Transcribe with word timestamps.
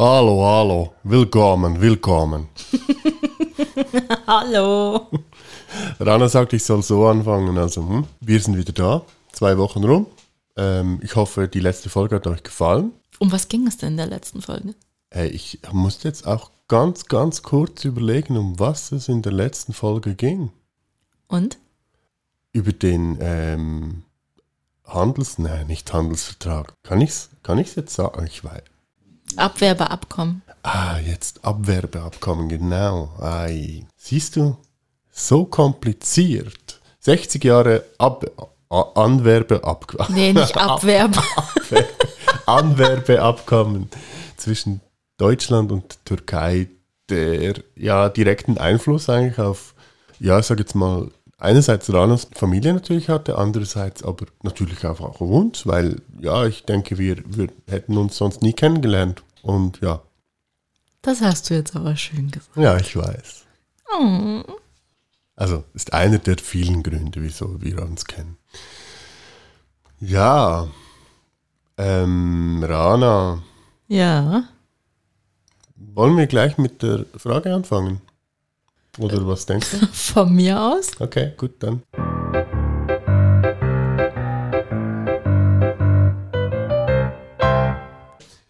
Hallo, 0.00 0.44
hallo, 0.44 0.94
willkommen, 1.02 1.80
willkommen. 1.80 2.46
Hallo. 4.28 5.08
Rana 5.98 6.28
sagt, 6.28 6.52
ich 6.52 6.62
soll 6.62 6.84
so 6.84 7.04
anfangen. 7.08 7.58
Also, 7.58 7.82
hm, 7.82 8.04
wir 8.20 8.40
sind 8.40 8.56
wieder 8.56 8.72
da, 8.72 9.02
zwei 9.32 9.58
Wochen 9.58 9.82
rum. 9.82 10.06
Ähm, 10.56 11.00
ich 11.02 11.16
hoffe, 11.16 11.48
die 11.48 11.58
letzte 11.58 11.90
Folge 11.90 12.14
hat 12.14 12.28
euch 12.28 12.44
gefallen. 12.44 12.92
Um 13.18 13.32
was 13.32 13.48
ging 13.48 13.66
es 13.66 13.76
denn 13.76 13.94
in 13.94 13.96
der 13.96 14.06
letzten 14.06 14.40
Folge? 14.40 14.76
Hey, 15.10 15.30
ich 15.30 15.58
musste 15.72 16.06
jetzt 16.06 16.28
auch 16.28 16.52
ganz, 16.68 17.06
ganz 17.06 17.42
kurz 17.42 17.84
überlegen, 17.84 18.36
um 18.36 18.60
was 18.60 18.92
es 18.92 19.08
in 19.08 19.22
der 19.22 19.32
letzten 19.32 19.72
Folge 19.72 20.14
ging. 20.14 20.52
Und? 21.26 21.58
Über 22.52 22.70
den 22.70 23.18
ähm, 23.20 24.04
Handels... 24.84 25.38
Nein, 25.38 25.66
nicht 25.66 25.92
Handelsvertrag. 25.92 26.74
Kann 26.84 27.00
ich's, 27.00 27.30
kann 27.42 27.58
ich's 27.58 27.74
jetzt 27.74 27.96
sagen? 27.96 28.24
Ich 28.26 28.44
weiß. 28.44 28.62
Abwerbeabkommen. 29.36 30.42
Ah, 30.62 30.98
jetzt 30.98 31.44
Abwerbeabkommen, 31.44 32.48
genau. 32.48 33.10
Ei. 33.20 33.84
Siehst 33.96 34.36
du, 34.36 34.56
so 35.10 35.44
kompliziert. 35.44 36.80
60 37.00 37.44
Jahre 37.44 37.84
Ab 37.98 38.24
Anwerbeabkommen. 38.70 40.14
Nee, 40.14 40.32
nicht 40.32 40.56
Abwerbe. 40.58 41.22
Anwerbeabkommen 42.46 43.88
zwischen 44.36 44.80
Deutschland 45.16 45.72
und 45.72 46.04
Türkei, 46.04 46.68
der 47.08 47.54
ja 47.76 48.08
direkten 48.08 48.58
Einfluss 48.58 49.08
eigentlich 49.08 49.38
auf, 49.38 49.74
ja, 50.20 50.38
ich 50.38 50.46
sag 50.46 50.58
jetzt 50.58 50.74
mal, 50.74 51.10
einerseits 51.38 51.92
Ranas 51.92 52.28
Familie 52.34 52.74
natürlich 52.74 53.08
hatte, 53.08 53.38
andererseits 53.38 54.02
aber 54.02 54.26
natürlich 54.42 54.84
auch 54.84 55.20
uns, 55.20 55.66
weil 55.66 56.02
ja, 56.20 56.44
ich 56.46 56.64
denke, 56.64 56.98
wir, 56.98 57.16
wir 57.26 57.48
hätten 57.68 57.96
uns 57.96 58.16
sonst 58.16 58.42
nie 58.42 58.52
kennengelernt. 58.52 59.22
Und 59.42 59.80
ja, 59.80 60.02
Das 61.02 61.20
hast 61.22 61.48
du 61.48 61.54
jetzt 61.54 61.74
aber 61.76 61.96
schön 61.96 62.30
gesagt. 62.30 62.56
ja, 62.56 62.76
ich 62.76 62.94
weiß. 62.96 63.44
Oh. 63.98 64.42
Also 65.36 65.64
ist 65.72 65.92
einer 65.92 66.18
der 66.18 66.36
vielen 66.38 66.82
Gründe, 66.82 67.22
wieso 67.22 67.62
wir 67.62 67.80
uns 67.82 68.04
kennen. 68.04 68.36
Ja, 70.00 70.66
ähm, 71.76 72.64
Rana, 72.66 73.42
Ja. 73.86 74.44
wollen 75.76 76.16
wir 76.16 76.26
gleich 76.26 76.58
mit 76.58 76.82
der 76.82 77.06
Frage 77.16 77.54
anfangen? 77.54 78.00
Oder 78.98 79.26
was 79.26 79.46
denkst 79.46 79.70
du? 79.72 79.86
Von 79.92 80.34
mir 80.34 80.60
aus? 80.60 80.90
Okay, 80.98 81.32
gut, 81.36 81.62
dann. 81.62 81.82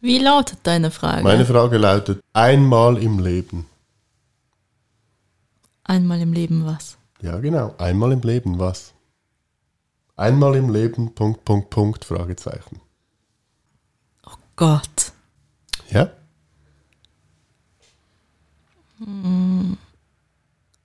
Wie 0.01 0.19
lautet 0.19 0.61
deine 0.63 0.91
Frage? 0.91 1.23
Meine 1.23 1.45
Frage 1.45 1.77
lautet, 1.77 2.23
einmal 2.33 2.97
im 2.97 3.19
Leben. 3.19 3.67
Einmal 5.85 6.21
im 6.21 6.33
Leben 6.33 6.65
was? 6.65 6.97
Ja, 7.21 7.39
genau, 7.41 7.75
einmal 7.79 8.13
im 8.13 8.21
Leben 8.21 8.59
was? 8.59 8.95
Einmal 10.17 10.57
im 10.57 10.71
Leben, 10.71 11.15
Punkt, 11.15 11.45
Punkt, 11.45 11.71
Punkt, 11.71 12.05
Fragezeichen. 12.05 12.81
Gott. 14.57 15.13
Ja? 15.91 16.11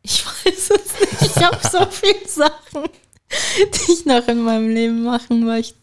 Ich 0.03 0.25
weiß 0.25 0.69
es 0.69 0.99
nicht. 0.99 1.21
Ich 1.21 1.43
habe 1.43 1.59
so 1.67 1.85
viele 1.89 2.27
Sachen, 2.27 2.89
die 3.57 3.91
ich 3.91 4.05
noch 4.05 4.27
in 4.27 4.43
meinem 4.43 4.69
Leben 4.69 5.03
machen 5.03 5.45
möchte. 5.45 5.75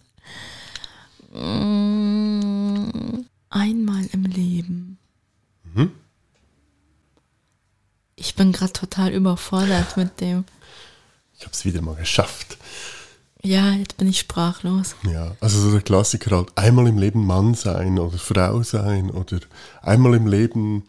Mm, 1.33 1.91
Einmal 3.51 4.07
im 4.13 4.25
Leben. 4.25 4.99
Mhm. 5.75 5.91
Ich 8.15 8.37
bin 8.37 8.53
gerade 8.53 8.73
total 8.73 9.13
überfordert 9.13 9.97
mit 9.97 10.21
dem. 10.21 10.45
Ich 11.37 11.43
habe 11.43 11.53
es 11.53 11.65
wieder 11.65 11.83
mal 11.83 11.97
geschafft. 11.97 12.59
Ja, 13.43 13.73
jetzt 13.73 13.97
bin 13.97 14.09
ich 14.09 14.21
sprachlos. 14.21 14.95
Ja, 15.03 15.35
also 15.41 15.59
so 15.59 15.73
der 15.73 15.81
Klassiker 15.81 16.37
halt, 16.37 16.57
einmal 16.57 16.87
im 16.87 16.99
Leben 16.99 17.27
Mann 17.27 17.55
sein 17.55 17.99
oder 17.99 18.19
Frau 18.19 18.63
sein 18.63 19.11
oder 19.11 19.41
einmal 19.83 20.15
im 20.15 20.29
Leben 20.29 20.85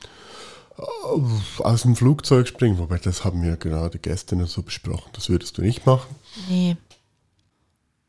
aus 1.60 1.84
dem 1.84 1.96
Flugzeug 1.96 2.48
springen, 2.48 2.78
wobei 2.78 2.98
das 2.98 3.24
haben 3.24 3.42
wir 3.44 3.58
gerade 3.58 4.00
gestern 4.00 4.46
so 4.46 4.64
besprochen, 4.64 5.10
das 5.14 5.30
würdest 5.30 5.58
du 5.58 5.62
nicht 5.62 5.86
machen. 5.86 6.16
Nee. 6.50 6.78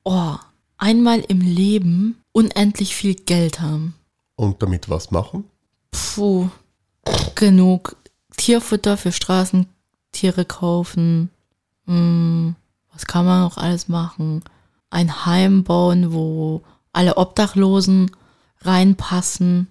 Oh, 0.04 0.36
einmal 0.78 1.20
im 1.20 1.40
Leben 1.40 2.20
unendlich 2.32 2.94
viel 2.94 3.14
Geld 3.14 3.60
haben. 3.60 3.94
Und 4.36 4.62
damit 4.62 4.88
was 4.88 5.10
machen? 5.10 5.44
Puh, 5.90 6.48
genug 7.34 7.96
Tierfutter 8.36 8.96
für 8.96 9.12
Straßentiere 9.12 10.44
kaufen. 10.46 11.30
Hm, 11.86 12.56
was 12.92 13.06
kann 13.06 13.24
man 13.24 13.42
noch 13.42 13.58
alles 13.58 13.88
machen? 13.88 14.42
Ein 14.90 15.26
Heim 15.26 15.64
bauen, 15.64 16.12
wo 16.12 16.62
alle 16.92 17.16
Obdachlosen 17.16 18.10
reinpassen. 18.60 19.68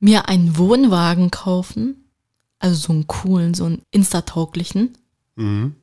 Mir 0.00 0.28
einen 0.28 0.56
Wohnwagen 0.56 1.30
kaufen, 1.30 2.04
also 2.58 2.74
so 2.74 2.92
einen 2.92 3.06
coolen, 3.06 3.54
so 3.54 3.66
einen 3.66 3.82
instatauglichen. 3.90 4.96
Mhm. 5.36 5.76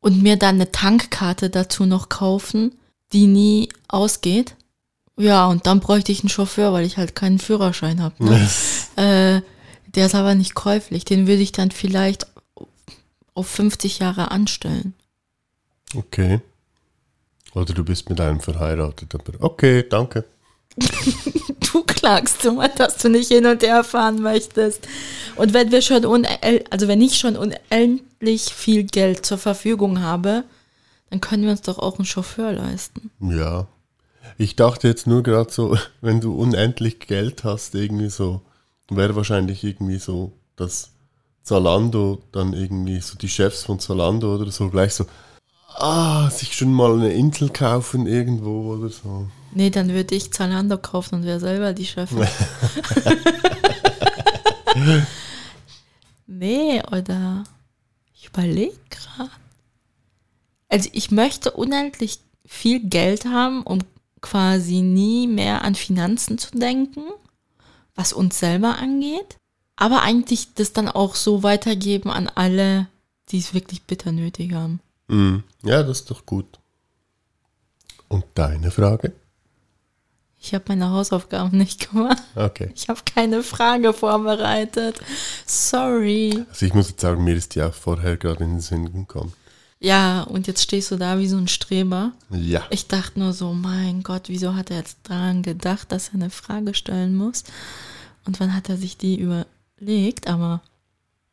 Und 0.00 0.22
mir 0.22 0.36
dann 0.36 0.56
eine 0.56 0.70
Tankkarte 0.70 1.50
dazu 1.50 1.86
noch 1.86 2.08
kaufen, 2.08 2.74
die 3.12 3.26
nie 3.26 3.68
ausgeht. 3.88 4.56
Ja, 5.16 5.46
und 5.46 5.66
dann 5.66 5.80
bräuchte 5.80 6.12
ich 6.12 6.20
einen 6.20 6.30
Chauffeur, 6.30 6.72
weil 6.72 6.86
ich 6.86 6.96
halt 6.96 7.14
keinen 7.14 7.38
Führerschein 7.38 8.02
habe. 8.02 8.24
Ne? 8.24 8.50
Äh, 8.96 9.40
der 9.94 10.06
ist 10.06 10.14
aber 10.14 10.34
nicht 10.34 10.54
käuflich. 10.54 11.04
Den 11.04 11.26
würde 11.26 11.42
ich 11.42 11.52
dann 11.52 11.70
vielleicht 11.70 12.26
auf 13.34 13.46
50 13.48 14.00
Jahre 14.00 14.30
anstellen. 14.30 14.94
Okay. 15.94 16.40
Oder 17.54 17.72
du 17.72 17.84
bist 17.84 18.08
mit 18.10 18.20
einem 18.20 18.40
verheiratet, 18.40 19.14
okay, 19.40 19.84
danke. 19.88 20.24
Du 20.76 21.82
klagst 21.84 22.44
immer, 22.44 22.68
dass 22.68 22.96
du 22.96 23.08
nicht 23.08 23.28
hin 23.28 23.46
und 23.46 23.62
her 23.62 23.84
fahren 23.84 24.22
möchtest. 24.22 24.86
Und 25.36 25.52
wenn 25.52 25.70
wir 25.70 25.82
schon 25.82 26.04
also 26.70 26.88
wenn 26.88 27.00
ich 27.00 27.18
schon 27.18 27.36
unendlich 27.36 28.52
viel 28.54 28.84
Geld 28.84 29.24
zur 29.24 29.38
Verfügung 29.38 30.00
habe, 30.00 30.44
dann 31.10 31.20
können 31.20 31.44
wir 31.44 31.50
uns 31.50 31.62
doch 31.62 31.78
auch 31.78 31.98
einen 31.98 32.06
Chauffeur 32.06 32.52
leisten. 32.52 33.10
Ja. 33.20 33.66
Ich 34.38 34.56
dachte 34.56 34.88
jetzt 34.88 35.06
nur 35.06 35.22
gerade 35.22 35.50
so, 35.50 35.76
wenn 36.00 36.20
du 36.20 36.34
unendlich 36.34 37.00
Geld 37.00 37.44
hast, 37.44 37.74
irgendwie 37.74 38.10
so, 38.10 38.40
wäre 38.88 39.16
wahrscheinlich 39.16 39.62
irgendwie 39.64 39.98
so, 39.98 40.32
dass 40.56 40.90
Zalando 41.42 42.22
dann 42.32 42.52
irgendwie 42.52 43.00
so 43.00 43.16
die 43.16 43.28
Chefs 43.28 43.64
von 43.64 43.80
Zalando 43.80 44.34
oder 44.34 44.50
so 44.50 44.70
gleich 44.70 44.94
so, 44.94 45.06
ah, 45.74 46.30
sich 46.30 46.56
schon 46.56 46.72
mal 46.72 46.92
eine 46.92 47.12
Insel 47.12 47.50
kaufen 47.50 48.06
irgendwo 48.06 48.74
oder 48.74 48.88
so. 48.88 49.28
Nee, 49.52 49.70
dann 49.70 49.88
würde 49.88 50.14
ich 50.14 50.32
Zalando 50.32 50.78
kaufen 50.78 51.16
und 51.16 51.24
wäre 51.24 51.40
selber 51.40 51.72
die 51.72 51.86
Chefin. 51.86 52.26
nee, 56.26 56.80
oder 56.90 57.44
ich 58.14 58.28
überlege 58.28 58.78
gerade. 58.90 59.30
Also 60.68 60.88
ich 60.92 61.10
möchte 61.10 61.50
unendlich 61.50 62.20
viel 62.46 62.80
Geld 62.80 63.24
haben, 63.24 63.62
um 63.62 63.80
quasi 64.20 64.82
nie 64.82 65.26
mehr 65.26 65.62
an 65.62 65.74
Finanzen 65.74 66.38
zu 66.38 66.52
denken, 66.52 67.02
was 67.94 68.12
uns 68.12 68.38
selber 68.38 68.78
angeht. 68.78 69.36
Aber 69.76 70.02
eigentlich 70.02 70.54
das 70.54 70.72
dann 70.72 70.88
auch 70.88 71.14
so 71.14 71.42
weitergeben 71.42 72.10
an 72.10 72.28
alle, 72.28 72.88
die 73.30 73.38
es 73.38 73.54
wirklich 73.54 73.82
bitter 73.82 74.12
nötig 74.12 74.52
haben. 74.52 74.80
Mhm. 75.08 75.42
Ja, 75.64 75.82
das 75.82 76.00
ist 76.00 76.10
doch 76.10 76.26
gut. 76.26 76.58
Und 78.08 78.24
deine 78.34 78.70
Frage? 78.70 79.12
Ich 80.40 80.54
habe 80.54 80.64
meine 80.68 80.90
Hausaufgaben 80.90 81.56
nicht 81.58 81.90
gemacht. 81.90 82.22
Okay. 82.34 82.70
Ich 82.74 82.88
habe 82.88 83.00
keine 83.04 83.42
Frage 83.42 83.92
vorbereitet. 83.92 84.98
Sorry. 85.46 86.44
Also 86.48 86.66
ich 86.66 86.72
muss 86.72 86.88
jetzt 86.88 87.02
sagen, 87.02 87.22
mir 87.22 87.36
ist 87.36 87.54
die 87.54 87.62
auch 87.62 87.74
vorher 87.74 88.16
gerade 88.16 88.44
in 88.44 88.54
den 88.54 88.60
Sinn 88.60 88.90
gekommen. 88.92 89.34
Ja, 89.80 90.22
und 90.22 90.46
jetzt 90.46 90.62
stehst 90.62 90.90
du 90.90 90.96
da 90.96 91.18
wie 91.18 91.28
so 91.28 91.36
ein 91.36 91.48
Streber. 91.48 92.12
Ja. 92.30 92.62
Ich 92.70 92.86
dachte 92.86 93.18
nur 93.18 93.32
so, 93.32 93.52
mein 93.52 94.02
Gott, 94.02 94.24
wieso 94.28 94.54
hat 94.54 94.70
er 94.70 94.78
jetzt 94.78 94.98
daran 95.04 95.42
gedacht, 95.42 95.92
dass 95.92 96.08
er 96.08 96.14
eine 96.14 96.30
Frage 96.30 96.74
stellen 96.74 97.16
muss? 97.16 97.44
Und 98.26 98.40
wann 98.40 98.54
hat 98.54 98.68
er 98.68 98.76
sich 98.76 98.96
die 98.98 99.18
überlegt? 99.18 100.28
Aber 100.28 100.60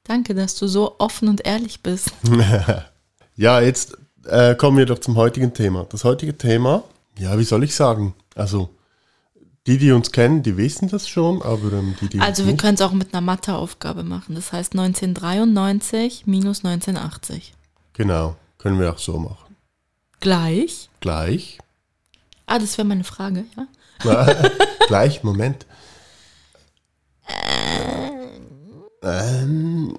danke, 0.04 0.34
dass 0.34 0.56
du 0.56 0.68
so 0.68 0.96
offen 1.00 1.28
und 1.28 1.46
ehrlich 1.46 1.82
bist. 1.82 2.12
Ja, 3.40 3.62
jetzt 3.62 3.96
äh, 4.26 4.56
kommen 4.56 4.78
wir 4.78 4.88
doch 4.88 4.98
zum 4.98 5.16
heutigen 5.16 5.54
Thema. 5.54 5.86
Das 5.92 6.04
heutige 6.04 6.36
Thema, 6.36 6.84
ja, 7.20 7.38
wie 7.38 7.44
soll 7.44 7.64
ich 7.64 7.76
sagen? 7.76 8.16
Also, 8.34 8.70
die, 9.68 9.78
die 9.78 9.92
uns 9.92 10.12
kennen, 10.12 10.44
die 10.44 10.56
wissen 10.56 10.88
das 10.88 11.10
schon, 11.10 11.42
aber 11.42 11.74
ähm, 11.74 11.96
die, 12.00 12.08
die 12.08 12.20
Also 12.22 12.46
wir 12.46 12.56
können 12.56 12.76
es 12.76 12.82
auch 12.82 12.94
mit 12.94 13.14
einer 13.14 13.22
Matheaufgabe 13.22 14.04
machen. 14.04 14.34
Das 14.34 14.54
heißt 14.54 14.74
1993 14.74 16.26
minus 16.26 16.64
1980. 16.64 17.54
Genau, 17.94 18.38
können 18.58 18.80
wir 18.80 18.92
auch 18.92 18.98
so 18.98 19.20
machen. 19.20 19.58
Gleich. 20.22 20.90
Gleich. 21.02 21.60
Ah, 22.46 22.60
das 22.60 22.78
wäre 22.78 22.88
meine 22.88 23.04
Frage, 23.04 23.44
ja? 23.58 23.68
Gleich, 24.88 25.24
Moment. 25.24 25.66
Ähm, 29.04 29.98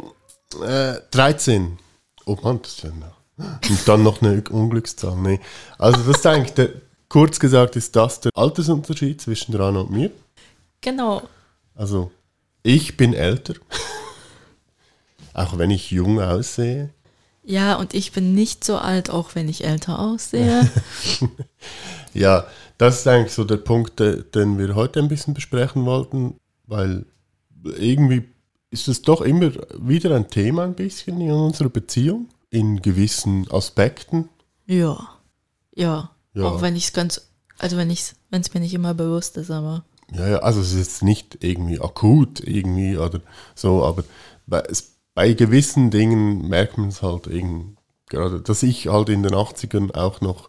äh, 0.64 0.94
13. 1.10 1.78
Oh 2.24 2.38
Mann, 2.42 2.60
das 2.62 2.72
ist 2.72 2.84
ja 2.84 2.90
noch. 2.90 3.18
Und 3.68 3.86
dann 3.86 4.02
noch 4.02 4.22
eine 4.22 4.42
Unglückszahl. 4.50 5.16
Nee. 5.16 5.40
Also 5.78 5.98
das 5.98 6.18
ist 6.18 6.26
eigentlich, 6.26 6.54
der, 6.54 6.70
kurz 7.08 7.38
gesagt, 7.40 7.76
ist 7.76 7.94
das 7.96 8.20
der 8.20 8.32
Altersunterschied 8.34 9.20
zwischen 9.20 9.54
Rana 9.54 9.80
und 9.80 9.90
mir. 9.90 10.10
Genau. 10.80 11.22
Also, 11.74 12.10
ich 12.62 12.96
bin 12.96 13.14
älter. 13.14 13.54
Auch 15.34 15.56
wenn 15.58 15.70
ich 15.70 15.90
jung 15.90 16.20
aussehe. 16.20 16.90
Ja, 17.44 17.76
und 17.76 17.94
ich 17.94 18.12
bin 18.12 18.34
nicht 18.34 18.62
so 18.64 18.76
alt, 18.76 19.08
auch 19.10 19.34
wenn 19.34 19.48
ich 19.48 19.64
älter 19.64 19.98
aussehe. 19.98 20.68
Ja, 22.14 22.46
das 22.78 23.00
ist 23.00 23.06
eigentlich 23.06 23.34
so 23.34 23.44
der 23.44 23.58
Punkt, 23.58 24.00
de- 24.00 24.24
den 24.24 24.58
wir 24.58 24.74
heute 24.74 24.98
ein 24.98 25.08
bisschen 25.08 25.34
besprechen 25.34 25.84
wollten, 25.84 26.36
weil 26.66 27.04
irgendwie 27.62 28.24
ist 28.70 28.88
es 28.88 29.02
doch 29.02 29.20
immer 29.20 29.52
wieder 29.78 30.16
ein 30.16 30.28
Thema 30.30 30.64
ein 30.64 30.74
bisschen 30.74 31.20
in 31.20 31.30
unserer 31.30 31.68
Beziehung, 31.68 32.28
in 32.50 32.80
gewissen 32.82 33.48
Aspekten. 33.50 34.28
ja. 34.66 35.08
Ja. 35.74 36.10
Ja. 36.38 36.44
Auch 36.44 36.62
wenn 36.62 36.76
ich 36.76 36.84
es 36.84 36.92
ganz, 36.92 37.20
also 37.58 37.76
wenn 37.76 37.90
ich 37.90 38.12
wenn 38.30 38.42
es 38.42 38.54
mir 38.54 38.60
nicht 38.60 38.74
immer 38.74 38.94
bewusst 38.94 39.36
ist, 39.36 39.50
aber 39.50 39.84
Ja, 40.12 40.28
ja, 40.28 40.38
also 40.38 40.60
es 40.60 40.72
ist 40.72 40.78
jetzt 40.78 41.02
nicht 41.02 41.38
irgendwie 41.42 41.80
akut 41.80 42.40
irgendwie 42.40 42.96
oder 42.96 43.20
so, 43.56 43.84
aber 43.84 44.04
bei, 44.46 44.60
es, 44.60 44.92
bei 45.14 45.32
gewissen 45.32 45.90
Dingen 45.90 46.48
merkt 46.48 46.78
man 46.78 46.90
es 46.90 47.02
halt 47.02 47.26
irgendwie, 47.26 47.74
gerade, 48.08 48.40
dass 48.40 48.62
ich 48.62 48.86
halt 48.86 49.08
in 49.08 49.24
den 49.24 49.34
80ern 49.34 49.92
auch 49.94 50.20
noch 50.20 50.48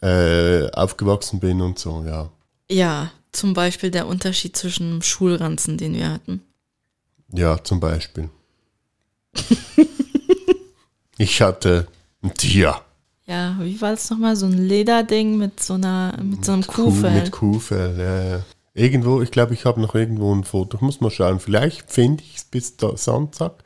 äh, 0.00 0.70
aufgewachsen 0.70 1.40
bin 1.40 1.60
und 1.60 1.80
so, 1.80 2.04
ja. 2.06 2.30
ja, 2.70 3.10
zum 3.32 3.52
Beispiel 3.52 3.90
der 3.90 4.06
Unterschied 4.06 4.56
zwischen 4.56 4.90
dem 4.90 5.02
Schulranzen, 5.02 5.76
den 5.76 5.94
wir 5.94 6.08
hatten. 6.08 6.42
Ja, 7.32 7.62
zum 7.62 7.80
Beispiel. 7.80 8.30
ich 11.18 11.42
hatte 11.42 11.88
ein 12.22 12.32
Tier. 12.34 12.80
Ja, 13.30 13.56
wie 13.60 13.80
war 13.80 13.92
es 13.92 14.10
nochmal? 14.10 14.34
So 14.34 14.46
ein 14.46 14.58
Lederding 14.58 15.38
mit 15.38 15.62
so 15.62 15.74
einer, 15.74 16.18
mit 16.20 16.44
so 16.44 16.50
einem 16.50 16.66
Kuhfell. 16.66 17.12
Mit 17.12 17.30
Kuhfell, 17.30 17.96
ja, 17.96 18.24
ja. 18.36 18.42
Irgendwo, 18.74 19.22
ich 19.22 19.30
glaube, 19.30 19.54
ich 19.54 19.64
habe 19.66 19.80
noch 19.80 19.94
irgendwo 19.94 20.34
ein 20.34 20.42
Foto. 20.42 20.76
Ich 20.76 20.80
muss 20.80 21.00
mal 21.00 21.12
schauen. 21.12 21.38
Vielleicht 21.38 21.88
finde 21.88 22.24
ich 22.24 22.38
es 22.38 22.44
bis 22.44 22.76
da 22.76 22.96
Sonntag. 22.96 23.62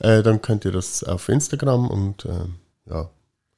Äh, 0.00 0.22
dann 0.22 0.42
könnt 0.42 0.66
ihr 0.66 0.72
das 0.72 1.02
auf 1.02 1.30
Instagram 1.30 1.88
und 1.88 2.26
ähm, 2.26 2.56
ja, 2.90 3.08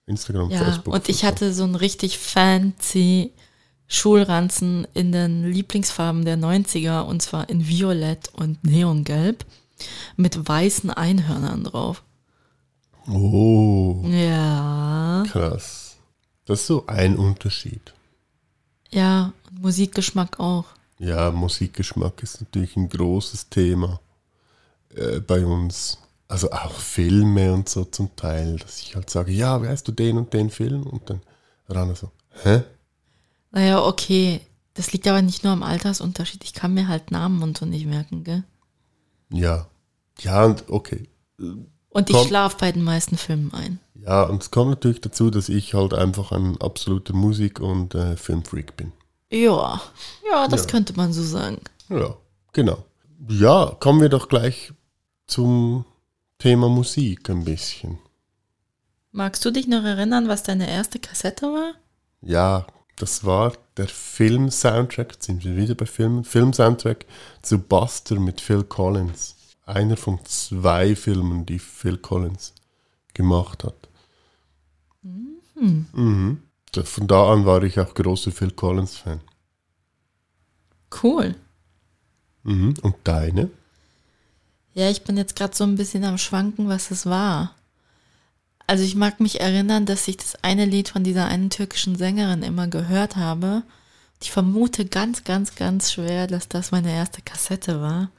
Instagram, 0.06 0.50
Ja, 0.50 0.58
Facebook. 0.64 0.94
und 0.94 1.08
ich 1.08 1.18
so. 1.18 1.26
hatte 1.26 1.52
so 1.52 1.64
einen 1.64 1.74
richtig 1.74 2.18
fancy 2.18 3.32
Schulranzen 3.88 4.86
in 4.94 5.10
den 5.10 5.50
Lieblingsfarben 5.50 6.24
der 6.24 6.38
90er 6.38 7.02
und 7.02 7.20
zwar 7.20 7.48
in 7.48 7.66
Violett 7.66 8.30
und 8.34 8.62
Neongelb 8.64 9.44
mit 10.16 10.48
weißen 10.48 10.90
Einhörnern 10.90 11.64
drauf. 11.64 12.04
Oh, 13.08 14.02
Ja, 14.06 15.24
krass. 15.26 15.96
Das 16.44 16.60
ist 16.60 16.66
so 16.66 16.86
ein 16.86 17.16
Unterschied. 17.16 17.92
ja, 18.90 19.32
und 19.50 19.62
Musikgeschmack 19.62 20.38
auch. 20.40 20.64
Ja, 20.98 21.30
Musikgeschmack 21.30 22.22
ist 22.22 22.40
natürlich 22.40 22.76
ein 22.76 22.88
großes 22.88 23.48
Thema 23.48 24.00
äh, 24.94 25.20
bei 25.20 25.44
uns. 25.44 25.98
Also 26.28 26.50
auch 26.50 26.72
Filme 26.78 27.52
und 27.52 27.68
so 27.68 27.84
zum 27.84 28.14
Teil, 28.16 28.56
dass 28.56 28.80
ich 28.80 28.94
halt 28.94 29.10
sage, 29.10 29.32
ja, 29.32 29.60
weißt 29.60 29.86
du 29.88 29.92
den 29.92 30.16
und 30.16 30.32
den 30.32 30.48
Film? 30.50 30.84
Und 30.86 31.10
dann 31.10 31.20
Rana 31.68 31.94
so, 31.94 32.10
hä? 32.42 32.62
Naja, 33.50 33.84
okay. 33.84 34.40
Das 34.74 34.92
liegt 34.92 35.06
aber 35.06 35.20
nicht 35.20 35.44
nur 35.44 35.52
am 35.52 35.62
Altersunterschied. 35.62 36.42
Ich 36.44 36.54
kann 36.54 36.72
mir 36.72 36.88
halt 36.88 37.10
Namen 37.10 37.42
und 37.42 37.58
so 37.58 37.66
nicht 37.66 37.84
merken, 37.84 38.24
gell? 38.24 38.44
Ja. 39.30 39.66
Ja, 40.20 40.44
und 40.46 40.64
okay. 40.70 41.08
Und 41.92 42.08
ich 42.10 42.16
schlafe 42.16 42.56
bei 42.58 42.72
den 42.72 42.84
meisten 42.84 43.16
Filmen 43.18 43.52
ein. 43.52 43.78
Ja, 43.94 44.22
und 44.24 44.42
es 44.42 44.50
kommt 44.50 44.70
natürlich 44.70 45.00
dazu, 45.00 45.30
dass 45.30 45.48
ich 45.48 45.74
halt 45.74 45.94
einfach 45.94 46.32
ein 46.32 46.60
absoluter 46.60 47.14
Musik- 47.14 47.60
und 47.60 47.94
äh, 47.94 48.16
Filmfreak 48.16 48.76
bin. 48.76 48.92
Ja, 49.30 49.80
ja, 50.30 50.48
das 50.48 50.62
Ja. 50.62 50.70
könnte 50.70 50.94
man 50.94 51.12
so 51.12 51.22
sagen. 51.22 51.58
Ja, 51.88 52.14
genau. 52.52 52.84
Ja, 53.28 53.76
kommen 53.78 54.00
wir 54.00 54.08
doch 54.08 54.28
gleich 54.28 54.72
zum 55.26 55.84
Thema 56.38 56.68
Musik 56.68 57.30
ein 57.30 57.44
bisschen. 57.44 57.98
Magst 59.12 59.44
du 59.44 59.50
dich 59.50 59.68
noch 59.68 59.84
erinnern, 59.84 60.26
was 60.28 60.42
deine 60.42 60.68
erste 60.68 60.98
Kassette 60.98 61.46
war? 61.46 61.74
Ja, 62.22 62.66
das 62.96 63.24
war 63.24 63.52
der 63.76 63.88
Film-Soundtrack, 63.88 65.16
sind 65.20 65.44
wir 65.44 65.56
wieder 65.56 65.74
bei 65.74 65.86
Filmen, 65.86 66.24
Film-Soundtrack 66.24 67.06
zu 67.42 67.58
Buster 67.58 68.18
mit 68.18 68.40
Phil 68.40 68.64
Collins. 68.64 69.36
Einer 69.64 69.96
von 69.96 70.24
zwei 70.24 70.96
Filmen, 70.96 71.46
die 71.46 71.58
Phil 71.58 71.96
Collins 71.98 72.52
gemacht 73.14 73.64
hat. 73.64 73.88
Mhm. 75.54 76.42
Da- 76.72 76.82
Von 76.84 77.06
da 77.06 77.32
an 77.32 77.44
war 77.46 77.62
ich 77.62 77.78
auch 77.78 77.94
großer 77.94 78.32
Phil 78.32 78.50
Collins-Fan. 78.50 79.20
Cool. 81.02 81.34
Mhm. 82.42 82.74
Und 82.82 82.96
deine? 83.04 83.50
Ja, 84.74 84.90
ich 84.90 85.04
bin 85.04 85.16
jetzt 85.16 85.36
gerade 85.36 85.54
so 85.54 85.64
ein 85.64 85.76
bisschen 85.76 86.04
am 86.04 86.18
Schwanken, 86.18 86.68
was 86.68 86.90
es 86.90 87.06
war. 87.06 87.54
Also 88.66 88.84
ich 88.84 88.94
mag 88.96 89.20
mich 89.20 89.40
erinnern, 89.40 89.86
dass 89.86 90.08
ich 90.08 90.16
das 90.16 90.42
eine 90.42 90.64
Lied 90.64 90.88
von 90.88 91.04
dieser 91.04 91.26
einen 91.26 91.50
türkischen 91.50 91.94
Sängerin 91.96 92.42
immer 92.42 92.68
gehört 92.68 93.16
habe. 93.16 93.62
Ich 94.22 94.30
vermute 94.32 94.86
ganz, 94.86 95.24
ganz, 95.24 95.54
ganz 95.54 95.92
schwer, 95.92 96.26
dass 96.26 96.48
das 96.48 96.70
meine 96.70 96.92
erste 96.92 97.20
Kassette 97.22 97.80
war. 97.82 98.10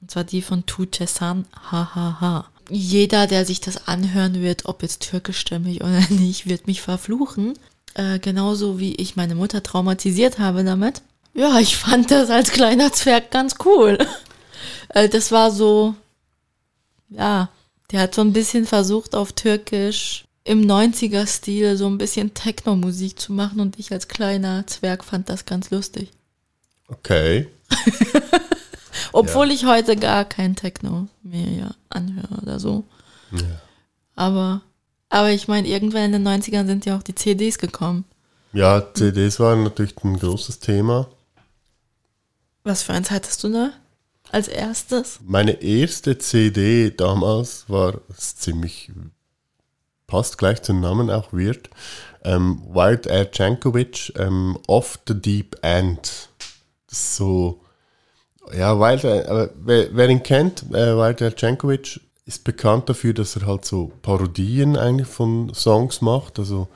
Und 0.00 0.10
zwar 0.10 0.24
die 0.24 0.42
von 0.42 0.64
Tuğçe 0.64 1.06
San, 1.06 1.46
hahaha. 1.52 2.48
Jeder, 2.70 3.26
der 3.26 3.44
sich 3.44 3.60
das 3.60 3.88
anhören 3.88 4.40
wird, 4.40 4.64
ob 4.66 4.82
jetzt 4.82 5.02
türkischstämmig 5.02 5.82
oder 5.82 6.00
nicht, 6.10 6.48
wird 6.48 6.66
mich 6.66 6.80
verfluchen. 6.80 7.54
Äh, 7.94 8.18
genauso 8.18 8.78
wie 8.78 8.94
ich 8.94 9.16
meine 9.16 9.34
Mutter 9.34 9.62
traumatisiert 9.62 10.38
habe 10.38 10.64
damit. 10.64 11.02
Ja, 11.34 11.58
ich 11.58 11.76
fand 11.76 12.10
das 12.10 12.30
als 12.30 12.50
kleiner 12.50 12.92
Zwerg 12.92 13.30
ganz 13.30 13.56
cool. 13.64 13.98
Äh, 14.92 15.08
das 15.08 15.30
war 15.30 15.52
so, 15.52 15.94
ja, 17.10 17.48
der 17.92 18.00
hat 18.00 18.14
so 18.14 18.22
ein 18.22 18.32
bisschen 18.32 18.66
versucht 18.66 19.14
auf 19.14 19.32
Türkisch 19.32 20.24
im 20.44 20.62
90er-Stil 20.62 21.76
so 21.76 21.86
ein 21.86 21.96
bisschen 21.96 22.34
Techno-Musik 22.34 23.18
zu 23.18 23.32
machen 23.32 23.60
und 23.60 23.78
ich 23.78 23.92
als 23.92 24.08
kleiner 24.08 24.66
Zwerg 24.66 25.04
fand 25.04 25.28
das 25.28 25.46
ganz 25.46 25.70
lustig. 25.70 26.10
Okay. 26.88 27.46
Obwohl 29.12 29.50
ich 29.50 29.64
heute 29.64 29.96
gar 29.96 30.24
kein 30.24 30.56
Techno 30.56 31.08
mehr 31.22 31.50
ja, 31.50 31.70
anhöre 31.88 32.40
oder 32.42 32.58
so. 32.58 32.84
Ja. 33.32 33.60
Aber, 34.16 34.62
aber 35.08 35.30
ich 35.30 35.48
meine, 35.48 35.68
irgendwann 35.68 36.12
in 36.12 36.24
den 36.24 36.28
90ern 36.28 36.66
sind 36.66 36.86
ja 36.86 36.96
auch 36.96 37.02
die 37.02 37.14
CDs 37.14 37.58
gekommen. 37.58 38.04
Ja, 38.52 38.82
CDs 38.94 39.38
waren 39.38 39.62
natürlich 39.62 39.94
ein 40.02 40.18
großes 40.18 40.58
Thema. 40.58 41.08
Was 42.64 42.82
für 42.82 42.92
eins 42.92 43.10
hattest 43.10 43.42
du 43.44 43.48
da 43.48 43.72
als 44.30 44.48
erstes? 44.48 45.20
Meine 45.24 45.62
erste 45.62 46.18
CD 46.18 46.90
damals 46.90 47.64
war 47.68 48.00
ziemlich, 48.16 48.90
passt 50.06 50.36
gleich 50.38 50.62
zum 50.62 50.80
Namen 50.80 51.10
auch 51.10 51.32
weird, 51.32 51.70
ähm, 52.24 52.62
Wild 52.68 53.06
Air 53.06 53.30
Jankovic, 53.32 54.12
ähm, 54.18 54.58
Off 54.66 54.98
the 55.06 55.14
Deep 55.14 55.56
End. 55.62 56.28
So, 56.88 57.59
ja, 58.56 58.78
Wild 58.78 59.04
Air, 59.04 59.30
aber 59.30 59.50
wer, 59.62 59.88
wer 59.92 60.08
ihn 60.08 60.22
kennt, 60.22 60.62
äh, 60.72 60.96
Wild 60.96 61.20
Air 61.20 61.34
Jankovic 61.36 62.00
ist 62.26 62.44
bekannt 62.44 62.88
dafür, 62.88 63.14
dass 63.14 63.36
er 63.36 63.46
halt 63.46 63.64
so 63.64 63.92
Parodien 64.02 64.76
eigentlich 64.76 65.08
von 65.08 65.52
Songs 65.54 66.00
macht, 66.00 66.38
also 66.38 66.68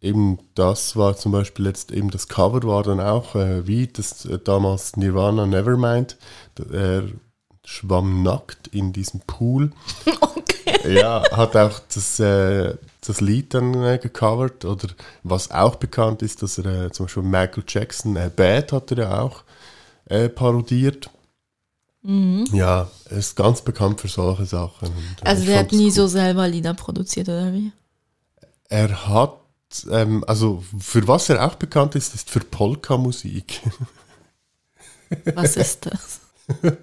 eben 0.00 0.38
das 0.54 0.96
war 0.96 1.16
zum 1.16 1.32
Beispiel 1.32 1.66
jetzt 1.66 1.90
eben 1.92 2.10
das 2.10 2.28
Cover 2.28 2.62
war 2.62 2.82
dann 2.82 3.00
auch 3.00 3.34
äh, 3.34 3.66
wie 3.66 3.86
das 3.86 4.24
äh, 4.24 4.38
damals 4.38 4.96
Nirvana 4.96 5.46
Nevermind. 5.46 6.16
Er 6.72 7.04
schwamm 7.64 8.22
nackt 8.22 8.68
in 8.68 8.92
diesem 8.92 9.20
Pool. 9.20 9.72
Okay. 10.20 10.98
Ja, 11.00 11.22
hat 11.32 11.56
auch 11.56 11.80
das, 11.92 12.20
äh, 12.20 12.74
das 13.06 13.20
Lied 13.20 13.54
dann 13.54 13.74
äh, 13.82 13.98
gecovert. 13.98 14.64
Oder 14.64 14.88
was 15.22 15.50
auch 15.50 15.76
bekannt 15.76 16.22
ist, 16.22 16.42
dass 16.42 16.58
er 16.58 16.86
äh, 16.86 16.92
zum 16.92 17.06
Beispiel 17.06 17.22
Michael 17.22 17.64
Jackson, 17.66 18.16
äh, 18.16 18.30
Bad 18.34 18.72
hat 18.72 18.90
er 18.92 18.98
ja 18.98 19.20
auch 19.20 19.44
äh, 20.08 20.28
parodiert. 20.28 21.10
Ja, 22.52 22.88
er 23.10 23.16
ist 23.18 23.36
ganz 23.36 23.60
bekannt 23.60 24.00
für 24.00 24.08
solche 24.08 24.46
Sachen. 24.46 24.88
Und, 24.88 25.16
äh, 25.22 25.26
Also 25.26 25.44
der 25.44 25.58
hat 25.58 25.72
nie 25.72 25.86
cool. 25.86 25.90
so 25.90 26.06
selber 26.06 26.48
Lieder 26.48 26.72
produziert, 26.72 27.28
oder 27.28 27.52
wie? 27.52 27.72
Er 28.70 29.08
hat, 29.08 29.34
ähm, 29.90 30.24
also 30.26 30.64
für 30.78 31.06
was 31.06 31.28
er 31.28 31.44
auch 31.44 31.56
bekannt 31.56 31.96
ist, 31.96 32.14
ist 32.14 32.30
für 32.30 32.40
Polka-Musik. 32.40 33.60
Was 35.34 35.56
ist 35.56 35.86
das? 35.86 36.20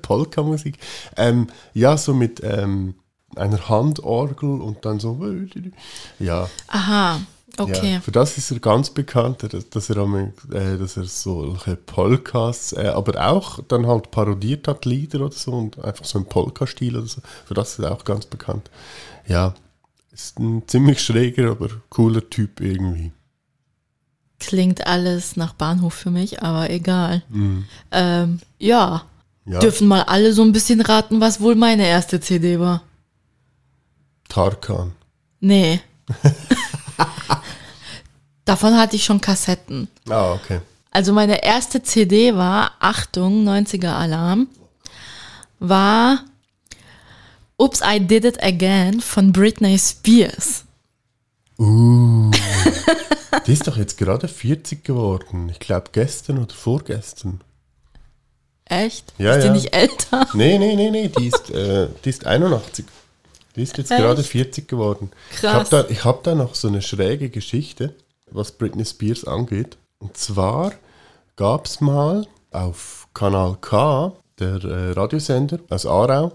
Polka-Musik. 0.02 0.80
Ähm, 1.16 1.48
ja, 1.74 1.96
so 1.96 2.14
mit 2.14 2.42
ähm, 2.44 2.96
einer 3.36 3.70
Handorgel 3.70 4.62
und 4.62 4.84
dann 4.86 5.00
so. 5.00 5.20
Ja, 6.20 6.50
Aha, 6.68 7.22
okay. 7.60 7.94
ja. 7.94 8.02
Für 8.02 8.12
das 8.12 8.38
ist 8.38 8.52
er 8.52 8.60
ganz 8.60 8.90
bekannt, 8.90 9.44
dass, 9.72 9.90
er, 9.90 9.98
äh, 9.98 10.78
dass 10.78 10.98
er 10.98 11.06
solche 11.06 11.76
Polkas, 11.76 12.74
äh, 12.74 12.88
aber 12.88 13.30
auch 13.30 13.60
dann 13.68 13.88
halt 13.88 14.12
parodiert 14.12 14.68
hat, 14.68 14.86
Lieder 14.86 15.22
oder 15.22 15.32
so 15.32 15.52
und 15.52 15.84
einfach 15.84 16.06
so 16.06 16.20
im 16.20 16.26
Polka-Stil 16.26 16.96
oder 16.98 17.08
so. 17.08 17.22
Für 17.46 17.54
das 17.54 17.72
ist 17.72 17.80
er 17.80 17.92
auch 17.92 18.04
ganz 18.04 18.26
bekannt. 18.26 18.70
Ja, 19.28 19.54
ist 20.12 20.40
ein 20.40 20.68
ziemlich 20.68 21.02
schräger, 21.02 21.52
aber 21.52 21.70
cooler 21.90 22.30
Typ 22.30 22.62
irgendwie. 22.62 23.12
Klingt 24.40 24.86
alles 24.86 25.36
nach 25.36 25.54
Bahnhof 25.54 25.94
für 25.94 26.12
mich, 26.12 26.42
aber 26.42 26.70
egal. 26.70 27.24
Ähm, 27.92 28.40
ja. 28.60 29.04
Ja, 29.48 29.60
dürfen 29.60 29.88
mal 29.88 30.04
alle 30.04 30.34
so 30.34 30.42
ein 30.42 30.54
bisschen 30.54 30.82
raten, 30.82 31.22
was 31.22 31.40
wohl 31.40 31.56
meine 31.56 31.86
erste 31.86 32.20
CD 32.20 32.60
war. 32.60 32.82
Tarkan. 34.28 34.94
Nee. 35.40 35.82
Davon 38.46 38.78
hatte 38.78 38.96
ich 38.96 39.04
schon 39.04 39.22
Kassetten. 39.22 39.88
Ah, 40.10 40.34
okay. 40.34 40.62
Also 40.92 41.12
meine 41.12 41.44
erste 41.44 41.84
CD 41.84 42.36
war, 42.36 42.72
Achtung, 42.80 43.46
90er 43.46 43.92
Alarm, 43.92 44.48
war 45.60 46.24
Oops, 47.58 47.82
I 47.86 48.00
Did 48.00 48.26
It 48.26 48.44
Again 48.44 49.02
von 49.02 49.32
Britney 49.32 49.80
Spears. 49.80 50.66
Uh, 51.58 52.32
die 53.48 53.54
ist 53.54 53.66
doch 53.66 53.78
jetzt 53.78 53.98
gerade 53.98 54.28
40 54.28 54.84
geworden. 54.84 55.50
Ich 55.50 55.60
glaube 55.60 55.90
gestern 55.94 56.40
oder 56.40 56.54
vorgestern. 56.54 57.42
Echt? 58.66 59.14
Ja, 59.18 59.36
ist 59.36 59.44
die 59.44 59.48
ja. 59.48 59.54
nicht 59.54 59.74
älter? 59.74 60.28
Nee, 60.34 60.58
nee, 60.58 60.76
nee, 60.76 60.92
nee, 60.92 61.08
die 61.08 61.28
ist, 61.28 61.50
äh, 61.52 61.88
die 62.04 62.10
ist 62.10 62.26
81. 62.26 62.86
Die 63.56 63.64
ist 63.64 63.78
jetzt 63.78 63.92
Echt? 63.92 64.02
gerade 64.02 64.24
40 64.24 64.68
geworden. 64.68 65.12
Ich 65.32 65.44
habe 65.44 65.60
Krass. 65.60 65.70
da, 65.70 65.86
ich 65.88 66.04
hab 66.04 66.24
da 66.24 66.36
noch 66.36 66.56
so 66.56 66.68
eine 66.68 66.82
schräge 66.82 67.30
Geschichte, 67.30 67.94
was 68.36 68.52
Britney 68.52 68.86
Spears 68.86 69.26
angeht. 69.26 69.78
Und 70.00 70.18
zwar 70.18 70.74
gab 71.36 71.66
es 71.66 71.82
mal 71.82 72.28
auf 72.52 73.08
Kanal 73.14 73.58
K, 73.62 74.14
der 74.40 74.64
äh, 74.64 74.92
Radiosender 74.92 75.60
aus 75.70 75.86
Aarau, 75.86 76.34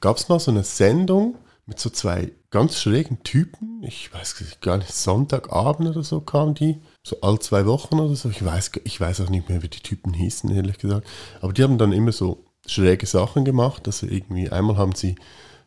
gab 0.00 0.16
es 0.16 0.28
mal 0.28 0.38
so 0.38 0.50
eine 0.50 0.64
Sendung 0.64 1.36
mit 1.66 1.78
so 1.78 1.90
zwei 1.90 2.32
ganz 2.50 2.80
schrägen 2.80 3.22
Typen. 3.22 3.82
Ich 3.84 4.12
weiß 4.12 4.36
gar 4.60 4.76
nicht, 4.76 4.92
Sonntagabend 4.92 5.90
oder 5.90 6.02
so 6.02 6.20
kamen 6.20 6.54
die. 6.54 6.80
So 7.02 7.18
all 7.22 7.38
zwei 7.38 7.64
Wochen 7.66 8.00
oder 8.00 8.14
so. 8.16 8.28
Ich 8.28 8.44
weiß, 8.44 8.72
ich 8.84 9.00
weiß 9.00 9.20
auch 9.20 9.30
nicht 9.30 9.48
mehr, 9.48 9.62
wie 9.62 9.68
die 9.68 9.80
Typen 9.80 10.12
hießen, 10.12 10.50
ehrlich 10.50 10.78
gesagt. 10.78 11.06
Aber 11.40 11.52
die 11.52 11.62
haben 11.62 11.78
dann 11.78 11.92
immer 11.92 12.12
so 12.12 12.44
schräge 12.66 13.06
Sachen 13.06 13.44
gemacht. 13.44 13.86
Also 13.86 14.06
irgendwie, 14.06 14.50
einmal 14.50 14.76
haben 14.76 14.94
sie 14.94 15.14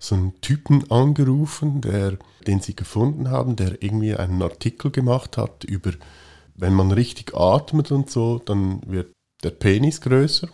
so 0.04 0.16
einen 0.16 0.42
Typen 0.42 0.92
angerufen, 0.92 1.80
der, 1.80 2.18
den 2.46 2.60
sie 2.60 2.76
gefunden 2.76 3.30
haben, 3.30 3.56
der 3.56 3.82
irgendwie 3.82 4.16
einen 4.16 4.42
Artikel 4.42 4.92
gemacht 4.92 5.38
hat 5.38 5.64
über, 5.64 5.92
wenn 6.56 6.74
man 6.74 6.92
richtig 6.92 7.34
atmet 7.34 7.92
und 7.92 8.10
so, 8.10 8.40
dann 8.40 8.82
wird 8.86 9.14
der 9.44 9.52
Penis 9.52 10.02
größer. 10.02 10.50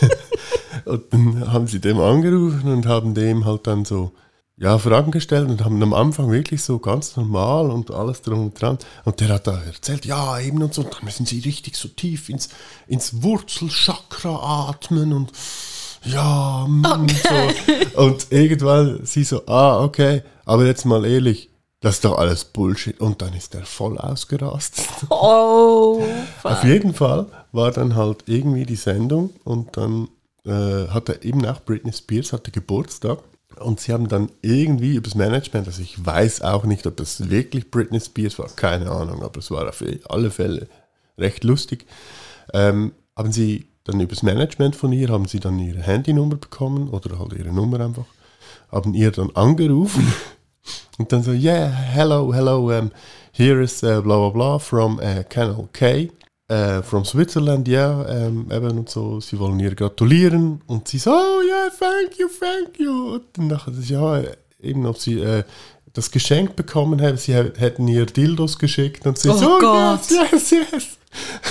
und 0.86 1.12
dann 1.12 1.52
haben 1.52 1.66
sie 1.66 1.80
dem 1.80 2.00
angerufen 2.00 2.72
und 2.72 2.86
haben 2.86 3.14
dem 3.14 3.44
halt 3.44 3.66
dann 3.66 3.84
so 3.84 4.12
ja, 4.56 4.78
Fragen 4.78 5.10
gestellt 5.10 5.50
und 5.50 5.64
haben 5.64 5.82
am 5.82 5.92
Anfang 5.92 6.30
wirklich 6.30 6.62
so 6.62 6.78
ganz 6.78 7.16
normal 7.16 7.70
und 7.70 7.90
alles 7.90 8.22
drum 8.22 8.40
und 8.40 8.60
dran. 8.60 8.78
Und 9.04 9.20
der 9.20 9.28
hat 9.30 9.46
da 9.46 9.60
erzählt, 9.60 10.06
ja, 10.06 10.38
eben 10.38 10.62
und 10.62 10.72
so, 10.72 10.82
dann 10.82 11.04
müssen 11.04 11.26
sie 11.26 11.40
richtig 11.40 11.76
so 11.76 11.88
tief 11.88 12.28
ins, 12.28 12.48
ins 12.86 13.22
Wurzelchakra 13.22 14.68
atmen 14.68 15.12
und 15.12 15.32
ja, 16.04 16.66
mm, 16.68 17.08
so. 17.08 18.00
Und 18.02 18.26
irgendwann 18.30 19.04
sie 19.04 19.24
so, 19.24 19.46
ah, 19.46 19.82
okay, 19.82 20.22
aber 20.44 20.66
jetzt 20.66 20.84
mal 20.84 21.04
ehrlich, 21.04 21.50
das 21.80 21.96
ist 21.96 22.04
doch 22.04 22.18
alles 22.18 22.44
Bullshit. 22.44 22.98
Und 23.00 23.20
dann 23.20 23.34
ist 23.34 23.54
er 23.54 23.64
voll 23.64 23.98
ausgerastet. 23.98 24.86
Oh, 25.10 26.02
Auf 26.42 26.64
jeden 26.64 26.94
Fall 26.94 27.26
war 27.52 27.70
dann 27.72 27.94
halt 27.94 28.24
irgendwie 28.26 28.64
die 28.64 28.76
Sendung 28.76 29.30
und 29.44 29.76
dann 29.76 30.08
äh, 30.46 30.88
hatte 30.88 31.20
eben 31.22 31.44
auch 31.46 31.62
Britney 31.62 31.92
Spears 31.92 32.32
hatte 32.32 32.50
Geburtstag 32.50 33.18
und 33.60 33.80
sie 33.80 33.92
haben 33.92 34.08
dann 34.08 34.30
irgendwie 34.42 34.96
übers 34.96 35.14
Management, 35.14 35.66
also 35.66 35.82
ich 35.82 36.04
weiß 36.04 36.42
auch 36.42 36.64
nicht, 36.64 36.86
ob 36.86 36.96
das 36.96 37.30
wirklich 37.30 37.70
Britney 37.70 38.00
Spears 38.00 38.38
war, 38.38 38.48
keine 38.48 38.90
Ahnung, 38.90 39.22
aber 39.22 39.38
es 39.38 39.50
war 39.50 39.68
auf 39.68 39.82
alle 40.08 40.30
Fälle 40.30 40.68
recht 41.18 41.44
lustig, 41.44 41.86
ähm, 42.52 42.92
haben 43.16 43.32
sie 43.32 43.68
dann 43.84 44.00
übers 44.00 44.22
Management 44.22 44.76
von 44.76 44.92
ihr, 44.92 45.08
haben 45.10 45.26
sie 45.26 45.40
dann 45.40 45.58
ihre 45.58 45.80
Handynummer 45.82 46.36
bekommen 46.36 46.88
oder 46.88 47.18
halt 47.18 47.34
ihre 47.34 47.52
Nummer 47.52 47.80
einfach, 47.80 48.06
haben 48.72 48.94
ihr 48.94 49.10
dann 49.10 49.30
angerufen 49.36 50.10
und 50.98 51.12
dann 51.12 51.22
so, 51.22 51.32
yeah, 51.32 51.66
hello, 51.68 52.32
hello, 52.32 52.70
um, 52.78 52.90
here 53.32 53.62
is 53.62 53.82
uh, 53.82 54.00
bla 54.00 54.16
bla 54.16 54.28
bla 54.30 54.58
from 54.58 54.98
uh, 55.00 55.22
Canal 55.28 55.68
K, 55.74 56.10
uh, 56.50 56.80
from 56.82 57.04
Switzerland, 57.04 57.68
ja, 57.68 58.08
ähm, 58.08 58.46
eben 58.50 58.78
und 58.78 58.88
so, 58.88 59.20
sie 59.20 59.38
wollen 59.38 59.60
ihr 59.60 59.74
gratulieren 59.74 60.62
und 60.66 60.88
sie 60.88 60.98
so, 60.98 61.10
oh 61.10 61.42
yeah, 61.46 61.68
thank 61.78 62.18
you, 62.18 62.28
thank 62.40 62.78
you. 62.80 63.14
Und 63.16 63.24
dann 63.34 63.48
nachher, 63.48 63.70
das, 63.72 63.88
ja, 63.90 64.22
eben, 64.62 64.86
ob 64.86 64.96
sie 64.98 65.20
äh, 65.20 65.44
das 65.92 66.10
Geschenk 66.10 66.56
bekommen 66.56 66.98
hätten, 67.00 67.18
sie 67.18 67.34
hä- 67.34 67.52
hätten 67.58 67.86
ihr 67.86 68.06
Dildos 68.06 68.58
geschickt 68.58 69.06
und 69.06 69.18
sie 69.18 69.28
Oh 69.28 69.36
so, 69.36 69.58
Gott. 69.58 70.00
yes, 70.10 70.50
yes, 70.50 70.70
yes. 70.72 70.98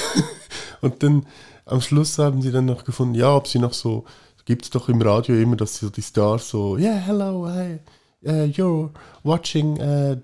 und 0.81 1.01
dann 1.03 1.25
am 1.65 1.81
Schluss 1.81 2.17
haben 2.17 2.41
sie 2.41 2.51
dann 2.51 2.65
noch 2.65 2.83
gefunden, 2.83 3.15
ja, 3.15 3.35
ob 3.35 3.47
sie 3.47 3.59
noch 3.59 3.73
so, 3.73 4.05
gibt 4.45 4.63
es 4.65 4.69
doch 4.69 4.89
im 4.89 5.01
Radio 5.01 5.35
immer, 5.35 5.55
dass 5.55 5.77
so 5.77 5.89
die 5.89 6.01
Stars 6.01 6.49
so, 6.49 6.77
yeah, 6.77 6.95
hello, 6.95 7.47
hi, 7.47 7.79
uh, 8.25 8.45
you're 8.45 8.89
watching 9.23 9.79
uh, 9.79 10.15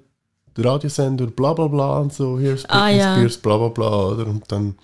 the 0.55 0.61
Radiosender, 0.61 1.27
bla 1.27 1.53
bla 1.53 1.67
bla 1.67 1.99
und 1.99 2.13
so, 2.13 2.37
here's 2.39 2.63
Britney 2.63 2.81
Ah, 2.81 2.89
ja. 2.89 3.15
Spears, 3.15 3.37
bla 3.37 3.57
bla 3.57 3.67
bla, 3.69 4.05
oder? 4.07 4.27
Und 4.27 4.51
dann 4.51 4.75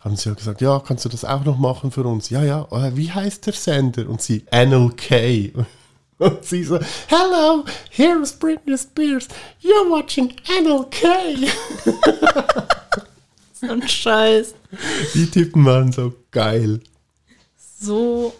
haben 0.00 0.16
sie 0.16 0.28
ja 0.28 0.34
gesagt, 0.34 0.60
ja, 0.60 0.78
kannst 0.80 1.04
du 1.04 1.08
das 1.08 1.24
auch 1.24 1.44
noch 1.44 1.58
machen 1.58 1.90
für 1.90 2.04
uns? 2.04 2.30
Ja, 2.30 2.42
ja, 2.44 2.66
äh, 2.70 2.96
wie 2.96 3.10
heißt 3.10 3.46
der 3.46 3.52
Sender? 3.52 4.08
Und 4.08 4.22
sie, 4.22 4.44
NLK. 4.52 5.52
Und 6.18 6.44
sie 6.44 6.64
so, 6.64 6.80
hello, 7.06 7.64
here's 7.90 8.32
Britney 8.32 8.76
Spears, 8.76 9.28
you're 9.62 9.88
watching 9.88 10.34
NLK. 10.60 11.48
so 13.60 13.70
ein 13.70 13.86
Scheiß. 13.86 14.54
Die 15.14 15.30
Typen 15.30 15.64
waren 15.64 15.92
so 15.92 16.14
geil. 16.30 16.80
So 17.80 18.34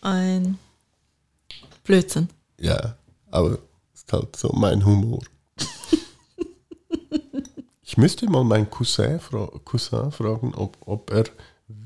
ein 0.00 0.58
Blödsinn. 1.84 2.28
Ja, 2.58 2.96
aber 3.30 3.58
ist 3.94 4.12
halt 4.12 4.36
so 4.36 4.50
mein 4.54 4.84
Humor. 4.84 5.22
ich 7.82 7.96
müsste 7.96 8.28
mal 8.28 8.44
meinen 8.44 8.70
Cousin, 8.70 9.20
fra 9.20 9.48
Cousin 9.64 10.12
fragen, 10.12 10.54
ob, 10.54 10.76
ob 10.86 11.10
er 11.10 11.24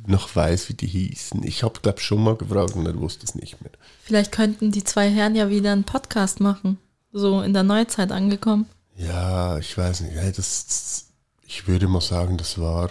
noch 0.07 0.35
weiß, 0.35 0.69
wie 0.69 0.75
die 0.75 0.87
hießen. 0.87 1.43
Ich 1.45 1.63
habe, 1.63 1.81
glaube 1.81 2.01
schon 2.01 2.23
mal 2.23 2.37
gefragt 2.37 2.75
und 2.75 2.87
er 2.87 2.99
wusste 2.99 3.25
es 3.25 3.35
nicht 3.35 3.61
mehr. 3.61 3.73
Vielleicht 4.03 4.33
könnten 4.33 4.71
die 4.71 4.85
zwei 4.85 5.11
Herren 5.11 5.35
ja 5.35 5.49
wieder 5.49 5.73
einen 5.73 5.85
Podcast 5.85 6.41
machen. 6.41 6.79
So 7.13 7.41
in 7.41 7.53
der 7.53 7.63
Neuzeit 7.63 8.13
angekommen. 8.13 8.67
Ja, 8.97 9.59
ich 9.59 9.77
weiß 9.77 10.03
nicht. 10.03 10.15
Hey, 10.15 10.33
das, 10.33 11.06
ich 11.47 11.69
würde 11.69 11.89
mal 11.89 12.01
sagen, 12.01 12.37
das 12.37 12.59
war 12.59 12.91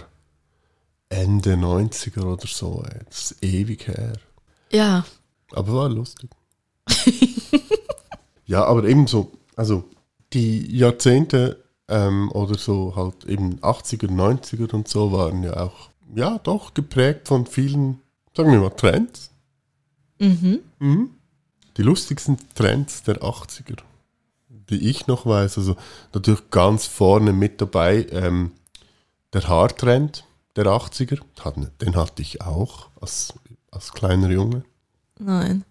Ende 1.08 1.54
90er 1.54 2.24
oder 2.24 2.46
so. 2.46 2.84
Das 3.08 3.32
ist 3.32 3.44
ewig 3.44 3.86
her. 3.88 4.14
Ja, 4.72 5.04
Aber 5.52 5.74
war 5.74 5.88
lustig. 5.88 6.30
ja, 8.46 8.64
aber 8.64 8.84
ebenso, 8.84 9.32
also 9.54 9.84
die 10.32 10.76
Jahrzehnte 10.76 11.64
ähm, 11.88 12.30
oder 12.32 12.58
so 12.58 12.94
halt 12.96 13.24
eben 13.24 13.60
80er, 13.60 14.08
90er 14.08 14.72
und 14.72 14.88
so 14.88 15.12
waren 15.12 15.42
ja 15.42 15.56
auch, 15.58 15.90
ja 16.14 16.38
doch, 16.38 16.74
geprägt 16.74 17.28
von 17.28 17.46
vielen, 17.46 18.00
sagen 18.36 18.52
wir 18.52 18.60
mal, 18.60 18.70
Trends. 18.70 19.30
mhm. 20.18 20.60
Mhm. 20.78 21.10
Die 21.76 21.82
lustigsten 21.82 22.38
Trends 22.54 23.02
der 23.02 23.20
80er, 23.22 23.78
die 24.70 24.88
ich 24.88 25.06
noch 25.06 25.26
weiß, 25.26 25.58
also 25.58 25.76
natürlich 26.12 26.50
ganz 26.50 26.86
vorne 26.86 27.32
mit 27.32 27.60
dabei, 27.60 28.06
ähm, 28.10 28.52
der 29.32 29.46
Haartrend 29.48 30.24
der 30.56 30.64
80er, 30.66 31.20
hatten- 31.40 31.70
den 31.80 31.96
hatte 31.96 32.22
ich 32.22 32.40
auch 32.40 32.88
als, 33.00 33.34
als 33.70 33.92
kleiner 33.92 34.30
Junge. 34.30 34.64
Nein. 35.18 35.64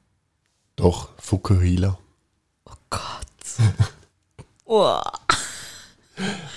Doch, 0.75 1.09
Fukuhila. 1.17 1.97
Oh 2.65 2.71
Gott. 2.89 3.01
oh. 4.65 4.99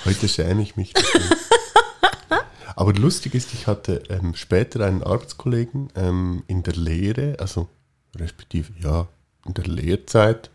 Heute 0.05 0.29
schäme 0.29 0.63
ich 0.63 0.77
mich 0.77 0.93
dafür. 0.93 1.21
Aber 2.77 2.93
lustig 2.93 3.35
ist, 3.35 3.53
ich 3.55 3.67
hatte 3.67 4.03
ähm, 4.09 4.35
später 4.35 4.85
einen 4.87 5.03
Arbeitskollegen 5.03 5.89
ähm, 5.97 6.45
in 6.47 6.63
der 6.63 6.75
Lehre, 6.75 7.37
also 7.41 7.69
respektive 8.15 8.73
ja, 8.81 9.09
in 9.47 9.55
der 9.55 9.65
Lehrzeit, 9.65 10.51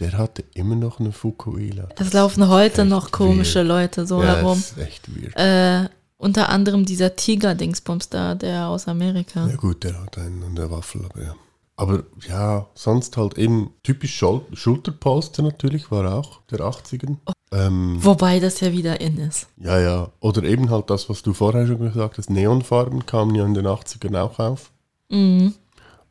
der 0.00 0.18
hatte 0.18 0.44
immer 0.54 0.74
noch 0.74 1.00
eine 1.00 1.12
Fukuhila. 1.12 1.88
Es 1.98 2.12
laufen 2.12 2.48
heute 2.48 2.84
noch 2.84 3.10
komische 3.10 3.60
weird. 3.60 3.68
Leute 3.68 4.06
so 4.06 4.22
ja, 4.22 4.36
herum. 4.36 4.58
Das 4.58 4.72
ist 4.72 4.78
echt 4.78 5.08
weird. 5.14 5.36
Äh, 5.36 5.88
unter 6.16 6.48
anderem 6.48 6.84
dieser 6.84 7.16
Tiger-Dingsbums 7.16 8.08
da, 8.08 8.34
der 8.34 8.68
aus 8.68 8.88
Amerika. 8.88 9.46
Ja 9.46 9.56
gut, 9.56 9.84
der 9.84 10.00
hat 10.00 10.18
einen 10.18 10.42
an 10.42 10.54
der 10.54 10.70
Waffel, 10.70 11.04
aber 11.04 11.22
ja. 11.22 11.34
Aber 11.76 12.04
ja, 12.28 12.66
sonst 12.74 13.16
halt 13.16 13.36
eben 13.36 13.70
typisch 13.82 14.16
Schul 14.16 14.42
Schulterpolster 14.52 15.42
natürlich, 15.42 15.90
war 15.90 16.14
auch 16.14 16.40
der 16.50 16.60
80er. 16.60 17.16
Ähm, 17.52 17.98
Wobei 18.00 18.38
das 18.40 18.60
ja 18.60 18.72
wieder 18.72 19.00
in 19.00 19.18
ist. 19.18 19.48
ja, 19.58 19.78
ja. 19.80 20.10
Oder 20.20 20.44
eben 20.44 20.70
halt 20.70 20.88
das, 20.90 21.08
was 21.08 21.22
du 21.22 21.32
vorher 21.32 21.66
schon 21.66 21.80
gesagt 21.80 22.18
hast, 22.18 22.30
Neonfarben 22.30 23.06
kamen 23.06 23.34
ja 23.34 23.44
in 23.44 23.54
den 23.54 23.66
80ern 23.66 24.18
auch 24.20 24.38
auf. 24.38 24.70
Mhm. 25.08 25.54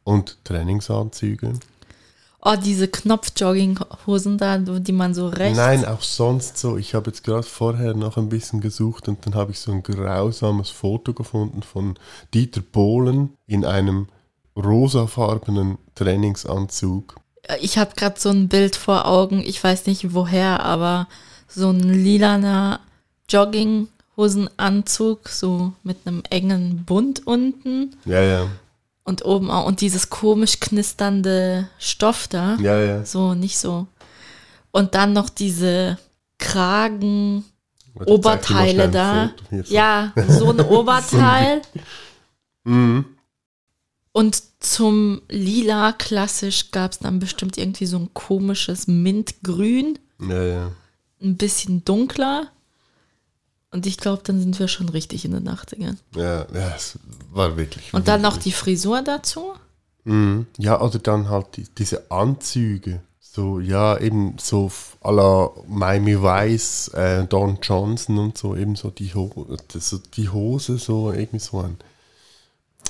Und 0.03 0.37
Trainingsanzüge. 0.43 1.53
Oh, 2.45 2.55
diese 2.61 2.89
Knopf-Jogging-Hosen 2.89 4.37
da, 4.37 4.57
die 4.57 4.91
man 4.91 5.13
so 5.13 5.29
rechts. 5.29 5.57
Nein, 5.57 5.85
auch 5.85 6.01
sonst 6.01 6.57
so. 6.57 6.75
Ich 6.75 6.93
habe 6.93 7.09
jetzt 7.09 7.23
gerade 7.23 7.43
vorher 7.43 7.93
noch 7.93 8.17
ein 8.17 8.27
bisschen 8.27 8.59
gesucht 8.59 9.07
und 9.07 9.25
dann 9.25 9.33
habe 9.33 9.51
ich 9.51 9.59
so 9.59 9.71
ein 9.71 9.81
grausames 9.81 10.69
Foto 10.69 11.13
gefunden 11.13 11.63
von 11.63 11.95
Dieter 12.33 12.59
Bohlen 12.59 13.37
in 13.47 13.63
einem 13.63 14.07
rosafarbenen 14.57 15.77
Trainingsanzug. 15.95 17.15
Ich 17.61 17.77
habe 17.77 17.95
gerade 17.95 18.19
so 18.19 18.29
ein 18.29 18.49
Bild 18.49 18.75
vor 18.75 19.07
Augen, 19.07 19.41
ich 19.45 19.63
weiß 19.63 19.85
nicht 19.85 20.13
woher, 20.13 20.63
aber 20.63 21.07
so 21.47 21.69
ein 21.69 21.79
lilaner 21.79 22.81
Jogginghosenanzug, 23.29 25.29
so 25.29 25.71
mit 25.83 26.05
einem 26.05 26.23
engen 26.29 26.83
Bund 26.83 27.25
unten 27.25 27.95
Ja, 28.03 28.21
ja. 28.21 28.47
Und 29.03 29.25
oben 29.25 29.51
auch 29.51 29.65
und 29.65 29.81
dieses 29.81 30.09
komisch 30.09 30.59
knisternde 30.59 31.67
Stoff 31.79 32.27
da. 32.27 32.55
Ja, 32.59 32.79
ja. 32.79 33.05
So, 33.05 33.33
nicht 33.33 33.57
so. 33.57 33.87
Und 34.71 34.95
dann 34.95 35.13
noch 35.13 35.29
diese 35.29 35.97
Kragen, 36.39 37.43
Warte, 37.93 38.11
Oberteile 38.11 38.89
da. 38.89 39.33
Ja, 39.67 40.13
so 40.27 40.49
ein 40.51 40.59
Oberteil. 40.69 41.61
Mhm. 42.63 43.05
Und 44.11 44.43
zum 44.59 45.21
Lila 45.29 45.91
klassisch 45.91 46.71
gab 46.71 46.91
es 46.91 46.99
dann 46.99 47.19
bestimmt 47.19 47.57
irgendwie 47.57 47.85
so 47.87 47.97
ein 47.97 48.13
komisches 48.13 48.87
Mintgrün, 48.87 49.99
Ja, 50.19 50.43
ja. 50.43 50.71
ein 51.21 51.35
bisschen 51.37 51.83
dunkler. 51.83 52.47
Und 53.73 53.87
ich 53.87 53.97
glaube, 53.97 54.21
dann 54.23 54.39
sind 54.39 54.59
wir 54.59 54.67
schon 54.67 54.87
richtig 54.89 55.25
in 55.25 55.31
den 55.31 55.49
80ern. 55.49 55.97
Ja, 56.15 56.45
ja, 56.53 56.75
es 56.75 56.99
war 57.31 57.57
wirklich. 57.57 57.91
Und 57.91 58.07
dann 58.07 58.21
noch 58.21 58.37
die 58.37 58.51
Frisur 58.51 59.01
dazu. 59.01 59.53
Mhm. 60.03 60.45
Ja, 60.59 60.79
oder 60.79 60.99
dann 60.99 61.27
halt 61.29 61.57
die, 61.57 61.65
diese 61.75 62.11
Anzüge. 62.11 63.01
So, 63.19 63.59
ja, 63.59 63.97
eben 63.97 64.35
so 64.39 64.71
à 65.01 65.11
la 65.11 65.49
Miami 65.67 66.21
Vice, 66.21 66.89
äh, 66.89 67.25
Don 67.25 67.57
Johnson 67.63 68.19
und 68.19 68.37
so, 68.37 68.55
eben 68.55 68.75
so 68.75 68.91
die, 68.91 69.15
Ho 69.15 69.57
das, 69.69 69.89
so 69.89 69.97
die 69.97 70.29
Hose, 70.29 70.77
so 70.77 71.11
irgendwie 71.11 71.39
so 71.39 71.61
ein. 71.61 71.77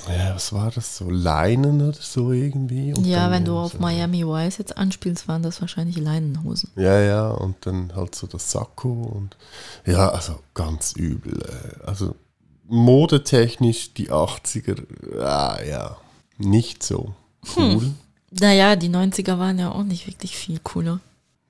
Ja, 0.08 0.34
was 0.34 0.52
war 0.52 0.70
das? 0.70 0.96
So 0.98 1.08
Leinen 1.08 1.80
oder 1.80 1.96
so 1.98 2.32
irgendwie? 2.32 2.92
Und 2.92 3.06
ja, 3.06 3.30
wenn 3.30 3.44
du 3.44 3.56
auf 3.56 3.72
so, 3.72 3.78
Miami 3.78 4.26
Vice 4.26 4.58
jetzt 4.58 4.76
anspielst, 4.76 5.28
waren 5.28 5.42
das 5.42 5.60
wahrscheinlich 5.62 5.96
Leinenhosen. 5.96 6.70
Ja, 6.76 7.00
ja, 7.00 7.30
und 7.30 7.56
dann 7.66 7.94
halt 7.96 8.14
so 8.14 8.26
das 8.26 8.50
Sakko 8.50 8.92
und 8.92 9.36
ja, 9.86 10.10
also 10.10 10.40
ganz 10.52 10.92
übel. 10.92 11.40
äh, 11.42 11.86
Also 11.86 12.14
modetechnisch 12.66 13.94
die 13.94 14.10
80er, 14.10 14.82
ah, 15.20 15.58
ja, 15.62 15.96
nicht 16.38 16.82
so 16.82 17.14
Hm. 17.54 17.74
cool. 17.76 17.90
Naja, 18.30 18.74
die 18.76 18.88
90er 18.88 19.38
waren 19.38 19.58
ja 19.58 19.70
auch 19.70 19.84
nicht 19.84 20.06
wirklich 20.06 20.36
viel 20.36 20.58
cooler. 20.60 21.00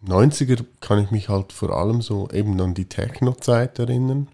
90er 0.07 0.65
kann 0.81 0.99
ich 1.03 1.11
mich 1.11 1.29
halt 1.29 1.53
vor 1.53 1.71
allem 1.71 2.03
so 2.03 2.29
eben 2.31 2.61
an 2.61 2.75
die 2.75 2.85
Techno-Zeit 2.85 3.79
erinnern. 3.79 4.29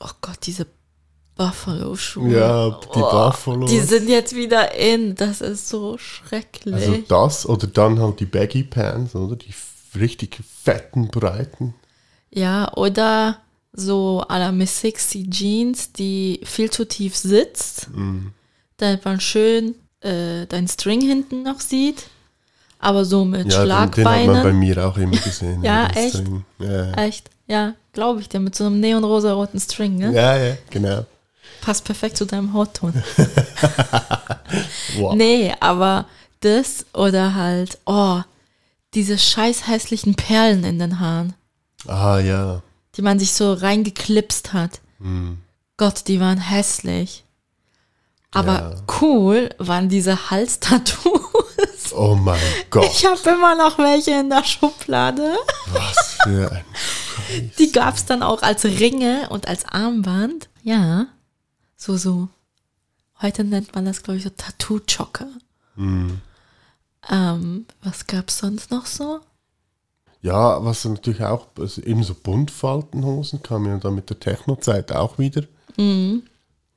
Oh 0.00 0.10
Gott, 0.20 0.38
diese 0.46 0.66
Buffalo-Schuhe. 1.36 2.32
Ja, 2.32 2.70
die 2.94 2.98
Buffalo. 3.00 3.66
Die 3.66 3.80
sind 3.80 4.08
jetzt 4.08 4.34
wieder 4.34 4.74
in. 4.74 5.14
Das 5.14 5.40
ist 5.40 5.68
so 5.68 5.98
schrecklich. 5.98 6.74
Also 6.74 6.96
das 7.08 7.48
oder 7.48 7.66
dann 7.66 8.00
halt 8.00 8.20
die 8.20 8.26
Baggy 8.26 8.62
Pants, 8.62 9.14
oder? 9.14 9.36
Die 9.36 9.52
richtig 9.98 10.38
fetten, 10.62 11.08
breiten. 11.08 11.74
Ja, 12.30 12.72
oder 12.74 13.38
so 13.72 14.22
à 14.28 14.38
la 14.38 14.52
Miss 14.52 14.80
Sixty 14.80 15.28
Jeans, 15.28 15.92
die 15.92 16.40
viel 16.44 16.70
zu 16.70 16.84
tief 16.86 17.16
sitzt, 17.16 17.88
Mhm. 17.92 18.32
damit 18.76 19.04
man 19.04 19.20
schön 19.20 19.74
äh, 20.00 20.46
dein 20.46 20.68
String 20.68 21.00
hinten 21.00 21.42
noch 21.44 21.60
sieht, 21.60 22.04
aber 22.78 23.04
so 23.04 23.24
mit 23.24 23.50
Ja, 23.52 23.60
den, 23.64 23.68
den 23.68 23.78
hat 23.78 23.96
man 23.96 24.06
bei 24.06 24.22
Schlagbeinen. 24.24 24.58
mir 24.58 24.86
auch 24.86 24.96
immer 24.98 25.16
gesehen. 25.16 25.62
Ja, 25.64 25.86
echt? 25.94 26.14
String. 26.16 26.44
Ja, 26.58 26.92
Echt? 26.92 27.30
Ja, 27.46 27.74
glaube 27.92 28.20
ich, 28.20 28.28
der 28.28 28.40
mit 28.40 28.54
so 28.54 28.64
einem 28.66 28.80
neonrosa-roten 28.80 29.58
String, 29.60 29.96
ne? 29.96 30.12
ja, 30.12 30.36
ja, 30.36 30.56
genau. 30.70 31.04
Passt 31.64 31.84
perfekt 31.84 32.16
zu 32.18 32.26
deinem 32.26 32.52
Hautton. 32.52 33.02
Wow. 34.96 35.14
Nee, 35.16 35.52
aber 35.60 36.06
das 36.40 36.86
oder 36.94 37.34
halt, 37.34 37.78
oh, 37.86 38.20
diese 38.94 39.18
scheiß 39.18 39.66
hässlichen 39.66 40.14
Perlen 40.14 40.62
in 40.62 40.78
den 40.78 41.00
Haaren, 41.00 41.34
Ah, 41.88 42.18
ja. 42.20 42.62
die 42.96 43.02
man 43.02 43.18
sich 43.18 43.32
so 43.32 43.52
reingeklipst 43.54 44.52
hat. 44.52 44.80
Hm. 45.00 45.38
Gott, 45.76 46.06
die 46.06 46.20
waren 46.20 46.38
hässlich. 46.38 47.24
Aber 48.30 48.52
Ja. 48.52 48.74
cool 49.00 49.50
waren 49.58 49.88
diese 49.88 50.30
Halstattoos. 50.30 51.92
Oh 51.96 52.14
mein 52.14 52.38
Gott, 52.70 52.84
Ich 52.92 53.04
habe 53.04 53.18
immer 53.30 53.56
noch 53.56 53.78
welche 53.78 54.12
in 54.12 54.28
der 54.30 54.44
Schublade. 54.44 55.34
was 55.72 56.18
für 56.22 56.50
ein 56.52 56.64
Scheiß. 56.74 57.56
Die 57.58 57.72
gab 57.72 57.96
es 57.96 58.04
dann 58.06 58.22
auch 58.22 58.42
als 58.42 58.64
Ringe 58.64 59.28
und 59.30 59.48
als 59.48 59.64
Armband. 59.66 60.48
Ja, 60.62 61.06
so, 61.84 61.96
so. 61.96 62.28
Heute 63.20 63.44
nennt 63.44 63.74
man 63.74 63.84
das, 63.84 64.02
glaube 64.02 64.16
ich, 64.16 64.24
so 64.24 64.30
Tattoo-Chocker. 64.30 65.28
Hm. 65.76 66.20
Ähm, 67.10 67.66
was 67.82 68.06
gab's 68.06 68.38
sonst 68.38 68.70
noch 68.70 68.86
so? 68.86 69.20
Ja, 70.22 70.64
was 70.64 70.86
natürlich 70.86 71.22
auch, 71.22 71.48
also 71.58 71.82
eben 71.82 72.02
so 72.02 72.14
Buntfaltenhosen 72.14 73.42
kam 73.42 73.66
ja 73.66 73.76
dann 73.76 73.94
mit 73.94 74.08
der 74.08 74.18
Techno-Zeit 74.18 74.92
auch 74.92 75.18
wieder. 75.18 75.42
Mhm. 75.76 76.22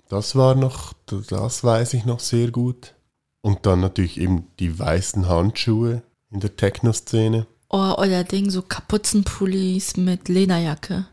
Das 0.09 0.35
war 0.35 0.55
noch, 0.55 0.91
das 1.05 1.63
weiß 1.63 1.93
ich 1.93 2.03
noch 2.03 2.19
sehr 2.19 2.51
gut. 2.51 2.93
Und 3.41 3.65
dann 3.65 3.79
natürlich 3.79 4.19
eben 4.19 4.47
die 4.59 4.77
weißen 4.77 5.29
Handschuhe 5.29 6.03
in 6.29 6.41
der 6.41 6.57
Techno-Szene. 6.57 7.47
Oh, 7.69 7.93
oder 7.97 8.25
Ding, 8.25 8.49
so 8.49 8.61
Kapuzenpullis 8.61 9.95
mit 9.95 10.27
Lederjacke. 10.27 11.05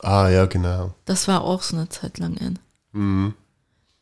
Ah, 0.00 0.28
ja, 0.28 0.46
genau. 0.46 0.94
Das 1.04 1.28
war 1.28 1.44
auch 1.44 1.62
so 1.62 1.76
eine 1.76 1.88
Zeit 1.88 2.18
lang 2.18 2.36
in. 2.36 2.58
Mhm. 2.98 3.34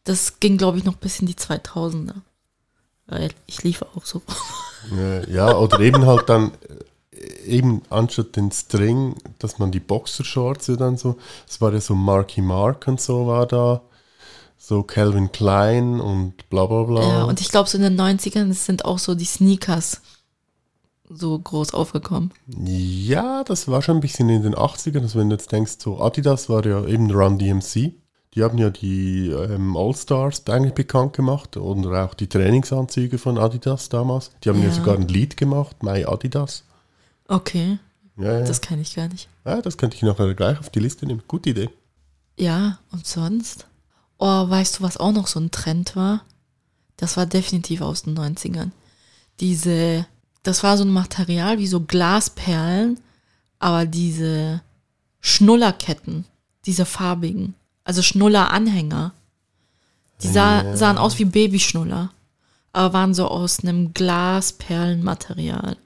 Das 0.05 0.41
ging, 0.41 0.57
glaube 0.57 0.79
ich, 0.79 0.85
noch 0.85 0.97
bis 0.97 1.21
in 1.21 1.27
die 1.27 1.35
2000er. 1.35 2.15
Weil 3.07 3.31
ich 3.47 3.63
lief 3.63 3.83
auch 3.83 4.05
so. 4.05 4.23
Ja, 5.29 5.57
oder 5.57 5.81
eben 5.81 6.07
halt 6.07 6.29
dann, 6.29 6.53
äh, 7.13 7.45
eben 7.45 7.83
anstatt 7.91 8.37
den 8.37 8.53
String, 8.53 9.17
dass 9.41 9.59
man 9.59 9.73
die 9.73 9.81
Boxershorts 9.81 10.69
ja 10.69 10.77
dann 10.77 10.97
so, 10.97 11.17
es 11.49 11.61
war 11.61 11.73
ja 11.73 11.81
so 11.81 11.97
Marky 11.97 12.41
Mark 12.41 12.87
und 12.87 13.01
so 13.01 13.27
war 13.27 13.47
da, 13.47 13.83
so 14.57 14.85
Calvin 14.85 15.33
Klein 15.33 16.01
und 16.01 16.49
bla 16.51 16.67
bla 16.67 16.85
bla. 16.85 17.03
Ja, 17.03 17.25
und 17.25 17.41
ich 17.41 17.49
glaube, 17.49 17.69
so 17.69 17.79
in 17.79 17.83
den 17.83 18.01
90ern 18.01 18.53
sind 18.53 18.85
auch 18.85 19.01
so 19.01 19.17
die 19.17 19.25
Sneakers 19.25 20.03
so 21.09 21.39
groß 21.39 21.75
aufgekommen. 21.75 22.33
Ja, 22.47 23.45
das 23.45 23.67
war 23.69 23.83
schon 23.83 23.97
ein 23.97 24.01
bisschen 24.01 24.29
in 24.29 24.43
den 24.43 24.55
80ern. 24.55 25.03
Also 25.03 25.19
wenn 25.19 25.31
du 25.31 25.37
jetzt 25.37 25.51
denkst, 25.51 25.77
so 25.79 26.01
Adidas 26.01 26.49
war 26.49 26.65
ja 26.65 26.85
eben 26.87 27.11
Run 27.11 27.39
DMC. 27.39 27.95
Die 28.37 28.43
haben 28.45 28.59
ja 28.59 28.69
die 28.71 29.29
ähm, 29.31 29.77
All-Stars 29.77 30.47
eigentlich 30.49 30.75
bekannt 30.75 31.15
gemacht 31.15 31.57
und 31.57 31.87
auch 31.87 32.13
die 32.15 32.29
Trainingsanzüge 32.29 33.17
von 33.19 33.39
Adidas 33.39 33.89
damals. 33.89 34.31
Die 34.45 34.51
haben 34.51 34.61
ja, 34.61 34.69
Ja. 34.69 34.73
sogar 34.75 34.95
ein 34.97 35.09
Lied 35.09 35.37
gemacht, 35.39 35.83
My 35.83 36.05
Adidas. 36.05 36.63
Okay, 37.29 37.79
Ja, 38.19 38.25
ja. 38.35 38.39
das 38.41 38.49
Das, 38.49 38.61
kenne 38.61 38.83
ich 38.83 38.95
gar 38.95 39.09
nicht. 39.09 39.29
ja, 39.47 39.61
das 39.63 39.79
könnte 39.79 39.97
ich 39.97 40.03
nachher 40.03 40.33
gleich 40.35 40.61
auf 40.61 40.69
die 40.71 40.81
Liste 40.81 41.07
nehmen. 41.07 41.23
Gute 41.27 41.51
Idee. 41.51 41.71
Ja, 42.39 42.79
und 42.93 43.07
sonst? 43.07 43.67
Oh, 44.19 44.49
weißt 44.49 44.79
du, 44.79 44.83
was 44.83 44.99
auch 44.99 45.13
noch 45.13 45.27
so 45.27 45.41
ein 45.41 45.51
Trend 45.51 45.97
war? 45.97 46.23
Das 46.99 47.17
war 47.17 47.25
definitiv 47.27 47.81
aus 47.81 48.03
den 48.03 48.19
90ern. 48.19 48.71
Diese, 49.41 50.07
das 50.43 50.63
war 50.63 50.77
so 50.77 50.85
ein 50.85 50.91
Material 50.91 51.59
wie 51.59 51.67
so 51.67 51.81
Glasperlen, 51.81 53.01
aber 53.59 53.87
diese 53.87 54.61
Schnullerketten, 55.21 56.25
diese 56.67 56.85
farbigen, 56.87 57.55
also 57.87 58.03
Schnulleranhänger. 58.03 59.13
Die 60.23 60.29
sah, 60.29 60.63
Ja. 60.63 60.77
sahen 60.77 60.99
aus 60.99 61.19
wie 61.19 61.25
Babyschnuller, 61.25 62.11
aber 62.73 62.93
waren 62.93 63.15
so 63.15 63.29
aus 63.29 63.61
einem 63.61 63.95
Glasperlenmaterial. 63.95 65.77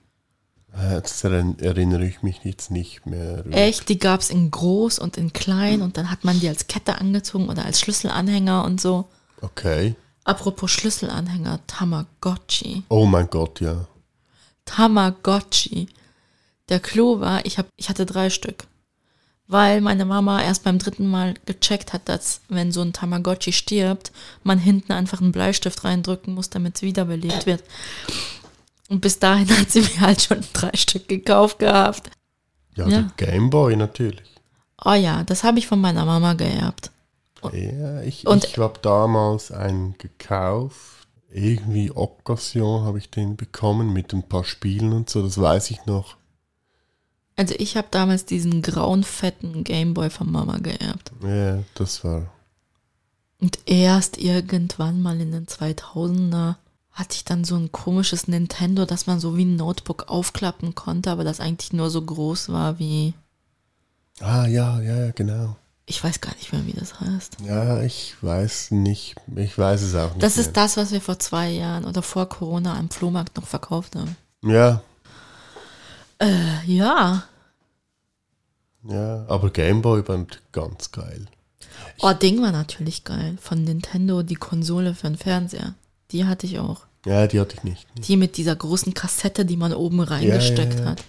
Äh, 0.73 1.01
das 1.03 1.25
erinnere 1.25 2.05
ich 2.07 2.23
mich 2.23 2.41
jetzt 2.45 2.71
nicht 2.71 3.07
mehr. 3.07 3.45
Echt, 3.51 3.89
die 3.89 3.99
gab 3.99 4.21
es 4.21 4.31
in 4.31 4.51
groß 4.51 4.99
und 5.01 5.17
in 5.17 5.33
klein 5.33 5.83
und 5.83 5.97
dann 5.97 6.11
hat 6.11 6.25
man 6.25 6.39
die 6.41 6.49
als 6.49 6.69
Kette 6.69 6.99
angezogen 6.99 7.49
oder 7.49 7.65
als 7.65 7.81
Schlüsselanhänger 7.81 8.65
und 8.65 8.81
so. 8.81 9.09
Okay. 9.41 9.95
Apropos 10.25 10.71
Schlüsselanhänger, 10.71 11.61
Tamagotchi. 11.67 12.85
Oh 12.89 13.07
mein 13.07 13.29
Gott, 13.29 13.61
ja. 13.61 13.87
Tamagotchi. 14.65 15.89
Der 16.69 16.79
Clou 16.79 17.19
war, 17.21 17.45
ich, 17.45 17.59
hab, 17.59 17.67
ich 17.77 17.89
hatte 17.89 18.07
drei 18.07 18.31
Stück. 18.31 18.65
Weil 19.51 19.81
meine 19.81 20.05
Mama 20.05 20.41
erst 20.41 20.63
beim 20.63 20.79
dritten 20.79 21.09
Mal 21.09 21.35
gecheckt 21.45 21.93
hat, 21.93 22.09
dass, 22.09 22.41
wenn 22.49 22.71
so 22.71 22.83
ein 22.83 22.93
Tamagotchi 22.93 23.53
stirbt, 23.53 24.13
man 24.45 24.61
hinten 24.61 24.93
einfach 24.93 25.21
einen 25.21 25.33
Bleistift 25.33 25.83
reindrücken 25.83 26.35
muss, 26.35 26.51
damit 26.51 26.77
es 26.77 26.83
wiederbelebt 26.83 27.47
wird. 27.47 27.65
Und 28.89 29.01
bis 29.01 29.19
dahin 29.19 29.49
hat 29.59 29.69
sie 29.73 29.81
mir 29.81 30.01
halt 30.03 30.23
schon 30.23 30.45
drei 30.53 30.71
Stück 30.77 31.09
gekauft 31.09 31.59
gehabt. 31.59 32.11
Ja, 32.77 32.87
ja. 32.87 33.03
der 33.03 33.27
Gameboy 33.27 33.75
natürlich. 33.75 34.31
Oh 34.85 34.93
ja, 34.93 35.25
das 35.25 35.43
habe 35.43 35.59
ich 35.59 35.67
von 35.67 35.81
meiner 35.81 36.05
Mama 36.05 36.35
geerbt. 36.35 36.93
Ja, 37.53 38.03
ich, 38.03 38.25
ich 38.27 38.59
habe 38.59 38.79
damals 38.83 39.51
einen 39.51 39.99
gekauft. 39.99 40.77
Irgendwie 41.29 41.91
Occasion 41.91 42.85
habe 42.85 42.99
ich 42.99 43.11
den 43.11 43.37
bekommen 43.37 43.93
mit 43.93 44.13
ein 44.13 44.23
paar 44.23 44.45
Spielen 44.45 44.93
und 44.93 45.11
so, 45.11 45.25
das 45.25 45.41
weiß 45.41 45.73
ich 45.73 45.87
noch. 45.87 46.20
Also 47.41 47.55
ich 47.57 47.79
habe 47.79 47.89
damals 47.91 48.27
diesen 48.27 48.61
grauen, 48.61 49.03
fetten 49.03 49.65
Gameboy 49.65 50.11
von 50.11 50.31
Mama 50.31 50.59
geerbt. 50.59 51.11
Ja, 51.23 51.61
das 51.73 52.05
war. 52.05 52.31
Und 53.41 53.61
erst 53.65 54.19
irgendwann 54.19 55.01
mal 55.01 55.19
in 55.19 55.33
den 55.33 55.47
2000er 55.47 56.57
hatte 56.93 57.15
ich 57.15 57.25
dann 57.25 57.45
so 57.45 57.57
ein 57.57 57.73
komisches 57.73 58.29
Nintendo, 58.29 58.85
dass 58.85 59.07
man 59.07 59.21
so 59.21 59.39
wie 59.39 59.47
ein 59.47 59.57
Notebook 59.57 60.11
aufklappen 60.11 60.75
konnte, 60.75 61.11
aber 61.11 61.25
das 61.25 61.41
eigentlich 61.41 61.73
nur 61.73 61.89
so 61.89 62.03
groß 62.03 62.51
war 62.51 62.79
wie. 62.79 63.15
Ah, 64.21 64.47
ja, 64.47 64.79
ja, 64.83 65.07
ja, 65.07 65.11
genau. 65.13 65.57
Ich 65.87 66.05
weiß 66.05 66.21
gar 66.21 66.35
nicht 66.35 66.53
mehr, 66.53 66.67
wie 66.67 66.75
das 66.75 67.01
heißt. 67.01 67.39
Ja, 67.47 67.81
ich 67.81 68.17
weiß 68.21 68.73
nicht. 68.73 69.15
Ich 69.35 69.57
weiß 69.57 69.81
es 69.81 69.95
auch 69.95 70.11
nicht. 70.11 70.23
Das 70.23 70.37
mehr. 70.37 70.45
ist 70.45 70.59
das, 70.59 70.77
was 70.77 70.93
wir 70.93 71.01
vor 71.01 71.19
zwei 71.19 71.49
Jahren 71.49 71.87
oder 71.87 72.03
vor 72.03 72.29
Corona 72.29 72.77
am 72.79 72.91
Flohmarkt 72.91 73.39
noch 73.39 73.47
verkauft 73.47 73.97
haben. 73.97 74.15
Ja. 74.43 74.83
Äh, 76.19 76.67
ja. 76.67 77.25
Ja, 78.89 79.25
aber 79.29 79.51
Gameboy 79.51 80.07
war 80.09 80.27
ganz 80.53 80.93
geil. 80.93 81.27
Oh, 82.01 82.13
Ding 82.13 82.41
war 82.41 82.53
natürlich 82.53 83.05
geil. 83.05 83.37
Von 83.41 83.65
Nintendo, 83.65 84.23
die 84.23 84.37
Konsole 84.37 84.95
für 84.95 85.09
den 85.09 85.17
Fernseher. 85.17 85.75
Die 86.13 86.25
hatte 86.25 86.47
ich 86.47 86.59
auch. 86.59 86.87
Ja, 87.07 87.27
die 87.27 87.41
hatte 87.41 87.57
ich 87.57 87.65
nicht. 87.65 87.87
Die 87.97 88.17
mit 88.17 88.37
dieser 88.37 88.57
großen 88.57 88.95
Kassette, 88.95 89.45
die 89.45 89.57
man 89.57 89.73
oben 89.73 90.01
reingesteckt 90.01 90.75
ja, 90.75 90.81
ja, 90.81 90.91
hat. 90.91 91.05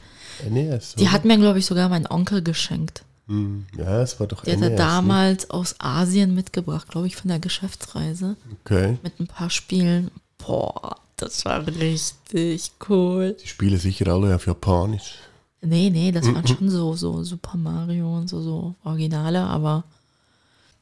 NES, 0.49 0.95
die 0.95 1.10
hat 1.10 1.25
mir, 1.25 1.38
glaube 1.38 1.60
ich, 1.60 1.65
sogar 1.65 1.89
mein 1.89 2.07
Onkel 2.07 2.41
geschenkt. 2.41 3.03
Hm, 3.27 3.65
ja, 3.77 4.01
es 4.01 4.19
war 4.19 4.27
doch 4.27 4.43
Der 4.43 4.57
NES, 4.57 4.65
hat 4.65 4.71
er 4.71 4.77
damals 4.77 5.43
ne? 5.43 5.53
aus 5.53 5.75
Asien 5.79 6.34
mitgebracht, 6.34 6.88
glaube 6.89 7.07
ich, 7.07 7.15
von 7.15 7.29
der 7.29 7.39
Geschäftsreise. 7.39 8.36
Okay. 8.62 8.97
Mit 9.03 9.19
ein 9.19 9.27
paar 9.27 9.49
Spielen. 9.49 10.12
Boah, 10.38 10.97
das 11.17 11.45
war 11.45 11.65
richtig 11.67 12.71
cool. 12.89 13.36
Die 13.43 13.47
Spiele 13.47 13.77
sicher 13.77 14.07
alle 14.07 14.36
auf 14.36 14.47
Japanisch. 14.47 15.15
Nee, 15.62 15.91
nee, 15.91 16.12
das 16.12 16.26
waren 16.26 16.47
schon 16.47 16.69
so, 16.69 16.95
so 16.95 17.24
Super 17.24 17.56
Mario 17.56 18.17
und 18.17 18.28
so, 18.28 18.41
so 18.41 18.76
Originale, 18.84 19.41
aber. 19.41 19.84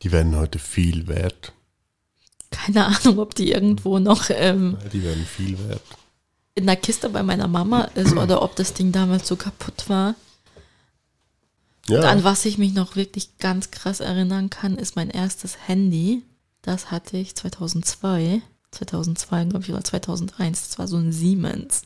Die 0.01 0.11
werden 0.11 0.35
heute 0.37 0.57
viel 0.57 1.07
wert. 1.07 1.51
Keine 2.49 2.85
Ahnung, 2.85 3.19
ob 3.19 3.35
die 3.35 3.51
irgendwo 3.51 3.99
noch. 3.99 4.29
Ähm, 4.29 4.77
die 4.93 5.03
werden 5.03 5.25
viel 5.25 5.59
wert. 5.67 5.81
In 6.55 6.65
der 6.65 6.77
Kiste 6.77 7.09
bei 7.09 7.23
meiner 7.23 7.47
Mama 7.47 7.83
ist 7.95 8.15
oder 8.15 8.41
ob 8.41 8.55
das 8.55 8.73
Ding 8.73 8.91
damals 8.91 9.27
so 9.27 9.35
kaputt 9.35 9.89
war. 9.89 10.15
Ja. 11.87 11.99
Und 11.99 12.05
an 12.05 12.23
was 12.23 12.45
ich 12.45 12.57
mich 12.57 12.73
noch 12.73 12.95
wirklich 12.95 13.37
ganz 13.37 13.71
krass 13.71 13.99
erinnern 13.99 14.49
kann, 14.49 14.77
ist 14.77 14.95
mein 14.95 15.09
erstes 15.09 15.67
Handy. 15.67 16.23
Das 16.61 16.91
hatte 16.91 17.17
ich 17.17 17.35
2002. 17.35 18.41
2002, 18.71 19.45
glaube 19.45 19.65
ich, 19.65 19.71
oder 19.71 19.83
2001. 19.83 20.69
Das 20.69 20.79
war 20.79 20.87
so 20.87 20.97
ein 20.97 21.11
Siemens. 21.11 21.83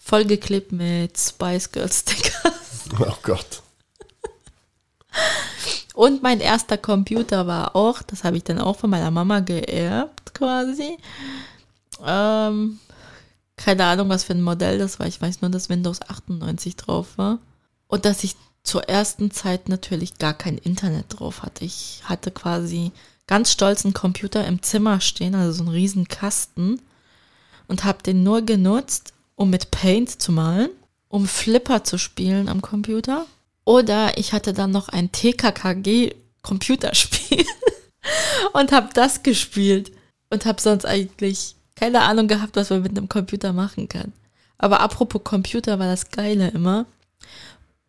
Vollgeklebt 0.00 0.72
mit 0.72 1.16
Spice 1.18 1.70
Girl 1.70 1.90
Stickers. 1.90 2.54
Oh 2.98 3.14
Gott. 3.22 3.62
Und 5.94 6.22
mein 6.22 6.40
erster 6.40 6.76
Computer 6.76 7.46
war 7.46 7.76
auch, 7.76 8.02
das 8.02 8.24
habe 8.24 8.36
ich 8.36 8.42
dann 8.42 8.58
auch 8.58 8.78
von 8.78 8.90
meiner 8.90 9.12
Mama 9.12 9.40
geerbt 9.40 10.34
quasi. 10.34 10.98
Ähm, 12.04 12.80
keine 13.56 13.84
Ahnung, 13.84 14.08
was 14.08 14.24
für 14.24 14.32
ein 14.32 14.42
Modell 14.42 14.78
das 14.78 14.98
war. 14.98 15.06
Ich 15.06 15.20
weiß 15.20 15.42
nur, 15.42 15.50
dass 15.50 15.68
Windows 15.68 16.00
98 16.00 16.74
drauf 16.76 17.16
war. 17.16 17.38
Und 17.86 18.06
dass 18.06 18.24
ich 18.24 18.34
zur 18.62 18.88
ersten 18.88 19.30
Zeit 19.30 19.68
natürlich 19.68 20.18
gar 20.18 20.34
kein 20.34 20.58
Internet 20.58 21.06
drauf 21.20 21.42
hatte. 21.42 21.64
Ich 21.64 22.02
hatte 22.04 22.30
quasi 22.30 22.92
ganz 23.26 23.52
stolz 23.52 23.84
einen 23.84 23.94
Computer 23.94 24.46
im 24.46 24.62
Zimmer 24.62 25.00
stehen, 25.00 25.34
also 25.34 25.52
so 25.52 25.62
einen 25.64 25.72
riesen 25.72 26.08
Kasten. 26.08 26.80
Und 27.68 27.84
habe 27.84 28.02
den 28.02 28.24
nur 28.24 28.42
genutzt, 28.42 29.12
um 29.40 29.48
mit 29.48 29.70
Paint 29.70 30.20
zu 30.20 30.32
malen, 30.32 30.68
um 31.08 31.26
Flipper 31.26 31.82
zu 31.82 31.96
spielen 31.96 32.50
am 32.50 32.60
Computer 32.60 33.24
oder 33.64 34.18
ich 34.18 34.34
hatte 34.34 34.52
dann 34.52 34.70
noch 34.70 34.90
ein 34.90 35.12
TKKG-Computerspiel 35.12 37.46
und 38.52 38.70
habe 38.70 38.90
das 38.92 39.22
gespielt 39.22 39.92
und 40.28 40.44
habe 40.44 40.60
sonst 40.60 40.84
eigentlich 40.84 41.54
keine 41.74 42.02
Ahnung 42.02 42.28
gehabt, 42.28 42.56
was 42.56 42.68
man 42.68 42.82
mit 42.82 42.98
einem 42.98 43.08
Computer 43.08 43.54
machen 43.54 43.88
kann. 43.88 44.12
Aber 44.58 44.80
apropos 44.80 45.24
Computer 45.24 45.78
war 45.78 45.86
das 45.86 46.10
Geile 46.10 46.48
immer. 46.48 46.84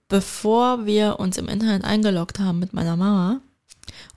Bevor 0.08 0.86
wir 0.86 1.20
uns 1.20 1.38
im 1.38 1.50
Internet 1.50 1.84
eingeloggt 1.84 2.40
haben 2.40 2.60
mit 2.60 2.72
meiner 2.72 2.96
Mama, 2.96 3.42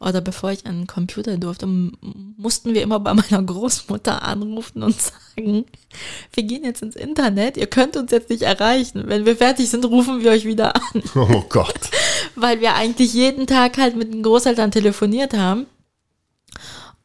oder 0.01 0.21
bevor 0.21 0.51
ich 0.51 0.67
an 0.67 0.81
den 0.81 0.87
Computer 0.87 1.37
durfte, 1.37 1.67
mussten 1.67 2.75
wir 2.75 2.83
immer 2.83 3.01
bei 3.01 3.15
meiner 3.15 3.43
Großmutter 3.43 4.23
anrufen 4.23 4.83
und 4.83 5.01
sagen, 5.01 5.65
wir 6.33 6.43
gehen 6.43 6.65
jetzt 6.65 6.83
ins 6.83 6.97
Internet, 6.97 7.57
ihr 7.57 7.67
könnt 7.67 7.97
uns 7.97 8.11
jetzt 8.11 8.31
nicht 8.31 8.43
erreichen. 8.43 9.05
Wenn 9.07 9.25
wir 9.25 9.37
fertig 9.37 9.71
sind, 9.71 9.85
rufen 9.85 10.23
wir 10.23 10.31
euch 10.31 10.45
wieder 10.45 10.77
an. 10.77 11.03
Oh 11.15 11.45
Gott. 11.49 11.91
Weil 12.35 12.61
wir 12.61 12.75
eigentlich 12.75 13.15
jeden 13.15 13.47
Tag 13.47 13.79
halt 13.79 13.97
mit 13.97 14.13
den 14.13 14.23
Großeltern 14.23 14.71
telefoniert 14.71 15.33
haben. 15.35 15.67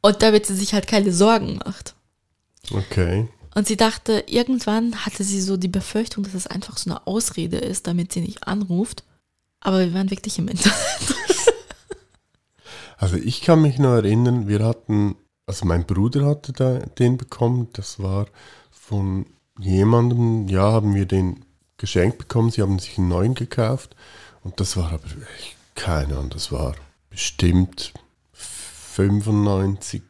Und 0.01 0.21
damit 0.21 0.45
sie 0.45 0.55
sich 0.55 0.73
halt 0.73 0.87
keine 0.87 1.11
Sorgen 1.13 1.59
macht. 1.65 1.93
Okay. 2.71 3.27
Und 3.55 3.67
sie 3.67 3.77
dachte, 3.77 4.23
irgendwann 4.27 5.05
hatte 5.05 5.23
sie 5.23 5.41
so 5.41 5.57
die 5.57 5.67
Befürchtung, 5.67 6.23
dass 6.23 6.33
es 6.33 6.47
einfach 6.47 6.77
so 6.77 6.89
eine 6.89 7.07
Ausrede 7.07 7.57
ist, 7.57 7.87
damit 7.87 8.13
sie 8.13 8.21
nicht 8.21 8.47
anruft. 8.47 9.03
Aber 9.59 9.79
wir 9.79 9.93
waren 9.93 10.11
wirklich 10.11 10.37
im 10.37 10.47
Internet. 10.47 10.75
Also 12.99 13.15
ich 13.15 13.41
kann 13.41 13.61
mich 13.61 13.79
noch 13.79 13.93
erinnern, 13.93 14.49
wir 14.49 14.59
hatten, 14.59 15.15
also 15.45 15.65
mein 15.65 15.85
Bruder 15.85 16.25
hatte 16.25 16.51
da, 16.51 16.79
den 16.79 17.15
bekommen, 17.15 17.69
das 17.71 17.99
war 18.03 18.27
von 18.71 19.25
jemandem, 19.57 20.49
ja, 20.49 20.73
haben 20.73 20.93
wir 20.93 21.05
den 21.05 21.45
geschenkt 21.77 22.17
bekommen, 22.17 22.51
sie 22.51 22.61
haben 22.61 22.77
sich 22.77 22.97
einen 22.97 23.07
neuen 23.07 23.35
gekauft 23.35 23.95
und 24.43 24.59
das 24.59 24.75
war 24.75 24.91
aber, 24.91 25.07
keine 25.75 26.17
Ahnung, 26.17 26.29
das 26.31 26.51
war 26.51 26.75
bestimmt 27.09 27.93
95, 28.33 30.03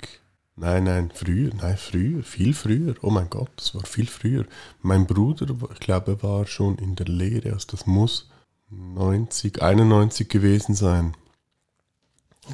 nein, 0.55 0.85
nein, 0.85 1.11
früher, 1.13 1.51
nein, 1.53 1.77
früher, 1.77 2.23
viel 2.23 2.55
früher, 2.55 2.95
oh 3.03 3.11
mein 3.11 3.29
Gott, 3.29 3.51
das 3.57 3.75
war 3.75 3.85
viel 3.85 4.07
früher. 4.07 4.45
Mein 4.81 5.05
Bruder, 5.05 5.45
ich 5.71 5.79
glaube, 5.79 6.23
war 6.23 6.47
schon 6.47 6.79
in 6.79 6.95
der 6.95 7.05
Lehre, 7.05 7.53
also 7.53 7.67
das 7.69 7.85
muss 7.85 8.31
90, 8.71 9.61
91 9.61 10.27
gewesen 10.27 10.73
sein. 10.73 11.13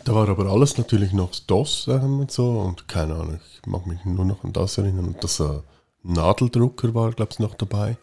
Da 0.03 0.13
war 0.13 0.29
aber 0.29 0.45
alles 0.47 0.77
natürlich 0.77 1.13
noch 1.13 1.31
DOS 1.47 1.88
ähm, 1.88 2.19
und 2.19 2.31
so 2.31 2.60
und 2.60 2.88
keine 2.88 3.15
Ahnung, 3.15 3.39
ich 3.39 3.65
mag 3.65 3.88
mich 3.88 4.03
nur 4.05 4.25
noch 4.25 4.43
an 4.43 4.53
das 4.53 4.77
erinnern. 4.77 5.05
Und 5.05 5.23
das 5.23 5.39
äh, 5.39 5.62
Nadeldrucker 6.03 6.93
war, 6.93 7.12
glaube 7.12 7.31
ich, 7.31 7.39
noch 7.39 7.55
dabei. 7.55 7.97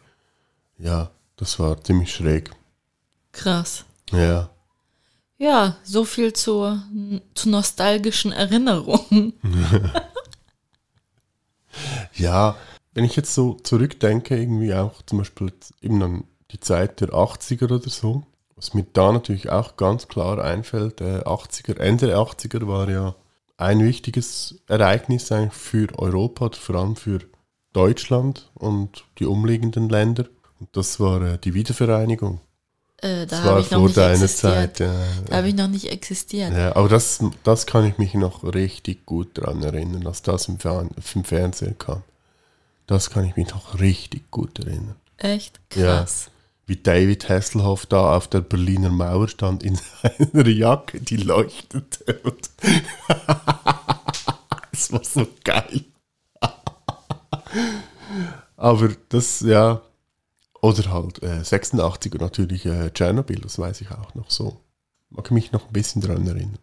Ja, 0.77 1.11
das 1.37 1.59
war 1.59 1.81
ziemlich 1.83 2.13
schräg. 2.13 2.51
Krass. 3.31 3.85
Ja. 4.11 4.49
Ja, 5.37 5.77
so 5.83 6.05
viel 6.05 6.33
zu, 6.33 6.79
zu 7.33 7.49
nostalgischen 7.49 8.31
Erinnerungen. 8.31 9.33
ja, 12.13 12.55
wenn 12.93 13.03
ich 13.03 13.15
jetzt 13.15 13.33
so 13.33 13.55
zurückdenke, 13.55 14.37
irgendwie 14.37 14.73
auch 14.73 15.01
zum 15.05 15.19
Beispiel 15.19 15.51
eben 15.81 16.01
an 16.01 16.23
die 16.51 16.59
Zeit 16.59 17.01
der 17.01 17.09
80er 17.09 17.65
oder 17.65 17.79
so, 17.79 18.23
was 18.63 18.73
mir 18.73 18.85
da 18.93 19.11
natürlich 19.11 19.49
auch 19.49 19.75
ganz 19.75 20.07
klar 20.07 20.41
einfällt, 20.41 21.01
äh, 21.01 21.19
80er, 21.19 21.79
Ende 21.79 22.07
der 22.07 22.17
80er 22.17 22.65
war 22.65 22.89
ja 22.89 23.13
ein 23.57 23.83
wichtiges 23.83 24.55
Ereignis 24.67 25.31
eigentlich 25.33 25.53
für 25.53 25.87
Europa, 25.99 26.49
vor 26.53 26.75
allem 26.75 26.95
für 26.95 27.19
Deutschland 27.73 28.49
und 28.53 29.03
die 29.19 29.25
umliegenden 29.25 29.89
Länder. 29.89 30.27
Und 30.61 30.69
das 30.77 31.01
war 31.01 31.21
äh, 31.21 31.37
die 31.37 31.53
Wiedervereinigung. 31.53 32.39
Äh, 33.01 33.25
da 33.25 33.43
habe 33.43 33.59
ich 33.59 33.69
noch 33.69 33.85
nicht 33.85 33.97
existiert. 33.97 34.77
Zeit, 34.77 34.79
ja, 34.79 34.93
da 35.25 35.35
habe 35.35 35.49
ich 35.49 35.55
noch 35.55 35.67
nicht 35.67 35.91
existiert. 35.91 36.53
Ja, 36.53 36.73
aber 36.77 36.87
das, 36.87 37.21
das 37.43 37.65
kann 37.65 37.85
ich 37.85 37.97
mich 37.97 38.13
noch 38.13 38.45
richtig 38.45 39.05
gut 39.05 39.37
daran 39.37 39.61
erinnern, 39.61 40.01
dass 40.01 40.21
das 40.21 40.47
im, 40.47 40.57
Fern 40.57 40.89
im 41.13 41.23
Fernsehen 41.25 41.77
kam. 41.77 42.03
Das 42.87 43.09
kann 43.09 43.25
ich 43.25 43.35
mich 43.35 43.49
noch 43.49 43.81
richtig 43.81 44.31
gut 44.31 44.59
erinnern. 44.59 44.95
Echt 45.17 45.59
Ja. 45.75 46.05
Wie 46.65 46.77
David 46.77 47.27
Hasselhoff 47.27 47.85
da 47.85 48.15
auf 48.15 48.27
der 48.27 48.41
Berliner 48.41 48.89
Mauer 48.89 49.27
stand 49.27 49.63
in 49.63 49.75
seiner 50.01 50.47
Jacke, 50.47 51.01
die 51.01 51.17
leuchtete. 51.17 52.19
Und 52.23 52.49
das 54.71 54.91
war 54.91 55.03
so 55.03 55.27
geil. 55.43 55.83
Aber 58.55 58.89
das, 59.09 59.41
ja. 59.41 59.81
Oder 60.61 60.93
halt 60.93 61.21
äh, 61.21 61.41
86er 61.41 62.21
natürlich 62.21 62.65
äh, 62.65 62.89
Tschernobyl, 62.91 63.41
das 63.41 63.59
weiß 63.59 63.81
ich 63.81 63.91
auch 63.91 64.15
noch 64.15 64.31
so. 64.31 64.61
Mag 65.09 65.29
mich 65.31 65.51
noch 65.51 65.67
ein 65.67 65.73
bisschen 65.73 66.01
dran 66.01 66.25
erinnern. 66.25 66.59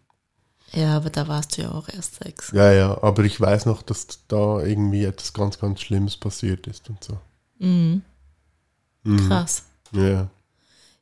Ja, 0.73 0.95
aber 0.95 1.09
da 1.09 1.27
warst 1.27 1.57
du 1.57 1.63
ja 1.63 1.71
auch 1.71 1.89
erst 1.89 2.23
sechs. 2.23 2.51
Ja, 2.51 2.71
ja, 2.71 3.03
aber 3.03 3.23
ich 3.23 3.39
weiß 3.39 3.65
noch, 3.65 3.83
dass 3.83 4.07
da 4.27 4.61
irgendwie 4.61 5.03
etwas 5.03 5.33
ganz, 5.33 5.59
ganz 5.59 5.81
Schlimmes 5.81 6.17
passiert 6.17 6.65
ist 6.65 6.89
und 6.89 7.03
so. 7.03 7.19
Mhm. 7.59 8.01
Mhm. 9.03 9.27
Krass. 9.27 9.65
Ja. 9.91 10.29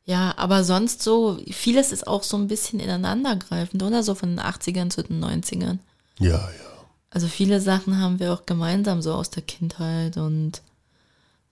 Ja, 0.05 0.33
aber 0.37 0.63
sonst 0.63 1.03
so, 1.03 1.37
vieles 1.51 1.91
ist 1.91 2.07
auch 2.07 2.23
so 2.23 2.35
ein 2.35 2.47
bisschen 2.47 2.79
ineinandergreifend, 2.79 3.83
oder? 3.83 4.01
So 4.01 4.15
von 4.15 4.29
den 4.29 4.39
80ern 4.39 4.89
zu 4.89 5.03
den 5.03 5.23
90ern. 5.23 5.77
Ja, 6.17 6.31
ja. 6.31 6.69
Also 7.11 7.27
viele 7.27 7.61
Sachen 7.61 7.99
haben 7.99 8.19
wir 8.19 8.33
auch 8.33 8.45
gemeinsam 8.45 9.01
so 9.01 9.13
aus 9.13 9.29
der 9.29 9.43
Kindheit 9.43 10.17
und 10.17 10.61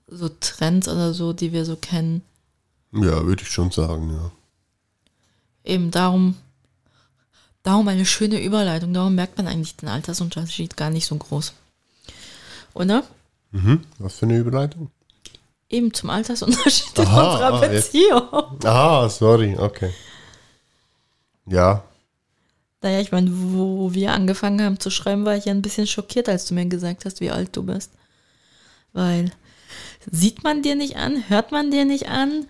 so 0.08 0.30
Trends 0.40 0.88
oder 0.88 1.14
so, 1.14 1.34
die 1.34 1.52
wir 1.52 1.66
so 1.66 1.76
kennen. 1.76 2.22
Ja, 2.92 3.26
würde 3.26 3.44
ich 3.44 3.50
schon 3.50 3.72
sagen, 3.72 4.12
ja. 4.12 4.32
Eben 5.64 5.92
darum, 5.92 6.36
darum 7.64 7.88
eine 7.88 8.06
schöne 8.06 8.42
Überleitung. 8.42 8.94
Darum 8.94 9.16
merkt 9.16 9.38
man 9.38 9.48
eigentlich 9.48 9.76
den 9.76 9.90
Altersunterschied 9.90 10.78
gar 10.78 10.90
nicht 10.90 11.06
so 11.06 11.16
groß. 11.16 11.54
Oder? 12.74 13.04
Mhm. 13.52 13.82
Was 14.00 14.16
für 14.16 14.26
eine 14.26 14.38
Überleitung? 14.38 14.90
Eben 15.70 15.94
zum 15.94 16.10
Altersunterschied 16.10 16.98
in 16.98 17.06
Aha, 17.06 17.32
unserer 17.32 17.54
ah, 17.54 17.72
jetzt. 17.74 17.92
Beziehung. 17.92 18.64
Ah, 18.64 19.10
sorry, 19.10 19.56
okay. 19.58 19.94
Ja, 21.46 21.84
Naja, 22.82 23.00
ich 23.00 23.12
meine, 23.12 23.30
wo 23.34 23.94
wir 23.94 24.14
angefangen 24.14 24.62
haben 24.62 24.80
zu 24.80 24.90
schreiben, 24.90 25.26
war 25.26 25.36
ich 25.36 25.46
ja 25.46 25.54
ein 25.54 25.62
bisschen 25.62 25.88
schockiert, 25.88 26.30
als 26.30 26.46
du 26.46 26.54
mir 26.54 26.66
gesagt 26.66 27.06
hast, 27.06 27.22
wie 27.22 27.32
alt 27.32 27.56
du 27.56 27.64
bist. 27.64 27.92
Weil 28.94 29.32
sieht 30.12 30.44
man 30.44 30.62
dir 30.62 30.76
nicht 30.76 30.96
an, 30.98 31.30
hört 31.30 31.52
man 31.52 31.72
dir 31.72 31.86
nicht 31.86 32.08
an, 32.08 32.46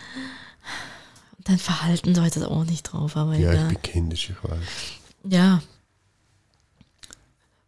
dein 1.40 1.58
Verhalten 1.60 2.14
deutet 2.14 2.44
auch 2.44 2.66
nicht 2.66 2.84
drauf, 2.84 3.16
aber 3.16 3.34
ja, 3.36 3.52
ich 3.52 3.58
egal. 3.60 3.68
bin 3.70 3.82
kindisch, 3.82 4.30
ich 4.32 4.44
weiß. 4.50 4.60
Ja. 5.24 5.62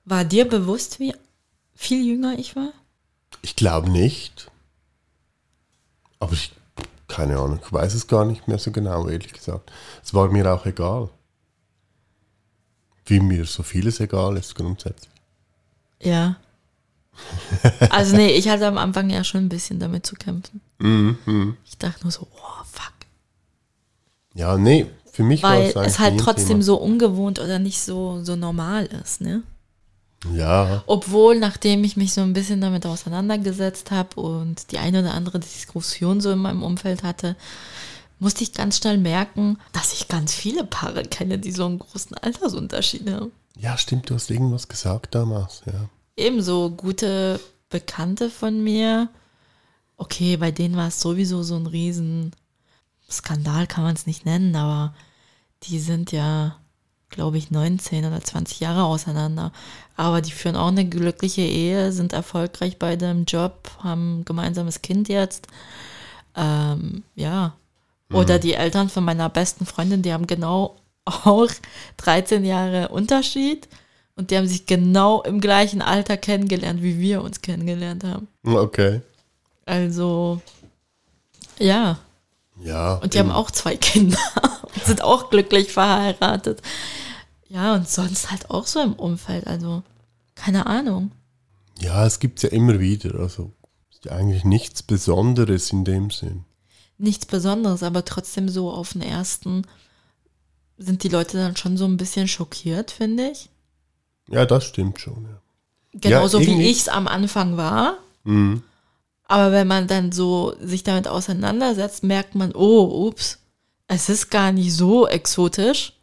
War 0.06 0.26
dir 0.26 0.48
bewusst, 0.48 1.00
wie 1.00 1.14
viel 1.76 2.06
jünger 2.06 2.38
ich 2.38 2.56
war? 2.56 2.74
Ich 3.42 3.56
glaube 3.56 3.90
nicht. 3.90 4.50
Aber 6.20 6.34
ich, 6.34 6.54
keine 7.08 7.38
Ahnung, 7.38 7.60
ich 7.66 7.72
weiß 7.72 7.94
es 7.94 8.08
gar 8.08 8.26
nicht 8.26 8.48
mehr 8.48 8.60
so 8.60 8.72
genau, 8.72 9.08
ehrlich 9.08 9.34
gesagt. 9.34 9.72
Es 10.04 10.14
war 10.14 10.30
mir 10.30 10.52
auch 10.54 10.66
egal. 10.66 11.10
Wie 13.06 13.20
mir 13.20 13.46
so 13.46 13.64
vieles 13.64 14.00
egal 14.00 14.38
ist, 14.38 14.56
grundsätzlich. 14.56 15.10
Ja. 16.02 16.38
Also 17.90 18.16
nee, 18.16 18.32
ich 18.32 18.48
hatte 18.48 18.66
am 18.68 18.78
Anfang 18.78 19.10
ja 19.10 19.24
schon 19.26 19.42
ein 19.46 19.50
bisschen 19.50 19.80
damit 19.80 20.06
zu 20.06 20.16
kämpfen. 20.16 20.62
Mhm, 20.78 21.58
Ich 21.66 21.78
dachte 21.78 22.04
nur 22.04 22.12
so, 22.12 22.28
oh 22.32 22.64
fuck. 22.72 22.94
Ja, 24.36 24.58
nee, 24.58 24.86
für 25.12 25.24
mich 25.24 25.44
war 25.44 25.58
es 25.58 25.76
es 25.76 26.00
halt 26.00 26.18
trotzdem 26.20 26.48
Thema. 26.48 26.64
so 26.64 26.78
ungewohnt 26.78 27.40
oder 27.40 27.60
nicht 27.60 27.82
so, 27.82 28.24
so 28.24 28.38
normal 28.38 28.86
ist, 28.86 29.20
ne? 29.20 29.44
Ja, 30.34 30.84
Obwohl, 30.86 31.40
nachdem 31.40 31.84
ich 31.84 31.96
mich 31.96 32.14
so 32.14 32.22
ein 32.22 32.34
bisschen 32.34 32.60
damit 32.60 32.86
auseinandergesetzt 32.86 33.92
habe 33.92 34.20
und 34.20 34.72
die 34.72 34.78
eine 34.78 35.00
oder 35.00 35.14
andere 35.14 35.40
Diskussion 35.40 36.20
so 36.20 36.32
in 36.32 36.40
meinem 36.40 36.62
Umfeld 36.62 37.04
hatte, 37.04 37.36
musste 38.20 38.44
ich 38.44 38.54
ganz 38.54 38.78
schnell 38.78 38.98
merken, 38.98 39.58
dass 39.72 39.94
ich 39.94 40.10
ganz 40.10 40.34
viele 40.34 40.66
Paare 40.66 41.04
kenne, 41.04 41.40
die 41.40 41.52
so 41.54 41.66
einen 41.66 41.80
großen 41.80 42.18
Altersunterschied 42.18 43.10
haben. 43.10 43.32
ja, 43.58 43.78
stimmt, 43.78 44.10
du 44.10 44.16
hast 44.16 44.30
irgendwas 44.30 44.68
gesagt 44.68 45.16
damals, 45.16 45.62
ja. 45.66 45.88
Ebenso 46.18 46.70
gute 46.72 47.40
Bekannte 47.70 48.30
von 48.30 48.62
mir. 48.62 49.08
Okay, 49.96 50.36
bei 50.36 50.52
denen 50.52 50.76
war 50.76 50.90
es 50.90 51.00
sowieso 51.00 51.44
so 51.44 51.56
ein 51.56 51.66
riesen 51.66 52.32
Skandal, 53.10 53.68
kann 53.68 53.86
man 53.86 53.96
es 53.96 54.06
nicht 54.06 54.26
nennen, 54.26 54.56
aber 54.56 54.94
die 55.64 55.80
sind 55.80 56.12
ja, 56.12 56.58
glaube 57.10 57.38
ich, 57.38 57.52
19 57.52 58.06
oder 58.06 58.22
20 58.22 58.60
Jahre 58.60 58.84
auseinander. 58.84 59.52
Aber 59.96 60.22
die 60.22 60.32
führen 60.32 60.56
auch 60.56 60.68
eine 60.68 60.86
glückliche 60.86 61.42
Ehe, 61.42 61.92
sind 61.92 62.14
erfolgreich 62.14 62.78
bei 62.78 62.96
dem 62.96 63.26
Job, 63.26 63.72
haben 63.80 64.20
ein 64.20 64.26
gemeinsames 64.26 64.82
Kind 64.82 65.10
jetzt. 65.10 65.48
Ähm, 66.36 67.04
ja. 67.16 67.54
Oder 68.12 68.40
die 68.40 68.54
Eltern 68.54 68.90
von 68.90 69.04
meiner 69.04 69.30
besten 69.30 69.66
Freundin, 69.66 70.02
die 70.02 70.14
haben 70.14 70.26
genau 70.26 70.78
auch 71.06 71.52
13 71.98 72.44
Jahre 72.44 72.90
Unterschied. 72.90 73.68
Und 74.16 74.32
die 74.32 74.38
haben 74.38 74.48
sich 74.48 74.66
genau 74.66 75.22
im 75.22 75.40
gleichen 75.40 75.82
Alter 75.82 76.18
kennengelernt, 76.18 76.82
wie 76.84 77.00
wir 77.00 77.22
uns 77.22 77.42
kennengelernt 77.42 78.04
haben. 78.04 78.28
Okay. 78.44 79.02
Also, 79.66 80.42
ja. 81.58 82.00
Ja. 82.62 82.96
Und 82.96 83.14
die 83.14 83.20
haben 83.20 83.32
auch 83.32 83.52
zwei 83.52 83.76
Kinder 83.78 84.18
und 84.76 84.84
sind 84.86 85.02
auch 85.02 85.30
glücklich 85.30 85.72
verheiratet. 85.72 86.62
Ja, 87.48 87.74
und 87.76 87.88
sonst 87.90 88.30
halt 88.32 88.50
auch 88.52 88.68
so 88.68 88.80
im 88.82 88.94
Umfeld. 88.94 89.48
Also, 89.48 89.84
keine 90.36 90.66
Ahnung. 90.68 91.12
Ja, 91.80 92.06
es 92.06 92.20
gibt 92.20 92.42
ja 92.44 92.50
immer 92.50 92.80
wieder. 92.80 93.16
Also 93.20 93.52
ist 93.90 94.06
ja 94.06 94.12
eigentlich 94.12 94.44
nichts 94.44 94.84
Besonderes 94.84 95.72
in 95.72 95.86
dem 95.86 96.10
Sinn. 96.12 96.46
Nichts 96.98 97.26
Besonderes, 97.26 97.82
aber 97.84 98.04
trotzdem 98.06 98.50
so 98.50 98.70
auf 98.72 98.92
den 98.94 99.02
ersten 99.02 99.66
sind 100.78 101.04
die 101.04 101.10
Leute 101.10 101.38
dann 101.38 101.56
schon 101.56 101.78
so 101.78 101.86
ein 101.86 101.98
bisschen 101.98 102.28
schockiert, 102.28 102.92
finde 102.92 103.30
ich. 103.32 103.50
Ja, 104.30 104.46
das 104.46 104.66
stimmt 104.66 105.00
schon. 105.00 105.24
Ja. 105.24 105.42
Genauso 105.94 106.40
wie 106.40 106.44
irgendwie- 106.44 106.70
ich 106.70 106.82
es 106.82 106.88
am 106.90 107.08
Anfang 107.08 107.58
war. 107.58 107.98
Mhm. 108.26 108.64
Aber 109.30 109.52
wenn 109.52 109.68
man 109.68 109.86
dann 109.86 110.12
so 110.12 110.56
sich 110.60 110.84
damit 110.84 111.08
auseinandersetzt, 111.08 112.04
merkt 112.04 112.34
man, 112.34 112.52
oh, 112.56 113.08
ups, 113.08 113.38
es 113.88 114.10
ist 114.10 114.32
gar 114.32 114.52
nicht 114.52 114.74
so 114.74 115.08
exotisch. 115.08 115.94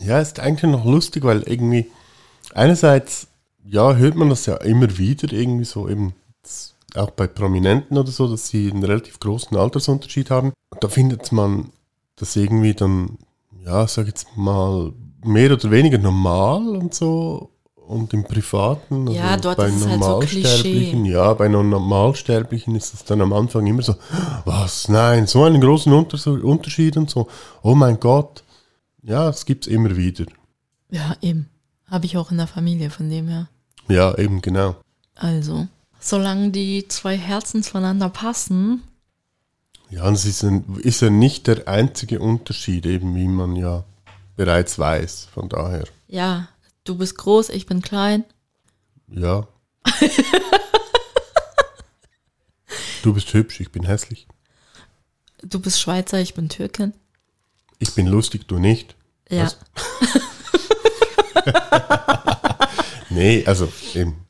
Ja, 0.00 0.20
ist 0.20 0.40
eigentlich 0.40 0.70
noch 0.70 0.84
lustig, 0.84 1.22
weil 1.22 1.42
irgendwie 1.42 1.90
einerseits, 2.52 3.28
ja, 3.64 3.94
hört 3.94 4.16
man 4.16 4.30
das 4.30 4.46
ja 4.46 4.56
immer 4.56 4.98
wieder 4.98 5.32
irgendwie 5.32 5.64
so 5.64 5.88
eben 5.88 6.14
auch 6.96 7.10
bei 7.10 7.28
Prominenten 7.28 7.96
oder 7.96 8.10
so, 8.10 8.26
dass 8.28 8.48
sie 8.48 8.68
einen 8.68 8.82
relativ 8.82 9.20
großen 9.20 9.56
Altersunterschied 9.56 10.30
haben. 10.30 10.52
Und 10.70 10.82
da 10.82 10.88
findet 10.88 11.30
man 11.30 11.70
das 12.16 12.34
irgendwie 12.34 12.74
dann, 12.74 13.18
ja, 13.64 13.86
sag 13.86 14.08
jetzt 14.08 14.36
mal, 14.36 14.92
mehr 15.24 15.52
oder 15.52 15.70
weniger 15.70 15.98
normal 15.98 16.76
und 16.76 16.94
so. 16.94 17.50
Und 17.90 18.12
im 18.14 18.22
Privaten, 18.22 19.08
also 19.08 19.18
Ja, 19.18 19.36
dort 19.36 19.56
bei 19.56 19.66
ist 19.68 19.74
es 19.78 19.86
halt 19.88 20.00
so 20.00 20.08
Normalsterblichen, 20.10 21.04
ja, 21.06 21.34
bei 21.34 21.48
Normalsterblichen 21.48 22.76
ist 22.76 22.94
es 22.94 23.04
dann 23.04 23.20
am 23.20 23.32
Anfang 23.32 23.66
immer 23.66 23.82
so, 23.82 23.96
was, 24.44 24.88
nein, 24.88 25.26
so 25.26 25.42
einen 25.42 25.60
großen 25.60 25.92
Unters- 25.92 26.28
Unterschied 26.28 26.96
und 26.96 27.10
so, 27.10 27.26
oh 27.62 27.74
mein 27.74 27.98
Gott. 27.98 28.44
Ja, 29.02 29.28
es 29.28 29.44
gibt 29.44 29.66
es 29.66 29.72
immer 29.72 29.96
wieder. 29.96 30.26
Ja, 30.90 31.16
eben. 31.20 31.48
Habe 31.86 32.06
ich 32.06 32.16
auch 32.16 32.30
in 32.30 32.36
der 32.36 32.46
Familie 32.46 32.90
von 32.90 33.10
dem 33.10 33.26
her. 33.26 33.48
Ja, 33.88 34.16
eben 34.16 34.40
genau. 34.40 34.76
Also, 35.16 35.66
solange 35.98 36.50
die 36.50 36.86
zwei 36.86 37.16
Herzen 37.16 37.64
zueinander 37.64 38.08
passen, 38.08 38.84
Ja, 39.90 40.04
und 40.04 40.14
es 40.14 40.26
ist, 40.26 40.44
ein, 40.44 40.64
ist 40.78 41.00
ja 41.00 41.10
nicht 41.10 41.48
der 41.48 41.66
einzige 41.66 42.20
Unterschied, 42.20 42.86
eben 42.86 43.16
wie 43.16 43.26
man 43.26 43.56
ja 43.56 43.82
bereits 44.36 44.78
weiß. 44.78 45.26
Von 45.34 45.48
daher, 45.48 45.84
ja, 46.06 46.46
du 46.84 46.96
bist 46.96 47.16
groß, 47.18 47.48
ich 47.50 47.66
bin 47.66 47.82
klein. 47.82 48.24
ja. 49.08 49.46
du 53.02 53.14
bist 53.14 53.32
hübsch, 53.32 53.60
ich 53.60 53.72
bin 53.72 53.84
hässlich. 53.84 54.26
Du 55.42 55.58
bist 55.60 55.80
Schweizer, 55.80 56.20
ich 56.20 56.34
bin 56.34 56.48
Türkin. 56.48 56.92
Ich 57.78 57.94
bin 57.94 58.06
lustig, 58.06 58.46
du 58.46 58.58
nicht. 58.58 58.94
Ja. 59.30 59.50
Nee, 63.10 63.44
also 63.44 63.70
eben. 63.94 64.24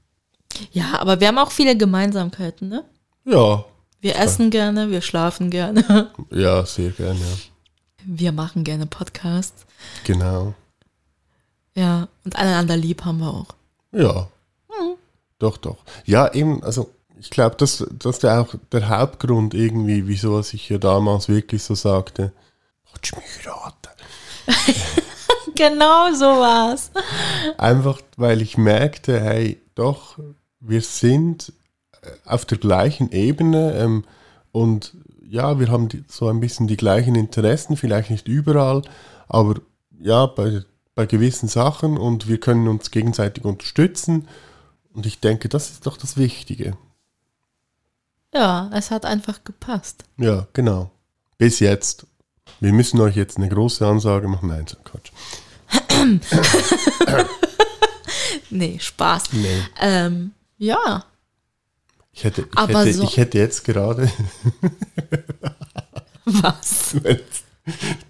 Ja, 0.72 0.98
aber 0.98 1.20
wir 1.20 1.28
haben 1.28 1.38
auch 1.38 1.52
viele 1.52 1.76
Gemeinsamkeiten, 1.76 2.68
ne? 2.68 2.84
Ja, 3.24 3.64
Wir 4.00 4.16
essen 4.16 4.50
gerne, 4.50 4.90
wir 4.90 5.02
schlafen 5.02 5.50
gerne, 5.50 6.10
ja, 6.30 6.64
sehr 6.64 6.90
gern, 6.90 7.18
ja. 7.18 7.36
wir 8.04 8.32
machen 8.32 8.64
gerne 8.64 8.86
Podcasts. 8.86 9.66
Genau. 10.04 10.54
Ja, 11.80 12.08
und 12.26 12.36
einander 12.36 12.76
lieb 12.76 13.06
haben 13.06 13.20
wir 13.20 13.32
auch. 13.32 13.54
Ja. 13.92 14.28
Doch, 15.38 15.56
doch. 15.56 15.78
Ja, 16.04 16.30
eben, 16.34 16.62
also 16.62 16.90
ich 17.18 17.30
glaube, 17.30 17.56
das, 17.56 17.86
das 17.90 18.16
ist 18.16 18.22
ja 18.22 18.42
auch 18.42 18.54
der 18.70 18.90
Hauptgrund 18.90 19.54
irgendwie, 19.54 20.06
wieso 20.06 20.38
ich 20.40 20.68
ja 20.68 20.76
damals 20.76 21.30
wirklich 21.30 21.62
so 21.62 21.74
sagte, 21.74 22.32
du 22.92 23.16
mich 23.16 23.46
heiraten? 23.46 23.90
Genau 25.54 26.12
so 26.14 26.26
war's. 26.26 26.90
Einfach, 27.58 28.00
weil 28.16 28.40
ich 28.40 28.56
merkte, 28.56 29.20
hey, 29.20 29.60
doch, 29.74 30.18
wir 30.60 30.80
sind 30.80 31.52
äh, 32.02 32.08
auf 32.24 32.44
der 32.44 32.58
gleichen 32.58 33.10
Ebene. 33.10 33.74
Ähm, 33.74 34.04
Und 34.52 34.94
ja, 35.28 35.58
wir 35.58 35.68
haben 35.68 35.88
die, 35.88 36.04
so 36.08 36.28
ein 36.28 36.40
bisschen 36.40 36.66
die 36.66 36.76
gleichen 36.76 37.14
Interessen, 37.14 37.76
vielleicht 37.76 38.10
nicht 38.10 38.26
überall, 38.28 38.82
aber 39.28 39.54
ja, 40.00 40.26
bei, 40.26 40.62
bei 40.94 41.07
gewissen 41.07 41.48
Sachen 41.48 41.96
und 41.96 42.29
wir 42.29 42.38
können 42.40 42.68
uns 42.68 42.90
gegenseitig 42.90 43.44
unterstützen. 43.44 44.29
Und 44.92 45.07
ich 45.07 45.20
denke, 45.20 45.48
das 45.48 45.70
ist 45.70 45.87
doch 45.87 45.96
das 45.96 46.16
Wichtige. 46.16 46.76
Ja, 48.35 48.70
es 48.74 48.90
hat 48.90 49.05
einfach 49.05 49.42
gepasst. 49.44 50.05
Ja, 50.16 50.46
genau. 50.53 50.90
Bis 51.38 51.61
jetzt. 51.61 52.07
Wir 52.61 52.72
müssen 52.72 53.00
euch 53.00 53.16
jetzt 53.16 53.37
eine 53.38 53.48
große 53.48 53.87
Ansage 53.87 54.29
machen. 54.29 54.48
Nein, 54.48 54.66
so 54.66 54.76
Quatsch. 54.85 55.11
Nee, 58.50 58.79
Spaß. 58.81 59.33
Nee. 59.33 59.62
Ähm, 59.81 60.33
ja, 60.59 61.05
Ich 62.12 62.24
hätte, 62.24 62.42
ich, 62.42 62.59
Aber 62.59 62.81
hätte, 62.81 62.92
so- 62.94 63.05
ich 63.05 63.16
hätte 63.16 63.38
jetzt 63.38 63.64
gerade, 63.64 64.11
was? 66.24 66.92
jetzt 67.05 67.44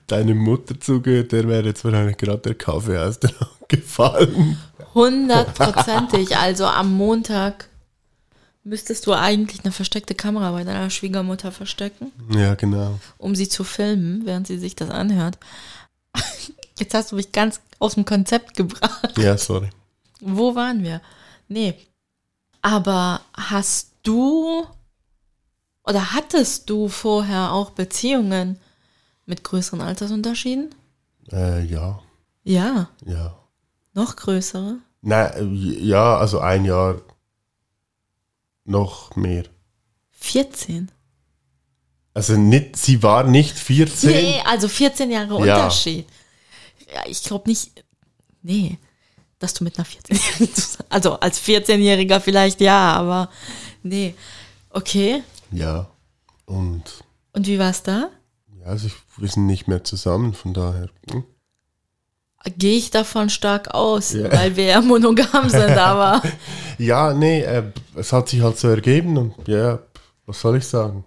deine 0.06 0.34
Mutter 0.34 0.78
zugehört, 0.80 1.32
der 1.32 1.48
wäre 1.48 1.64
jetzt 1.66 1.84
wahrscheinlich 1.84 2.16
gerade 2.16 2.38
der 2.40 2.54
Kaffee 2.54 2.98
aus 2.98 3.18
der 3.20 3.30
Hand 3.38 3.68
gefallen. 3.68 4.58
Hundertprozentig. 4.94 6.36
Also 6.36 6.66
am 6.66 6.92
Montag 6.92 7.68
müsstest 8.64 9.06
du 9.06 9.12
eigentlich 9.12 9.64
eine 9.64 9.72
versteckte 9.72 10.14
Kamera 10.14 10.52
bei 10.52 10.64
deiner 10.64 10.90
Schwiegermutter 10.90 11.52
verstecken, 11.52 12.12
Ja, 12.34 12.54
genau. 12.54 12.98
um 13.18 13.34
sie 13.34 13.48
zu 13.48 13.64
filmen, 13.64 14.26
während 14.26 14.46
sie 14.46 14.58
sich 14.58 14.76
das 14.76 14.90
anhört. 14.90 15.38
Jetzt 16.78 16.94
hast 16.94 17.12
du 17.12 17.16
mich 17.16 17.32
ganz 17.32 17.60
aus 17.78 17.94
dem 17.94 18.04
Konzept 18.04 18.56
gebracht. 18.56 19.16
Ja, 19.18 19.36
sorry. 19.38 19.70
Wo 20.20 20.54
waren 20.54 20.82
wir? 20.82 21.00
Nee. 21.48 21.74
Aber 22.62 23.20
hast 23.34 23.92
du 24.02 24.66
oder 25.84 26.12
hattest 26.12 26.68
du 26.68 26.88
vorher 26.88 27.52
auch 27.52 27.70
Beziehungen 27.70 28.58
mit 29.30 29.42
größeren 29.44 29.80
Altersunterschieden? 29.80 30.74
Äh, 31.32 31.64
ja, 31.64 32.02
Ja, 32.44 32.90
ja. 33.06 33.38
noch 33.94 34.16
größere. 34.16 34.78
Nein, 35.00 35.56
ja, 35.80 36.18
also 36.18 36.40
ein 36.40 36.64
Jahr 36.66 37.00
noch 38.64 39.16
mehr. 39.16 39.44
14. 40.10 40.90
Also 42.12 42.36
nicht, 42.36 42.76
sie 42.76 43.02
war 43.02 43.24
nicht 43.24 43.56
14. 43.56 44.10
Nee, 44.10 44.42
also 44.44 44.68
14 44.68 45.10
Jahre 45.10 45.46
Ja. 45.46 45.56
Unterschied. 45.56 46.06
Ja, 46.94 47.02
ich 47.06 47.22
glaube 47.22 47.48
nicht, 47.48 47.84
nee, 48.42 48.78
dass 49.38 49.54
du 49.54 49.64
mit 49.64 49.78
einer 49.78 49.86
14-Jährigen 49.86 50.54
zusammen, 50.54 50.86
also 50.90 51.18
als 51.20 51.40
14-Jähriger 51.40 52.20
vielleicht 52.20 52.60
ja, 52.60 52.92
aber 52.94 53.30
nee. 53.82 54.14
Okay, 54.70 55.22
Ja. 55.52 55.88
Und 56.46 56.82
und 57.32 57.46
wie 57.46 57.58
war's 57.60 57.82
da? 57.84 58.10
Ja, 58.60 58.66
also 58.66 58.86
ich, 58.86 58.94
wir 59.16 59.28
sind 59.28 59.46
nicht 59.46 59.68
mehr 59.68 59.84
zusammen, 59.84 60.32
von 60.34 60.54
daher. 60.54 60.88
hm. 61.10 61.24
Gehe 62.56 62.78
ich 62.78 62.90
davon 62.90 63.28
stark 63.28 63.68
aus, 63.74 64.12
Ja. 64.14 64.32
weil 64.32 64.56
wir 64.56 64.64
ja 64.64 64.80
monogam 64.80 65.50
sind, 65.50 65.70
aber 65.76 66.22
Ja, 66.78 67.12
nee, 67.12 67.42
äh, 67.42 67.64
es 67.96 68.12
hat 68.12 68.30
sich 68.30 68.40
halt 68.40 68.56
so 68.58 68.68
ergeben 68.68 69.16
und 69.18 69.46
ja, 69.46 69.80
was 70.24 70.40
soll 70.40 70.56
ich 70.56 70.66
sagen? 70.66 71.04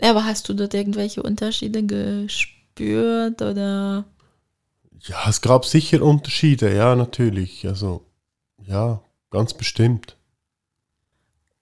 Ja, 0.00 0.10
aber 0.10 0.24
hast 0.24 0.48
du 0.48 0.54
dort 0.54 0.72
irgendwelche 0.74 1.22
Unterschiede 1.22 1.82
gespürt 1.84 3.42
oder? 3.42 4.04
Ja, 5.02 5.28
es 5.28 5.40
gab 5.42 5.66
sicher 5.66 6.00
Unterschiede, 6.02 6.74
ja, 6.74 6.94
natürlich. 6.96 7.66
Also, 7.66 8.06
ja, 8.66 9.02
ganz 9.30 9.52
bestimmt. 9.52 10.16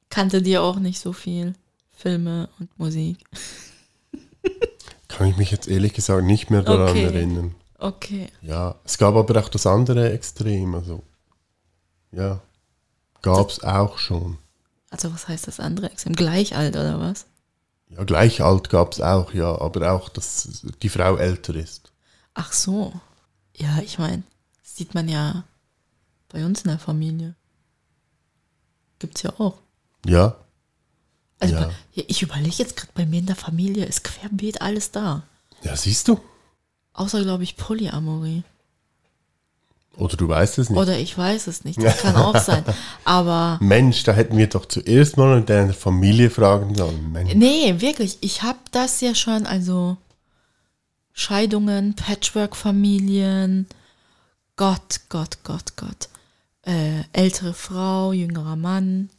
Kannte 0.08 0.40
dir 0.42 0.62
auch 0.62 0.78
nicht 0.78 1.00
so 1.00 1.12
viel 1.12 1.54
Filme 1.90 2.48
und 2.60 2.78
Musik. 2.78 3.18
Kann 5.10 5.26
ich 5.28 5.36
mich 5.36 5.50
jetzt 5.50 5.68
ehrlich 5.68 5.92
gesagt 5.92 6.24
nicht 6.24 6.50
mehr 6.50 6.62
daran 6.62 6.90
Okay. 6.90 7.04
erinnern. 7.04 7.54
Okay. 7.78 8.28
Ja, 8.42 8.76
es 8.84 8.98
gab 8.98 9.14
aber 9.14 9.40
auch 9.40 9.48
das 9.48 9.66
andere 9.66 10.12
Extrem, 10.12 10.74
also, 10.74 11.02
ja, 12.12 12.40
gab 13.22 13.48
es 13.50 13.62
auch 13.64 13.98
schon. 13.98 14.38
Also 14.90 15.12
was 15.12 15.28
heißt 15.28 15.46
das 15.46 15.60
andere 15.60 15.90
Extrem? 15.90 16.14
Gleichalt 16.14 16.76
oder 16.76 17.00
was? 17.00 17.26
Ja, 17.88 18.04
gleich 18.04 18.42
alt 18.42 18.70
gab 18.70 18.92
es 18.92 19.00
auch, 19.00 19.32
ja, 19.34 19.60
aber 19.60 19.92
auch, 19.92 20.08
dass 20.08 20.64
die 20.82 20.88
Frau 20.88 21.16
älter 21.16 21.54
ist. 21.54 21.90
Ach 22.34 22.52
so. 22.52 22.92
Ja, 23.56 23.78
ich 23.82 23.98
meine, 23.98 24.22
das 24.62 24.76
sieht 24.76 24.94
man 24.94 25.08
ja 25.08 25.44
bei 26.28 26.44
uns 26.44 26.62
in 26.62 26.68
der 26.68 26.78
Familie. 26.78 27.34
Gibt's 29.00 29.22
ja 29.22 29.32
auch. 29.38 29.58
Ja, 30.06 30.36
Also 31.40 31.54
Ja. 31.54 31.70
bei, 31.94 32.04
ich 32.06 32.22
überlege 32.22 32.56
jetzt 32.58 32.76
gerade, 32.76 32.92
bei 32.94 33.06
mir 33.06 33.18
in 33.20 33.26
der 33.26 33.36
Familie 33.36 33.84
ist 33.84 34.04
querbeet 34.04 34.60
alles 34.62 34.90
da. 34.92 35.22
ja, 35.62 35.74
siehst 35.76 36.06
du. 36.08 36.20
Außer, 36.92 37.22
glaube 37.22 37.42
ich, 37.44 37.56
Polyamorie. 37.56 38.42
Oder 39.96 40.16
du 40.16 40.28
weißt 40.28 40.58
es 40.58 40.70
nicht. 40.70 40.78
Oder 40.78 40.98
ich 40.98 41.16
weiß 41.18 41.46
es 41.46 41.64
nicht. 41.64 41.78
Das 41.82 41.98
kann 41.98 42.16
auch 42.16 42.36
sein. 42.38 42.64
Aber 43.04 43.58
Mensch, 43.60 44.02
da 44.04 44.12
hätten 44.12 44.36
wir 44.36 44.46
doch 44.48 44.66
zuerst 44.66 45.16
mal 45.16 45.38
in 45.38 45.46
deiner 45.46 45.72
Familie 45.74 46.30
fragen 46.30 46.74
sollen. 46.74 47.10
Mensch. 47.12 47.34
Nee, 47.34 47.80
wirklich. 47.80 48.18
Ich 48.20 48.42
habe 48.42 48.58
das 48.70 49.00
ja 49.00 49.14
schon, 49.14 49.46
also 49.46 49.96
Scheidungen, 51.12 51.94
Patchwork-Familien, 51.96 53.66
Gott, 54.56 55.00
Gott, 55.08 55.38
Gott, 55.44 55.76
Gott. 55.76 56.08
Äh, 56.62 57.02
ältere 57.12 57.54
Frau, 57.54 58.12
jüngerer 58.12 58.56
Mann, 58.56 59.10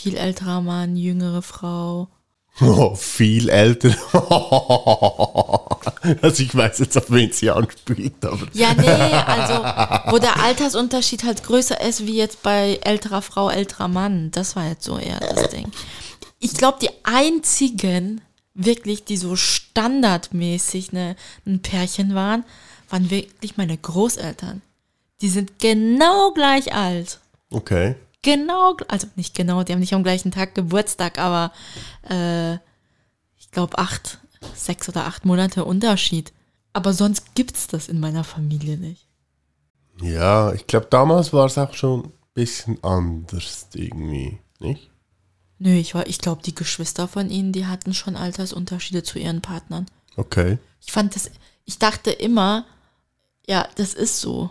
viel 0.00 0.16
älterer 0.16 0.60
Mann, 0.60 0.96
jüngere 0.96 1.42
Frau. 1.42 2.08
Oh, 2.60 2.94
viel 2.94 3.48
älter. 3.48 3.94
also 6.22 6.42
ich 6.42 6.54
weiß 6.54 6.78
jetzt, 6.80 6.96
auf 6.98 7.10
wen 7.10 7.32
sie 7.32 7.50
anspielt, 7.50 8.24
aber 8.24 8.46
Ja, 8.52 8.74
nee, 8.74 8.88
also 8.88 9.54
wo 10.12 10.18
der 10.18 10.42
Altersunterschied 10.42 11.24
halt 11.24 11.42
größer 11.42 11.80
ist 11.80 12.06
wie 12.06 12.16
jetzt 12.16 12.42
bei 12.42 12.78
älterer 12.82 13.22
Frau, 13.22 13.50
älterer 13.50 13.88
Mann. 13.88 14.30
Das 14.30 14.56
war 14.56 14.68
jetzt 14.68 14.84
so 14.84 14.98
eher 14.98 15.20
das 15.20 15.48
Ding. 15.50 15.70
Ich 16.38 16.54
glaube, 16.54 16.78
die 16.82 16.90
einzigen 17.02 18.20
wirklich, 18.54 19.04
die 19.04 19.16
so 19.16 19.36
standardmäßig 19.36 20.92
ne, 20.92 21.16
ein 21.46 21.62
Pärchen 21.62 22.14
waren, 22.14 22.44
waren 22.88 23.10
wirklich 23.10 23.56
meine 23.56 23.76
Großeltern. 23.76 24.62
Die 25.20 25.28
sind 25.28 25.58
genau 25.58 26.32
gleich 26.32 26.74
alt. 26.74 27.20
okay. 27.50 27.94
Genau, 28.22 28.76
also 28.88 29.06
nicht 29.16 29.34
genau, 29.34 29.62
die 29.62 29.72
haben 29.72 29.80
nicht 29.80 29.94
am 29.94 30.02
gleichen 30.02 30.30
Tag 30.30 30.54
Geburtstag, 30.54 31.18
aber 31.18 31.52
äh, 32.08 32.54
ich 33.38 33.50
glaube 33.50 33.78
acht, 33.78 34.18
sechs 34.54 34.88
oder 34.88 35.06
acht 35.06 35.24
Monate 35.24 35.64
Unterschied. 35.64 36.32
Aber 36.72 36.92
sonst 36.92 37.34
gibt's 37.34 37.66
das 37.66 37.88
in 37.88 37.98
meiner 37.98 38.22
Familie 38.24 38.76
nicht. 38.76 39.06
Ja, 40.02 40.52
ich 40.52 40.66
glaube, 40.66 40.86
damals 40.90 41.32
war 41.32 41.46
es 41.46 41.58
auch 41.58 41.74
schon 41.74 42.04
ein 42.06 42.12
bisschen 42.34 42.82
anders 42.84 43.68
irgendwie, 43.74 44.38
nicht? 44.60 44.90
Nö, 45.58 45.72
ich, 45.74 45.94
war- 45.94 46.06
ich 46.06 46.18
glaube, 46.18 46.42
die 46.42 46.54
Geschwister 46.54 47.08
von 47.08 47.28
ihnen, 47.30 47.52
die 47.52 47.66
hatten 47.66 47.92
schon 47.92 48.16
Altersunterschiede 48.16 49.02
zu 49.02 49.18
ihren 49.18 49.42
Partnern. 49.42 49.86
Okay. 50.16 50.58
Ich 50.80 50.92
fand 50.92 51.14
das, 51.16 51.30
ich 51.64 51.78
dachte 51.78 52.10
immer, 52.10 52.64
ja, 53.46 53.66
das 53.76 53.94
ist 53.94 54.20
so. 54.20 54.50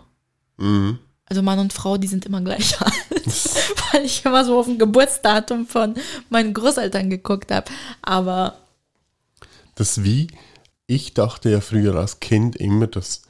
Mhm. 0.58 1.00
Also 1.30 1.44
Mann 1.44 1.60
und 1.60 1.74
Frau, 1.74 1.98
die 1.98 2.08
sind 2.08 2.26
immer 2.26 2.42
gleich 2.42 2.82
alt. 2.82 2.94
Weil 3.94 4.06
ich 4.06 4.26
immer 4.26 4.44
so 4.44 4.60
auf 4.60 4.68
ein 4.68 4.80
Geburtsdatum 4.80 5.68
von 5.68 5.96
meinen 6.30 6.54
Großeltern 6.54 7.10
geguckt 7.10 7.52
habe. 7.52 7.72
Aber 8.02 8.58
Das 9.76 10.04
wie, 10.04 10.28
ich 10.88 11.14
dachte 11.14 11.50
ja 11.52 11.62
früher 11.62 11.96
als 11.96 12.20
Kind 12.20 12.56
immer, 12.56 12.88
dass 12.88 13.22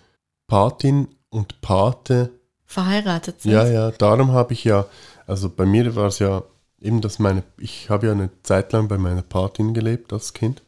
Patin 0.48 1.10
und 1.30 1.62
Pate, 1.62 2.32
verheiratet 2.66 3.42
sind. 3.42 3.52
ja, 3.52 3.68
ja, 3.68 3.92
darum 3.92 4.32
habe 4.32 4.54
ich 4.54 4.64
ja, 4.64 4.86
also 5.26 5.50
bei 5.50 5.66
mir 5.66 5.96
war 5.96 6.08
es 6.08 6.20
ja 6.20 6.44
eben, 6.80 7.02
dass 7.02 7.20
meine, 7.20 7.44
ich 7.58 7.90
habe 7.90 8.08
ja 8.08 8.14
eine 8.14 8.30
Zeit 8.44 8.72
lang 8.74 8.88
bei 8.88 8.98
meiner 8.98 9.24
Patin 9.24 9.74
gelebt 9.74 10.14
als 10.14 10.34
Kind. 10.34 10.62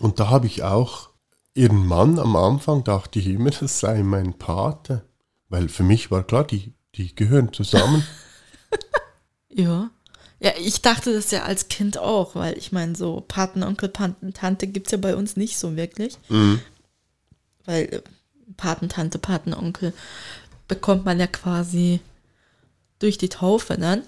Und 0.00 0.18
da 0.18 0.30
habe 0.30 0.46
ich 0.46 0.62
auch 0.62 1.10
ihren 1.54 1.86
Mann 1.86 2.18
am 2.18 2.34
Anfang, 2.36 2.82
dachte 2.84 3.18
ich 3.18 3.28
immer, 3.28 3.50
das 3.60 3.80
sei 3.80 4.02
mein 4.02 4.34
Pate. 4.34 5.02
Weil 5.48 5.68
für 5.68 5.82
mich 5.82 6.10
war 6.10 6.24
klar, 6.24 6.44
die, 6.46 6.72
die 6.94 7.14
gehören 7.14 7.52
zusammen. 7.52 8.04
Ja. 9.56 9.90
Ja, 10.40 10.50
ich 10.58 10.82
dachte 10.82 11.14
das 11.14 11.30
ja 11.30 11.44
als 11.44 11.68
Kind 11.68 11.96
auch, 11.96 12.34
weil 12.34 12.58
ich 12.58 12.72
meine, 12.72 12.96
so 12.96 13.24
Patenonkel, 13.26 13.88
Patentante 13.88 14.66
gibt 14.66 14.88
es 14.88 14.90
ja 14.90 14.98
bei 14.98 15.14
uns 15.14 15.36
nicht 15.36 15.56
so 15.56 15.76
wirklich. 15.76 16.18
Weil 17.64 17.84
äh, 17.84 18.02
Patentante, 18.56 19.18
Patenonkel 19.20 19.92
bekommt 20.66 21.04
man 21.04 21.20
ja 21.20 21.28
quasi 21.28 22.00
durch 22.98 23.16
die 23.16 23.28
Taufe 23.28 23.78
dann. 23.78 24.02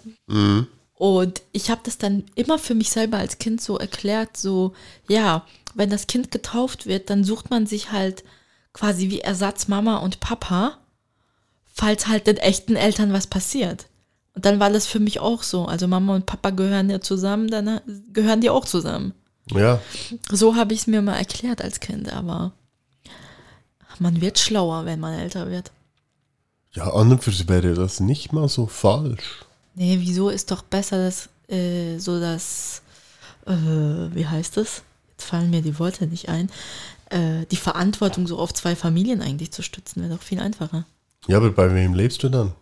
Und 0.95 1.43
ich 1.53 1.71
habe 1.71 1.81
das 1.85 1.97
dann 1.97 2.25
immer 2.35 2.59
für 2.59 2.75
mich 2.75 2.91
selber 2.91 3.19
als 3.19 3.39
Kind 3.39 3.61
so 3.61 3.79
erklärt, 3.79 4.37
so, 4.37 4.75
ja, 5.09 5.47
wenn 5.75 5.91
das 5.91 6.07
Kind 6.07 6.31
getauft 6.33 6.87
wird, 6.87 7.09
dann 7.09 7.23
sucht 7.23 7.51
man 7.51 7.67
sich 7.67 7.93
halt 7.93 8.25
quasi 8.73 9.11
wie 9.11 9.21
Ersatz 9.21 9.69
Mama 9.69 9.99
und 9.99 10.21
Papa, 10.21 10.79
falls 11.77 12.07
halt 12.09 12.27
den 12.27 12.39
echten 12.39 12.75
Eltern 12.75 13.13
was 13.13 13.27
passiert. 13.27 13.87
Und 14.35 14.45
dann 14.47 14.59
war 14.61 14.71
das 14.71 14.87
für 14.87 14.99
mich 15.01 15.21
auch 15.21 15.43
so. 15.43 15.67
Also 15.67 15.87
Mama 15.87 16.15
und 16.15 16.27
Papa 16.27 16.51
gehören 16.51 16.89
ja 16.91 17.01
zusammen, 17.01 17.49
dann 17.49 17.69
äh, 17.69 17.81
gehören 18.13 18.41
die 18.41 18.51
auch 18.51 18.65
zusammen. 18.65 19.13
Ja, 19.53 19.81
So 20.31 20.57
habe 20.57 20.75
ich 20.75 20.81
es 20.81 20.87
mir 20.87 21.03
mal 21.03 21.17
erklärt 21.17 21.63
als 21.63 21.79
Kind, 21.81 22.13
aber 22.13 22.53
man 23.99 24.21
wird 24.21 24.39
schlauer, 24.39 24.85
wenn 24.85 24.99
man 25.01 25.15
älter 25.19 25.49
wird. 25.51 25.71
ja, 26.73 26.93
an 26.93 27.13
und 27.13 27.23
für 27.23 27.31
sich 27.31 27.49
wäre 27.49 27.75
das 27.75 28.01
nicht 28.01 28.33
mal 28.33 28.49
so 28.49 28.67
falsch. 28.67 29.45
Nee, 29.75 29.99
wieso 30.01 30.31
ist 30.31 30.51
doch 30.51 30.63
besser, 30.63 30.99
dass 30.99 31.29
äh, 31.49 31.99
so 31.99 32.19
das, 32.19 32.83
äh, 33.47 33.53
wie 33.53 34.27
heißt 34.27 34.57
es? 34.57 34.83
Jetzt 35.11 35.25
fallen 35.29 35.51
mir 35.51 35.63
die 35.63 35.79
Worte 35.79 36.07
nicht 36.07 36.29
ein. 36.29 36.51
Äh, 37.11 37.47
die 37.51 37.57
Verantwortung 37.57 38.27
so 38.27 38.39
auf 38.39 38.53
zwei 38.53 38.75
Familien 38.75 39.23
eigentlich 39.23 39.53
zu 39.53 39.63
stützen, 39.63 40.03
wäre 40.03 40.15
doch 40.15 40.23
viel 40.23 40.41
einfacher. 40.41 40.85
Ja, 41.27 41.39
aber 41.39 41.51
bei 41.51 41.75
wem 41.75 41.95
lebst 41.95 42.23
du 42.23 42.29
dann? 42.29 42.55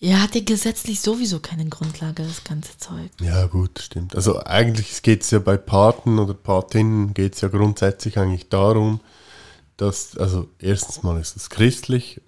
Ja, 0.00 0.18
hat 0.18 0.34
ja 0.34 0.42
gesetzlich 0.42 1.00
sowieso 1.00 1.40
keine 1.40 1.64
Grundlage, 1.66 2.24
das 2.24 2.44
ganze 2.44 2.76
Zeug. 2.76 3.10
Ja, 3.20 3.46
gut, 3.46 3.78
stimmt. 3.78 4.14
Also 4.14 4.44
eigentlich 4.44 5.02
geht 5.02 5.22
es 5.22 5.30
ja 5.30 5.38
bei 5.38 5.56
Paten 5.56 6.18
oder 6.18 6.34
Patinnen 6.34 7.14
geht 7.14 7.36
es 7.36 7.40
ja 7.40 7.48
grundsätzlich 7.48 8.18
eigentlich 8.18 8.48
darum, 8.48 9.00
dass, 9.76 10.16
also 10.18 10.48
erstens 10.58 11.02
mal 11.02 11.18
ist 11.18 11.36
es 11.36 11.48
christlich, 11.48 12.20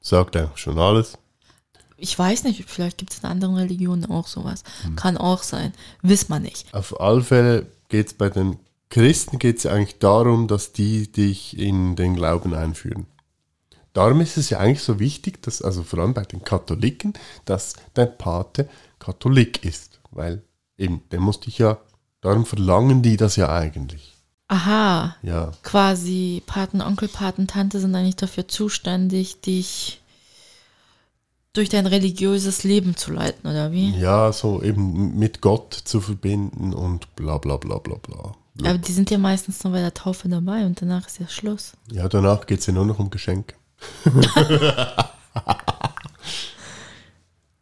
sagt 0.00 0.36
eigentlich 0.36 0.58
schon 0.58 0.78
alles. 0.78 1.18
Ich 1.96 2.18
weiß 2.18 2.44
nicht, 2.44 2.64
vielleicht 2.66 2.98
gibt 2.98 3.12
es 3.12 3.18
in 3.20 3.26
anderen 3.26 3.56
Religionen 3.56 4.06
auch 4.06 4.26
sowas. 4.26 4.64
Kann 4.96 5.18
auch 5.18 5.42
sein. 5.42 5.72
Wiss 6.02 6.30
man 6.30 6.42
nicht. 6.42 6.72
Auf 6.74 6.98
alle 7.00 7.22
Fälle 7.22 7.66
geht 7.90 8.08
es 8.08 8.14
bei 8.14 8.30
den 8.30 8.58
Christen 8.90 9.38
geht's 9.38 9.62
ja 9.62 9.72
eigentlich 9.72 10.00
darum, 10.00 10.48
dass 10.48 10.72
die 10.72 11.10
dich 11.10 11.56
in 11.56 11.94
den 11.94 12.16
Glauben 12.16 12.54
einführen. 12.54 13.06
Darum 13.92 14.20
ist 14.20 14.36
es 14.36 14.50
ja 14.50 14.58
eigentlich 14.58 14.82
so 14.82 14.98
wichtig, 15.00 15.42
dass, 15.42 15.62
also 15.62 15.82
vor 15.82 15.98
allem 15.98 16.14
bei 16.14 16.22
den 16.22 16.44
Katholiken, 16.44 17.14
dass 17.44 17.74
dein 17.94 18.16
Pate 18.16 18.68
Katholik 18.98 19.64
ist. 19.64 20.00
Weil 20.12 20.42
eben, 20.78 21.02
der 21.10 21.20
muss 21.20 21.40
dich 21.40 21.58
ja, 21.58 21.78
darum 22.20 22.46
verlangen 22.46 23.02
die 23.02 23.16
das 23.16 23.36
ja 23.36 23.52
eigentlich. 23.52 24.14
Aha, 24.48 25.14
Ja. 25.22 25.52
quasi 25.62 26.42
Paten, 26.44 26.80
Onkel, 26.82 27.06
Paten, 27.08 27.46
Tante 27.46 27.78
sind 27.78 27.94
eigentlich 27.94 28.16
dafür 28.16 28.48
zuständig, 28.48 29.40
dich 29.42 30.00
durch 31.52 31.68
dein 31.68 31.86
religiöses 31.86 32.64
Leben 32.64 32.96
zu 32.96 33.12
leiten, 33.12 33.48
oder 33.48 33.70
wie? 33.70 33.90
Ja, 33.96 34.32
so 34.32 34.60
eben 34.62 35.18
mit 35.18 35.40
Gott 35.40 35.74
zu 35.74 36.00
verbinden 36.00 36.74
und 36.74 37.14
bla 37.16 37.38
bla 37.38 37.56
bla 37.58 37.78
bla 37.78 37.96
bla. 37.96 38.34
Aber 38.68 38.78
die 38.78 38.92
sind 38.92 39.10
ja 39.10 39.18
meistens 39.18 39.62
nur 39.64 39.72
bei 39.72 39.80
der 39.80 39.94
Taufe 39.94 40.28
dabei 40.28 40.66
und 40.66 40.82
danach 40.82 41.06
ist 41.06 41.18
ja 41.20 41.28
Schluss. 41.28 41.72
Ja, 41.90 42.08
danach 42.08 42.46
geht 42.46 42.60
es 42.60 42.66
ja 42.66 42.72
nur 42.72 42.84
noch 42.84 42.98
um 42.98 43.10
Geschenke. 43.10 43.54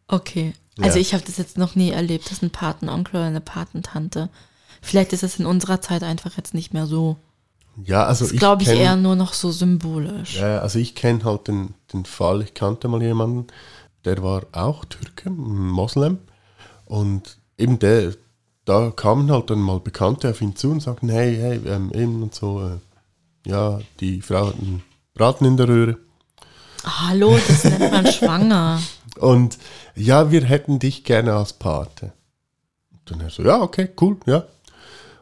Okay. 0.09 0.55
Also 0.81 0.97
Ja. 0.97 1.01
ich 1.03 1.13
habe 1.15 1.25
das 1.27 1.37
jetzt 1.37 1.59
noch 1.59 1.75
nie 1.75 1.91
erlebt, 1.91 2.31
dass 2.31 2.43
ein 2.43 2.51
Patenonkel 2.51 3.17
oder 3.17 3.25
eine 3.27 3.41
Patentante. 3.41 4.31
Vielleicht 4.81 5.13
ist 5.13 5.23
es 5.23 5.39
in 5.39 5.47
unserer 5.47 5.81
Zeit 5.81 6.03
einfach 6.03 6.37
jetzt 6.37 6.55
nicht 6.55 6.73
mehr 6.73 6.87
so. 6.87 7.17
Ja, 7.85 8.05
also 8.05 8.27
Das 8.27 8.37
glaube 8.37 8.63
ich 8.63 8.69
kenn- 8.69 8.77
eher 8.79 8.97
nur 8.97 9.17
noch 9.17 9.35
so 9.35 9.51
symbolisch. 9.53 10.37
Ja, 10.39 10.61
also 10.61 10.79
ich 10.79 10.95
kenne 10.95 11.25
halt 11.25 11.49
den, 11.49 11.75
den 11.93 12.05
Fall, 12.05 12.43
ich 12.43 12.55
kannte 12.55 12.89
mal 12.89 13.03
jemanden, 13.03 13.47
der 14.05 14.23
war 14.23 14.45
auch 14.53 14.85
Türke, 14.85 15.31
Moslem. 15.31 16.19
Und 16.87 17.39
eben 17.59 17.79
der, 17.79 18.15
da 18.65 18.91
kamen 18.91 19.31
halt 19.31 19.51
dann 19.51 19.61
mal 19.61 19.81
Bekannte 19.81 20.31
auf 20.31 20.41
ihn 20.41 20.57
zu 20.57 20.71
und 20.71 20.81
sagten, 20.81 21.09
hey, 21.09 21.37
hey, 21.37 21.61
ähm, 21.67 21.93
eben 21.93 22.23
und 22.23 22.35
so, 22.35 22.63
äh, 22.67 22.79
ja, 23.51 23.81
die 24.01 24.23
Frau 24.23 24.47
hat 24.49 24.55
einen 24.55 24.83
Braten 25.15 25.45
in 25.45 25.57
der 25.57 25.69
Röhre. 25.69 25.99
Hallo, 26.89 27.39
das 27.47 27.65
nennt 27.65 27.93
man 27.93 28.07
schwanger. 28.13 28.81
Und 29.19 29.59
ja, 29.95 30.31
wir 30.31 30.45
hätten 30.45 30.79
dich 30.79 31.05
gerne 31.05 31.35
als 31.35 31.53
Pate. 31.53 32.13
Und 32.93 33.11
dann 33.11 33.21
er 33.21 33.31
so, 33.31 33.43
ja, 33.43 33.61
okay, 33.61 33.91
cool, 34.01 34.17
ja. 34.27 34.45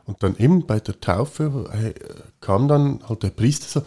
Und 0.05 0.23
dann 0.23 0.37
eben 0.37 0.67
bei 0.67 0.79
der 0.79 1.01
Taufe 1.01 1.69
äh, 1.73 1.95
kam 2.41 2.69
dann 2.69 3.01
halt 3.09 3.25
der 3.25 3.31
Priester 3.31 3.81
so, 3.81 3.87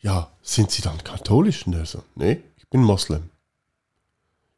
ja, 0.00 0.30
sind 0.42 0.72
Sie 0.72 0.82
dann 0.82 0.98
katholisch? 1.04 1.66
Und 1.66 1.74
er 1.74 1.86
so, 1.86 2.02
nee, 2.16 2.42
ich 2.56 2.68
bin 2.68 2.82
Moslem. 2.82 3.30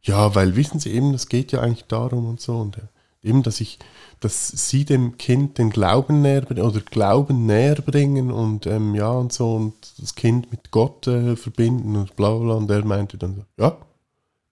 Ja, 0.03 0.35
weil 0.35 0.57
wissen 0.57 0.81
Sie 0.81 0.93
eben, 0.93 1.12
es 1.12 1.29
geht 1.29 1.53
ja 1.53 1.61
eigentlich 1.61 1.85
darum 1.87 2.27
und 2.27 2.41
so. 2.41 2.57
Und 2.59 2.79
eben, 3.23 3.43
dass 3.43 3.61
ich, 3.61 3.79
dass 4.25 4.49
Sie 4.49 4.85
dem 4.87 5.18
Kind 5.18 5.59
den 5.59 5.68
Glauben 5.70 6.22
näher 6.22 6.41
bringen 6.41 6.62
oder 6.66 6.81
Glauben 6.81 7.45
näher 7.45 7.77
bringen 7.77 8.31
und 8.31 8.66
ähm, 8.66 8.95
ja 8.95 9.11
und 9.11 9.33
so 9.33 9.55
und 9.55 9.75
das 9.99 10.14
Kind 10.14 10.51
mit 10.51 10.70
Gott 10.70 11.07
äh, 11.07 11.37
verbinden 11.37 11.95
und 11.97 12.16
bla 12.16 12.35
bla. 12.39 12.55
Und 12.55 12.70
er 12.70 12.85
meinte 12.85 13.18
dann 13.18 13.35
so, 13.37 13.45
ja, 13.62 13.77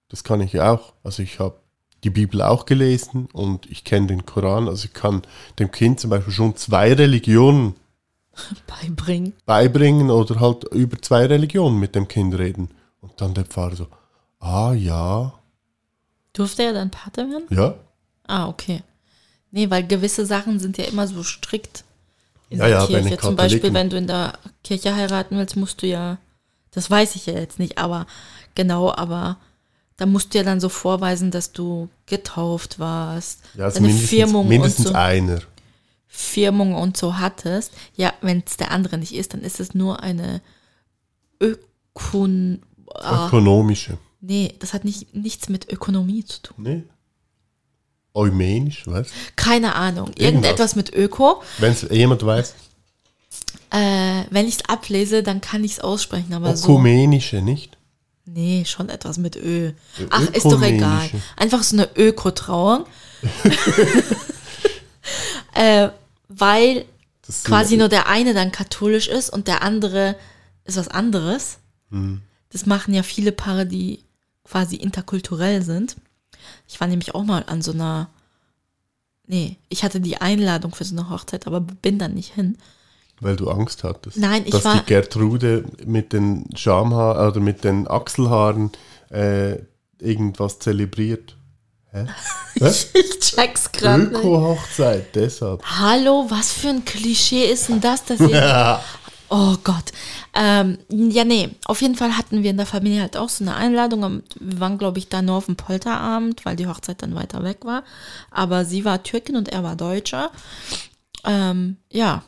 das 0.09 0.23
kann 0.23 0.41
ich 0.41 0.53
ja 0.53 0.71
auch. 0.73 0.93
Also 1.03 1.23
ich 1.23 1.39
habe 1.39 1.55
die 2.03 2.11
Bibel 2.11 2.41
auch 2.43 2.65
gelesen 2.65 3.27
und 3.33 3.65
ich 3.71 3.83
kenne 3.83 4.07
den 4.07 4.25
Koran. 4.27 4.67
Also 4.67 4.85
ich 4.85 4.93
kann 4.93 5.23
dem 5.57 5.71
Kind 5.71 5.99
zum 5.99 6.11
Beispiel 6.11 6.33
schon 6.33 6.55
zwei 6.55 6.93
Religionen 6.93 7.75
Beibringen. 8.67 9.33
beibringen 9.45 10.11
oder 10.11 10.39
halt 10.39 10.65
über 10.65 11.01
zwei 11.01 11.25
Religionen 11.25 11.79
mit 11.79 11.95
dem 11.95 12.07
Kind 12.07 12.37
reden. 12.37 12.69
Und 13.01 13.19
dann 13.21 13.33
der 13.33 13.45
Pfarrer 13.45 13.75
so, 13.75 13.87
ah 14.39 14.73
ja, 14.73 15.33
Durfte 16.33 16.63
er 16.63 16.73
dann 16.73 16.89
Pate 16.91 17.29
werden? 17.29 17.45
ja. 17.49 17.75
Ah, 18.27 18.47
okay. 18.47 18.81
Nee, 19.55 19.69
weil 19.69 19.85
gewisse 19.85 20.25
Sachen 20.25 20.59
sind 20.59 20.77
ja 20.79 20.85
immer 20.85 21.07
so 21.07 21.21
strikt 21.23 21.83
in 22.49 22.57
Ja, 22.57 22.67
der 22.67 22.77
ja, 22.79 22.85
Kirche. 22.87 23.17
Zum 23.19 23.35
Beispiel, 23.35 23.71
wenn 23.73 23.89
du 23.91 23.97
in 23.97 24.07
der 24.07 24.33
Kirche 24.63 24.95
heiraten 24.95 25.37
willst, 25.37 25.55
musst 25.55 25.81
du 25.83 25.87
ja, 25.87 26.17
das 26.71 26.89
weiß 26.89 27.15
ich 27.15 27.27
ja 27.27 27.33
jetzt 27.33 27.59
nicht, 27.59 27.77
aber 27.77 28.07
genau, 28.55 28.91
aber 28.91 29.37
da 29.97 30.07
musst 30.07 30.33
du 30.33 30.39
ja 30.39 30.43
dann 30.43 30.59
so 30.59 30.69
vorweisen, 30.69 31.29
dass 31.29 31.51
du 31.51 31.87
getauft 32.07 32.79
warst, 32.79 33.41
Ja, 33.53 33.65
also 33.65 33.79
mindestens, 33.79 34.09
Firmung 34.09 34.47
mindestens 34.47 34.87
und 34.87 34.91
so. 34.93 34.97
einer. 34.97 35.39
Firmung 36.07 36.73
und 36.73 36.97
so 36.97 37.17
hattest, 37.17 37.73
ja, 37.95 38.11
wenn 38.21 38.43
es 38.45 38.57
der 38.57 38.71
andere 38.71 38.97
nicht 38.97 39.13
ist, 39.13 39.33
dann 39.35 39.41
ist 39.41 39.59
es 39.59 39.75
nur 39.75 40.01
eine 40.01 40.41
Ökon. 41.39 42.61
Ah, 42.95 43.27
Ökonomische. 43.27 43.97
nee, 44.21 44.53
das 44.59 44.73
hat 44.73 44.83
nicht, 44.85 45.13
nichts 45.15 45.49
mit 45.49 45.71
Ökonomie 45.71 46.23
zu 46.25 46.41
tun. 46.41 46.55
Nee. 46.59 46.83
Eumenisch, 48.13 48.83
was? 48.85 49.07
Keine 49.35 49.75
Ahnung. 49.75 50.07
Irgendwas. 50.09 50.23
Irgendetwas 50.25 50.75
mit 50.75 50.93
Öko. 50.93 51.41
Wenn 51.57 51.71
es 51.71 51.81
jemand 51.89 52.23
weiß. 52.25 52.53
Äh, 53.71 54.23
wenn 54.29 54.47
ich 54.47 54.55
es 54.57 54.65
ablese, 54.69 55.23
dann 55.23 55.41
kann 55.41 55.63
ich 55.63 55.73
es 55.73 55.79
aussprechen, 55.79 56.33
aber 56.33 56.55
so. 56.55 56.65
Ökumenische, 56.65 57.41
nicht? 57.41 57.77
Nee, 58.25 58.63
schon 58.65 58.89
etwas 58.89 59.17
mit 59.17 59.35
Ö. 59.35 59.71
Ö- 59.99 60.07
Ach, 60.11 60.21
ist 60.29 60.45
doch 60.45 60.61
egal. 60.61 61.05
ökumenische. 61.05 61.17
Einfach 61.37 61.63
so 61.63 61.75
eine 61.75 61.89
Öko-Trauung. 61.97 62.85
äh, 65.53 65.89
weil 66.29 66.85
Das 67.25 67.43
sind- 67.43 67.47
quasi 67.49 67.77
nur 67.77 67.89
der 67.89 68.07
eine 68.07 68.33
dann 68.33 68.51
katholisch 68.51 69.07
ist 69.07 69.29
und 69.29 69.47
der 69.47 69.61
andere 69.63 70.15
ist 70.65 70.77
was 70.77 70.87
anderes. 70.87 71.57
Hm. 71.89 72.21
Das 72.51 72.65
machen 72.65 72.93
ja 72.93 73.03
viele 73.03 73.31
Paare, 73.31 73.65
die 73.65 73.99
quasi 74.43 74.75
interkulturell 74.75 75.61
sind. 75.63 75.95
Ich 76.67 76.79
war 76.79 76.87
nämlich 76.87 77.15
auch 77.15 77.23
mal 77.23 77.43
an 77.47 77.61
so 77.61 77.71
einer, 77.71 78.09
nee, 79.27 79.57
ich 79.69 79.83
hatte 79.83 79.99
die 79.99 80.17
Einladung 80.21 80.73
für 80.73 80.83
so 80.83 80.95
eine 80.95 81.09
Hochzeit, 81.09 81.47
aber 81.47 81.61
bin 81.61 81.99
dann 81.99 82.13
nicht 82.13 82.33
hin. 82.33 82.57
Weil 83.19 83.35
du 83.35 83.49
Angst 83.49 83.83
hattest. 83.83 84.17
Nein, 84.17 84.43
ich 84.45 84.51
dass 84.51 84.65
war- 84.65 84.79
die 84.79 84.85
Gertrude 84.85 85.65
mit 85.85 86.13
den 86.13 86.45
Schamhaaren 86.55 87.27
oder 87.31 87.39
mit 87.39 87.63
den 87.63 87.87
Achselhaaren 87.87 88.71
äh, 89.11 89.57
irgendwas 89.99 90.59
zelebriert. 90.59 91.37
Hä? 91.91 92.07
Hä? 92.59 92.67
Ich 92.93 93.19
check's 93.19 93.71
gerade. 93.71 94.03
Öko-Hochzeit, 94.05 95.15
deshalb. 95.15 95.63
Hallo, 95.63 96.25
was 96.29 96.51
für 96.51 96.69
ein 96.69 96.83
Klischee 96.85 97.45
ist 97.45 97.69
denn 97.69 97.79
das, 97.81 98.03
dass 98.05 98.19
ihr. 98.19 98.79
Oh 99.29 99.55
Gott. 99.63 99.91
Ähm, 100.35 100.79
ja, 100.89 101.23
nee. 101.23 101.49
Auf 101.65 101.81
jeden 101.81 101.95
Fall 101.95 102.17
hatten 102.17 102.43
wir 102.43 102.49
in 102.49 102.57
der 102.57 102.65
Familie 102.65 103.01
halt 103.01 103.17
auch 103.17 103.29
so 103.29 103.43
eine 103.43 103.55
Einladung. 103.55 104.03
Und 104.03 104.23
Wir 104.39 104.59
waren, 104.59 104.77
glaube 104.77 104.99
ich, 104.99 105.09
da 105.09 105.21
nur 105.21 105.35
auf 105.35 105.45
dem 105.45 105.55
Polterabend, 105.55 106.45
weil 106.45 106.55
die 106.55 106.67
Hochzeit 106.67 107.01
dann 107.01 107.15
weiter 107.15 107.43
weg 107.43 107.65
war. 107.65 107.83
Aber 108.31 108.65
sie 108.65 108.85
war 108.85 109.03
Türkin 109.03 109.35
und 109.35 109.49
er 109.49 109.63
war 109.63 109.75
Deutscher. 109.75 110.31
Ähm, 111.23 111.77
ja. 111.91 112.23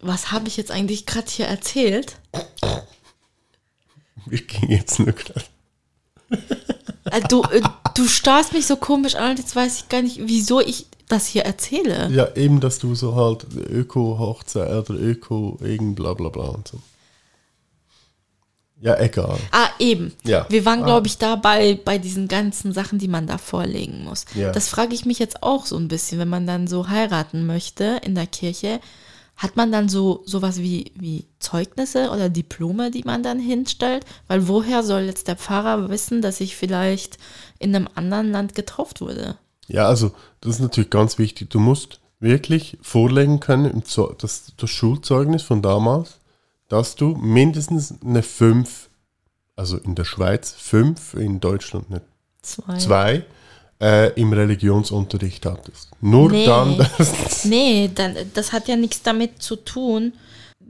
Was 0.00 0.30
habe 0.30 0.46
ich 0.46 0.56
jetzt 0.56 0.70
eigentlich 0.70 1.06
gerade 1.06 1.28
hier 1.28 1.46
erzählt? 1.46 2.16
Wir 4.26 4.40
gingen 4.40 4.70
jetzt 4.70 4.98
nur 5.00 5.12
gerade. 5.12 5.44
Äh, 7.10 7.22
du, 7.28 7.42
äh, 7.42 7.62
du 7.94 8.06
starrst 8.06 8.52
mich 8.52 8.66
so 8.66 8.76
komisch 8.76 9.14
an 9.14 9.30
und 9.30 9.38
jetzt 9.38 9.56
weiß 9.56 9.78
ich 9.78 9.88
gar 9.88 10.02
nicht, 10.02 10.20
wieso 10.22 10.60
ich 10.60 10.86
das 11.08 11.26
hier 11.26 11.42
erzähle. 11.42 12.10
Ja, 12.12 12.34
eben, 12.36 12.60
dass 12.60 12.78
du 12.78 12.94
so 12.94 13.14
halt 13.16 13.46
Öko-Hochzeit 13.54 14.90
oder 14.90 15.00
Öko 15.00 15.58
irgend 15.62 15.96
bla 15.96 16.14
bla 16.14 16.28
bla 16.28 16.44
und 16.44 16.68
so. 16.68 16.78
Ja, 18.80 18.98
egal. 19.00 19.38
Ah, 19.50 19.68
eben. 19.78 20.12
Ja. 20.24 20.46
Wir 20.48 20.64
waren, 20.64 20.82
Ah. 20.82 20.86
glaube 20.86 21.06
ich, 21.08 21.18
da 21.18 21.34
bei, 21.36 21.78
bei 21.84 21.98
diesen 21.98 22.28
ganzen 22.28 22.72
Sachen, 22.72 22.98
die 22.98 23.08
man 23.08 23.26
da 23.26 23.36
vorlegen 23.38 24.04
muss. 24.04 24.24
Ja. 24.34 24.52
Das 24.52 24.68
frage 24.68 24.94
ich 24.94 25.04
mich 25.04 25.18
jetzt 25.18 25.42
auch 25.42 25.66
so 25.66 25.76
ein 25.76 25.88
bisschen, 25.88 26.18
wenn 26.20 26.28
man 26.28 26.46
dann 26.46 26.68
so 26.68 26.88
heiraten 26.88 27.44
möchte 27.46 28.00
in 28.04 28.14
der 28.14 28.26
Kirche. 28.28 28.80
Hat 29.36 29.56
man 29.56 29.70
dann 29.70 29.88
so 29.88 30.22
sowas 30.26 30.58
wie, 30.58 30.92
wie 30.96 31.26
Zeugnisse 31.38 32.10
oder 32.10 32.28
Diplome, 32.28 32.90
die 32.90 33.04
man 33.04 33.22
dann 33.22 33.38
hinstellt? 33.38 34.04
Weil 34.26 34.48
woher 34.48 34.82
soll 34.82 35.02
jetzt 35.02 35.28
der 35.28 35.36
Pfarrer 35.36 35.88
wissen, 35.90 36.22
dass 36.22 36.40
ich 36.40 36.56
vielleicht 36.56 37.18
in 37.60 37.74
einem 37.74 37.88
anderen 37.94 38.30
Land 38.32 38.54
getauft 38.56 39.00
wurde? 39.00 39.36
Ja, 39.68 39.86
also 39.86 40.12
das 40.40 40.56
ist 40.56 40.60
natürlich 40.60 40.90
ganz 40.90 41.18
wichtig. 41.18 41.50
Du 41.50 41.60
musst 41.60 42.00
wirklich 42.20 42.78
vorlegen 42.82 43.38
können, 43.38 43.82
das, 44.18 44.52
das 44.56 44.70
Schulzeugnis 44.70 45.42
von 45.42 45.62
damals, 45.62 46.17
dass 46.68 46.94
du 46.96 47.14
mindestens 47.16 47.94
eine 48.04 48.22
5, 48.22 48.88
also 49.56 49.76
in 49.78 49.94
der 49.94 50.04
Schweiz 50.04 50.52
5, 50.52 51.14
in 51.14 51.40
Deutschland 51.40 51.86
eine 51.90 52.02
Zwei. 52.42 52.78
2, 52.78 53.24
äh, 53.80 54.12
im 54.20 54.32
Religionsunterricht 54.32 55.46
hattest. 55.46 55.90
Nur 56.00 56.30
Nee. 56.30 56.46
dann, 56.46 56.76
das, 56.98 57.44
Nee, 57.44 57.90
dann, 57.94 58.14
das 58.34 58.52
hat 58.52 58.68
ja 58.68 58.76
nichts 58.76 59.02
damit 59.02 59.42
zu 59.42 59.56
tun. 59.56 60.12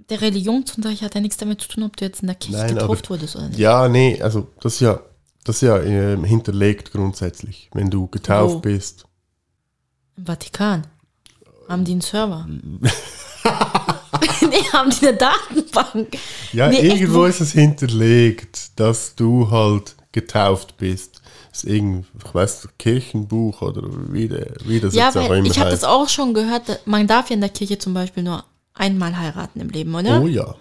Der 0.09 0.21
Religionsunterricht 0.21 1.03
hat 1.03 1.15
ja 1.15 1.21
nichts 1.21 1.37
damit 1.37 1.61
zu 1.61 1.69
tun, 1.69 1.83
ob 1.85 1.97
du 1.97 2.05
jetzt 2.05 2.21
in 2.23 2.29
der 2.29 2.37
Kirche 2.37 2.59
Nein, 2.59 2.71
aber- 2.79 2.81
getauft 2.95 3.11
wurdest 3.11 3.37
oder 3.37 3.49
nicht. 3.49 3.59
ja, 3.59 3.89
nee, 3.89 4.21
also 4.23 4.49
das 4.61 4.75
ist 4.75 4.81
ja, 4.81 5.01
das 5.45 5.57
ist 5.57 5.63
ja 5.63 5.79
ähm, 5.83 6.25
hinterlegt 6.25 6.93
grundsätzlich, 6.93 7.71
wenn 7.75 7.91
du 7.91 8.07
getauft 8.07 8.55
Wo? 8.57 8.61
bist. 8.61 9.05
Im 10.17 10.27
Vatikan. 10.27 10.87
Haben 11.69 11.85
die 11.85 11.93
einen 11.93 12.01
Server? 12.01 12.47
nee, 14.49 14.63
haben 14.73 14.91
die 14.91 15.09
eine 15.09 15.17
Datenbank? 15.17 16.17
Ja, 16.53 16.69
Nee, 16.69 16.79
echt, 16.79 16.97
irgendwo 17.01 17.21
wo- 17.21 17.25
ist 17.25 17.41
es 17.41 17.53
hinterlegt, 17.53 18.79
dass 18.81 19.15
du 19.15 19.51
halt 19.51 19.97
getauft 20.13 20.77
bist. 20.79 21.21
Das 21.51 21.65
ist 21.65 21.71
irgend, 21.71 22.07
ich 22.25 22.35
weiß, 22.35 22.69
Kirchenbuch 22.79 23.63
oder 23.63 23.83
wie, 24.13 24.29
der, 24.29 24.53
wie 24.65 24.81
das 24.81 24.95
Ja, 24.95 25.07
jetzt 25.07 25.17
auch 25.17 25.31
immer 25.31 25.47
ich 25.47 25.59
habe 25.59 25.71
das 25.71 25.85
auch 25.85 26.09
schon 26.09 26.35
gehört. 26.35 26.81
Man 26.87 27.07
darf 27.07 27.31
ja 27.31 27.35
in 27.35 27.41
der 27.41 27.51
Kirche 27.51 27.79
zum 27.79 27.95
Beispiel 27.95 28.23
nur 28.23 28.45
einmal 28.75 29.17
heiraten 29.19 29.61
im 29.61 29.69
Leben, 29.71 29.95
oder? 29.95 30.23
Oh 30.23 30.27
ja. 30.27 30.55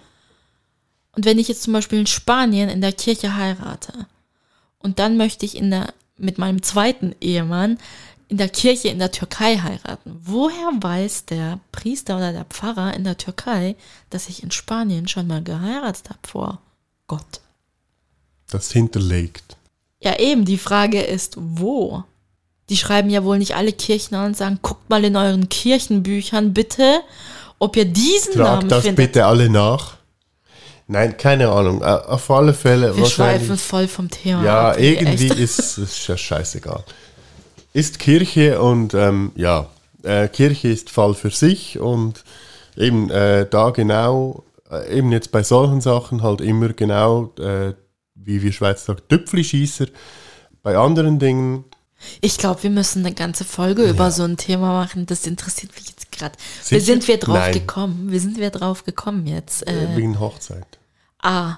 Und 1.16 1.26
wenn 1.26 1.40
ich 1.40 1.48
jetzt 1.48 1.64
zum 1.64 1.74
Beispiel 1.74 2.00
in 2.00 2.08
Spanien 2.08 2.70
in 2.70 2.82
der 2.82 2.94
Kirche 2.94 3.36
heirate 3.36 3.94
und 4.80 5.00
dann 5.00 5.18
möchte 5.18 5.46
ich 5.46 5.56
in 5.58 5.72
der, 5.72 5.94
mit 6.18 6.38
meinem 6.38 6.62
zweiten 6.62 7.16
Ehemann 7.22 7.78
in 8.30 8.38
der 8.38 8.50
Kirche 8.50 8.90
in 8.90 9.00
der 9.00 9.12
Türkei 9.12 9.58
heiraten, 9.58 10.20
woher 10.24 10.72
weiß 10.82 11.26
der 11.26 11.60
Priester 11.72 12.18
oder 12.18 12.34
der 12.34 12.46
Pfarrer 12.46 12.94
in 12.94 13.04
der 13.04 13.18
Türkei, 13.18 13.76
dass 14.10 14.28
ich 14.30 14.44
in 14.44 14.52
Spanien 14.52 15.08
schon 15.08 15.28
mal 15.28 15.42
geheiratet 15.44 16.10
habe 16.10 16.20
vor 16.28 16.60
Gott? 17.08 17.42
Das 18.50 18.72
hinterlegt. 18.72 19.56
Ja, 20.02 20.20
eben, 20.20 20.46
die 20.46 20.58
Frage 20.58 21.02
ist, 21.02 21.36
wo? 21.38 22.04
Die 22.70 22.78
schreiben 22.78 23.10
ja 23.10 23.24
wohl 23.24 23.38
nicht 23.38 23.56
alle 23.56 23.72
Kirchen 23.72 24.16
an 24.16 24.28
und 24.28 24.38
sagen, 24.38 24.60
guckt 24.62 24.90
mal 24.90 25.04
in 25.06 25.16
euren 25.16 25.48
Kirchenbüchern 25.50 26.54
bitte, 26.54 27.02
ob 27.60 27.78
ihr 27.78 27.86
diesen 27.86 28.38
Namen 28.38 28.62
Trag 28.62 28.70
das 28.70 28.84
findet. 28.84 28.98
bitte 28.98 29.26
alle 29.26 29.50
nach. 29.50 29.96
Nein, 30.88 31.18
keine 31.18 31.50
Ahnung. 31.50 31.82
Äh, 31.82 31.86
Auf 31.86 32.30
alle 32.32 32.54
Fälle 32.54 32.96
Wir 32.96 33.06
schweifen 33.06 33.58
voll 33.58 33.88
vom 33.88 34.10
Thema. 34.10 34.44
Ja, 34.44 34.70
ab, 34.72 34.78
wie 34.78 34.94
irgendwie 34.94 35.30
echt. 35.30 35.40
ist 35.40 35.78
es 35.78 36.08
ja 36.08 36.16
scheißegal. 36.18 36.84
Ist 37.78 38.00
Kirche 38.00 38.60
und 38.62 38.94
ähm, 38.96 39.32
ja, 39.36 39.68
äh, 40.04 40.28
Kirche 40.30 40.70
ist 40.70 40.90
Fall 40.90 41.14
für 41.14 41.30
sich 41.30 41.80
und 41.80 42.24
eben 42.76 43.10
äh, 43.12 43.46
da 43.48 43.70
genau, 43.70 44.44
äh, 44.72 44.98
eben 44.98 45.12
jetzt 45.12 45.32
bei 45.32 45.44
solchen 45.44 45.82
Sachen 45.82 46.24
halt 46.24 46.42
immer 46.42 46.70
genau, 46.70 47.34
äh, 47.40 47.74
wie 48.16 48.42
wir 48.42 48.52
Schweizer 48.52 48.86
sagen, 48.94 49.02
Tüpfelschießer. 49.10 49.88
Bei 50.64 50.76
anderen 50.76 51.20
Dingen, 51.20 51.66
Ich 52.22 52.38
glaube, 52.38 52.64
wir 52.64 52.70
müssen 52.72 53.06
eine 53.06 53.14
ganze 53.16 53.44
Folge 53.46 53.84
über 53.90 54.10
so 54.12 54.24
ein 54.24 54.38
Thema 54.38 54.74
machen. 54.84 55.06
Das 55.06 55.26
interessiert 55.28 55.72
mich 55.76 55.88
jetzt 55.90 56.12
gerade. 56.12 56.36
Wie 56.70 56.80
sind 56.80 57.08
wir 57.08 57.18
drauf 57.18 57.36
Nein. 57.38 57.54
gekommen? 57.54 58.08
Wie 58.12 58.20
sind 58.20 58.38
wir 58.40 58.50
drauf 58.50 58.84
gekommen 58.86 59.28
jetzt? 59.28 59.68
äh, 59.68 59.84
Äh, 59.84 59.98
wegen 59.98 60.20
Hochzeit. 60.20 60.80
ah, 61.22 61.58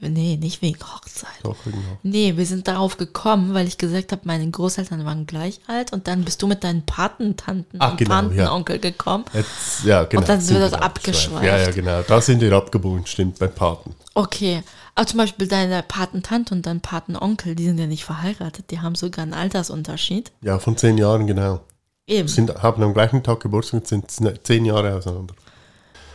nee, 0.00 0.36
nicht 0.36 0.62
wegen 0.62 0.78
Hochzeit. 0.80 1.30
Doch, 1.42 1.56
wegen 1.64 1.78
Hochzeit. 1.78 1.98
Nee, 2.02 2.36
wir 2.36 2.46
sind 2.46 2.68
darauf 2.68 2.96
gekommen, 2.96 3.54
weil 3.54 3.66
ich 3.66 3.78
gesagt 3.78 4.12
habe, 4.12 4.22
meine 4.24 4.48
Großeltern 4.50 5.04
waren 5.04 5.26
gleich 5.26 5.60
alt 5.66 5.92
und 5.92 6.06
dann 6.06 6.24
bist 6.24 6.42
du 6.42 6.46
mit 6.46 6.62
deinen 6.62 6.84
Patentanten 6.84 7.80
Ah, 7.80 7.90
und 7.90 7.96
genau, 7.96 8.14
ja. 8.14 8.22
Patenonkel 8.22 8.78
gekommen. 8.78 9.24
Jetzt, 9.32 9.84
ja, 9.84 10.04
genau. 10.04 10.22
dann 10.22 10.40
sind 10.40 10.56
wir 10.56 10.62
wir 10.62 10.70
das 10.70 10.80
abgeschweift. 10.80 11.44
Ja, 11.44 11.58
ja, 11.58 11.70
genau. 11.70 12.02
Da 12.02 12.20
sind 12.20 12.40
wir 12.40 12.52
abgebogen, 12.52 13.06
stimmt, 13.06 13.38
beim 13.38 13.52
Paten. 13.52 13.94
Okay, 14.14 14.62
aber 14.94 15.06
zum 15.06 15.18
Beispiel 15.18 15.46
deine 15.46 15.82
Patentante 15.82 16.54
und 16.54 16.66
dein 16.66 16.80
Patenonkel, 16.80 17.54
die 17.54 17.64
sind 17.64 17.78
ja 17.78 17.86
nicht 17.86 18.04
verheiratet, 18.04 18.70
die 18.70 18.80
haben 18.80 18.94
sogar 18.94 19.22
einen 19.22 19.34
Altersunterschied. 19.34 20.32
Ja, 20.42 20.58
von 20.58 20.76
zehn 20.76 20.98
Jahren, 20.98 21.26
genau. 21.26 21.60
Eben. 22.06 22.28
Sind, 22.28 22.62
haben 22.62 22.82
am 22.82 22.94
gleichen 22.94 23.22
Tag 23.22 23.40
Geburtstag 23.40 23.82
und 23.82 23.88
sind 23.88 24.46
zehn 24.46 24.64
Jahre 24.64 24.94
auseinander. 24.94 25.34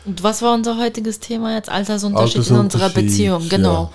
Und 0.06 0.22
was 0.22 0.41
war 0.41 0.54
unser 0.54 0.78
heutiges 0.78 1.20
Thema 1.20 1.56
jetzt? 1.56 1.70
Altersunterschied, 1.70 2.47
in 2.49 2.56
unserer 2.58 2.84
Altersunterschied, 2.84 2.95
Beziehung, 2.95 3.49
genau. 3.49 3.91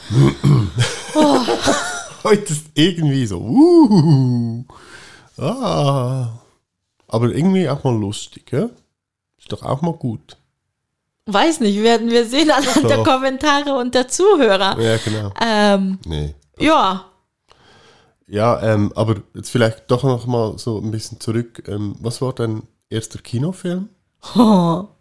Heute 2.25 2.53
ist 2.53 2.67
irgendwie 2.75 3.27
so, 3.27 3.39
uh, 3.41 4.65
ah. 5.39 6.29
Aber 7.07 7.29
irgendwie 7.29 7.69
auch 7.69 7.85
mal 7.85 7.97
lustig, 7.97 8.51
ja? 8.53 8.69
Ist 9.39 9.53
doch 9.53 9.63
auch 9.63 9.83
mal 9.83 9.95
gut. 9.95 10.37
Weiß 11.27 11.61
nicht, 11.61 11.83
werden 11.83 12.11
wir 12.11 12.25
sehen 12.27 12.51
anhand 12.51 12.89
der 12.89 12.99
Doch. 12.99 13.05
Kommentare 13.05 13.75
und 13.75 13.95
der 13.95 14.09
Zuhörer. 14.09 14.79
Ja, 14.81 14.97
genau. 14.97 15.33
Ähm, 15.41 15.99
Nee. 16.07 16.35
ja, 16.59 17.05
Ja, 18.27 18.63
ähm, 18.63 18.93
aber 18.95 19.17
jetzt 19.35 19.51
vielleicht 19.51 19.91
doch 19.91 20.05
noch 20.05 20.27
mal 20.27 20.59
so 20.59 20.79
ein 20.79 20.91
bisschen 20.91 21.21
zurück. 21.21 21.65
Ähm, 21.67 21.97
was 22.01 22.21
war 22.21 22.33
dein 22.33 22.63
erster 22.91 23.19
Kinofilm? 23.19 23.91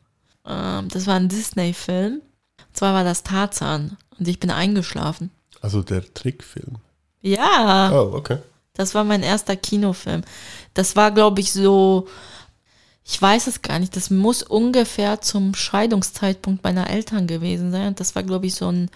ähm, 0.48 0.88
das 0.90 1.08
war 1.08 1.16
ein 1.16 1.30
Disney-Film. 1.30 2.22
Und 2.60 2.78
zwar 2.78 2.94
war 2.94 3.04
das 3.04 3.24
Tarzan 3.24 3.98
und 4.18 4.28
ich 4.28 4.40
bin 4.40 4.52
eingeschlafen. 4.52 5.32
Also 5.62 5.82
der 5.82 6.14
Trickfilm. 6.14 6.76
Ja, 7.22 7.92
Oh, 7.94 8.12
okay. 8.14 8.38
das 8.74 8.94
war 8.96 9.04
mein 9.04 9.24
erster 9.24 9.56
Kinofilm. 9.56 10.22
Das 10.74 10.96
war, 10.96 11.12
glaube 11.12 11.42
ich, 11.42 11.52
so, 11.52 12.08
ich 13.04 13.20
weiß 13.22 13.48
es 13.48 13.62
gar 13.64 13.80
nicht, 13.80 13.96
das 13.96 14.10
muss 14.10 14.44
ungefähr 14.44 15.22
zum 15.22 15.56
Scheidungszeitpunkt 15.56 16.64
meiner 16.64 16.90
Eltern 16.90 17.26
gewesen 17.28 17.72
sein. 17.72 17.88
Und 17.90 18.00
das 18.00 18.16
war, 18.16 18.24
glaube 18.24 18.46
ich, 18.46 18.56
so 18.56 18.72
ein 18.72 18.90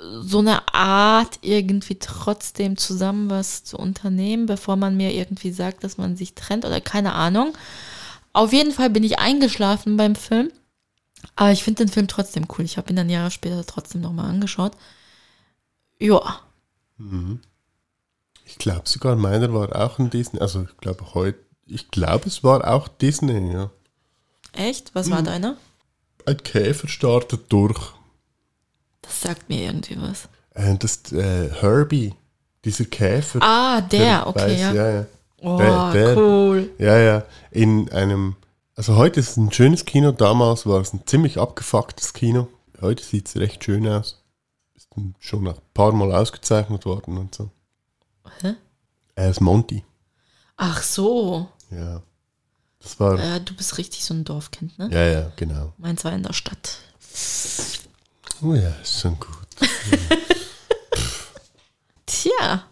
so 0.00 0.38
eine 0.38 0.72
Art, 0.72 1.40
irgendwie 1.42 1.96
trotzdem 1.98 2.76
zusammen 2.76 3.30
was 3.30 3.64
zu 3.64 3.76
unternehmen, 3.76 4.46
bevor 4.46 4.76
man 4.76 4.96
mir 4.96 5.12
irgendwie 5.12 5.50
sagt, 5.50 5.82
dass 5.82 5.98
man 5.98 6.16
sich 6.16 6.34
trennt 6.36 6.64
oder 6.64 6.80
keine 6.80 7.14
Ahnung. 7.14 7.52
Auf 8.32 8.52
jeden 8.52 8.70
Fall 8.70 8.90
bin 8.90 9.02
ich 9.02 9.18
eingeschlafen 9.18 9.96
beim 9.96 10.14
Film. 10.14 10.52
Aber 11.36 11.52
ich 11.52 11.62
finde 11.64 11.84
den 11.84 11.92
Film 11.92 12.08
trotzdem 12.08 12.46
cool. 12.56 12.64
Ich 12.64 12.76
habe 12.76 12.90
ihn 12.90 12.96
dann 12.96 13.10
Jahre 13.10 13.30
später 13.30 13.64
trotzdem 13.66 14.00
nochmal 14.00 14.28
angeschaut. 14.30 14.72
Ja, 16.00 16.40
Ich 18.44 18.58
glaube 18.58 18.82
sogar 18.88 19.16
meiner 19.16 19.52
war 19.52 19.74
auch 19.76 19.98
ein 19.98 20.10
Disney. 20.10 20.40
Also 20.40 20.62
ich 20.64 20.76
glaube 20.78 21.14
heute, 21.14 21.38
ich 21.66 21.90
glaube 21.90 22.26
es 22.28 22.42
war 22.44 22.66
auch 22.66 22.88
Disney, 22.88 23.52
ja. 23.52 23.70
echt? 24.52 24.94
Was 24.94 25.10
war 25.10 25.22
deiner? 25.22 25.56
Ein 26.26 26.36
Käfer 26.38 26.88
startet 26.88 27.50
durch. 27.52 27.78
Das 29.02 29.20
sagt 29.22 29.48
mir 29.48 29.62
irgendwie 29.62 29.96
was. 30.00 30.28
Äh, 30.54 30.76
das 30.76 31.12
äh, 31.12 31.50
Herbie, 31.60 32.14
dieser 32.64 32.84
Käfer. 32.84 33.40
Ah, 33.42 33.80
der, 33.80 34.26
okay, 34.26 34.40
weiß, 34.40 34.60
ja. 34.60 34.72
ja, 34.72 34.90
ja. 34.90 35.06
Oh, 35.40 35.58
Der- 35.58 35.92
der- 35.92 36.16
cool. 36.16 36.70
Ja, 36.78 36.98
ja. 36.98 37.22
In 37.50 37.90
einem, 37.92 38.36
also 38.78 38.96
heute 38.96 39.18
ist 39.18 39.30
es 39.30 39.36
ein 39.36 39.52
schönes 39.52 39.84
Kino, 39.84 40.12
damals 40.12 40.64
war 40.64 40.80
es 40.80 40.92
ein 40.92 41.04
ziemlich 41.04 41.38
abgefucktes 41.38 42.12
Kino. 42.12 42.46
Heute 42.80 43.02
sieht 43.02 43.26
es 43.28 43.36
recht 43.36 43.64
schön 43.64 43.86
aus. 43.88 44.22
Ist 44.76 44.88
schon 45.18 45.48
ein 45.48 45.54
paar 45.74 45.90
Mal 45.92 46.14
ausgezeichnet 46.14 46.86
worden 46.86 47.18
und 47.18 47.34
so. 47.34 47.50
Hä? 48.40 48.54
Er 49.16 49.30
ist 49.30 49.40
Monty. 49.40 49.84
Ach 50.56 50.80
so. 50.82 51.48
Ja. 51.72 52.02
Das 52.80 53.00
war, 53.00 53.18
Äh, 53.18 53.40
du 53.40 53.54
bist 53.54 53.76
richtig 53.78 54.04
so 54.04 54.14
ein 54.14 54.22
Dorfkind, 54.22 54.78
ne? 54.78 54.88
ja, 54.92 55.04
ja, 55.04 55.32
genau. 55.34 55.72
Meins 55.78 56.04
war 56.04 56.12
in 56.12 56.22
der 56.22 56.32
Stadt. 56.32 56.78
Oh 58.40 58.54
ja, 58.54 58.68
ist 58.80 59.00
schon 59.00 59.18
gut. 59.18 59.48
Tja. 62.06 62.64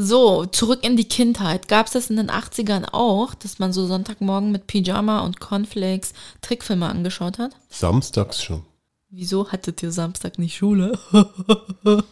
So, 0.00 0.46
zurück 0.46 0.84
in 0.84 0.96
die 0.96 1.08
Kindheit. 1.08 1.66
Gab 1.66 1.86
es 1.86 1.92
das 1.92 2.08
in 2.08 2.14
den 2.14 2.30
80ern 2.30 2.90
auch, 2.92 3.34
dass 3.34 3.58
man 3.58 3.72
so 3.72 3.84
Sonntagmorgen 3.84 4.52
mit 4.52 4.68
Pyjama 4.68 5.24
und 5.24 5.40
Cornflakes 5.40 6.12
Trickfilme 6.40 6.88
angeschaut 6.88 7.40
hat? 7.40 7.50
Samstags 7.68 8.40
schon. 8.40 8.62
Wieso 9.10 9.50
hattet 9.50 9.82
ihr 9.82 9.90
Samstag 9.90 10.38
nicht 10.38 10.56
Schule? 10.56 10.96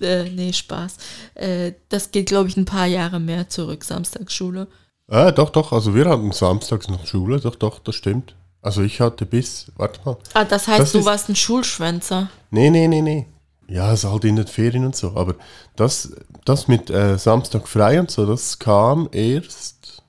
äh, 0.00 0.30
nee, 0.30 0.52
Spaß. 0.52 0.98
Äh, 1.34 1.72
das 1.88 2.12
geht, 2.12 2.26
glaube 2.26 2.48
ich, 2.48 2.56
ein 2.56 2.64
paar 2.64 2.86
Jahre 2.86 3.18
mehr 3.18 3.48
zurück, 3.48 3.82
Samstagsschule. 3.82 4.68
Ah, 5.08 5.32
doch, 5.32 5.50
doch. 5.50 5.72
Also 5.72 5.96
wir 5.96 6.04
hatten 6.04 6.30
samstags 6.30 6.86
noch 6.86 7.08
Schule. 7.08 7.40
Doch, 7.40 7.56
doch, 7.56 7.80
das 7.80 7.96
stimmt. 7.96 8.36
Also 8.62 8.82
ich 8.82 9.00
hatte 9.00 9.26
bis, 9.26 9.66
warte 9.76 9.98
mal. 10.04 10.16
Ah, 10.34 10.44
das 10.44 10.68
heißt, 10.68 10.80
Das 10.80 10.92
du 10.92 11.04
warst 11.04 11.28
ein 11.28 11.34
Schulschwänzer. 11.34 12.30
Nee, 12.52 12.70
nee, 12.70 12.86
nee, 12.86 13.02
nee. 13.02 13.26
Ja, 13.68 13.92
es 13.92 14.04
ist 14.04 14.10
halt 14.10 14.24
in 14.24 14.36
den 14.36 14.46
Ferien 14.46 14.84
und 14.84 14.94
so. 14.94 15.16
Aber 15.16 15.34
das, 15.74 16.12
das 16.44 16.68
mit 16.68 16.90
äh, 16.90 17.18
Samstag 17.18 17.66
frei 17.66 17.98
und 17.98 18.10
so, 18.10 18.24
das 18.24 18.58
kam 18.58 19.08
erst, 19.10 20.02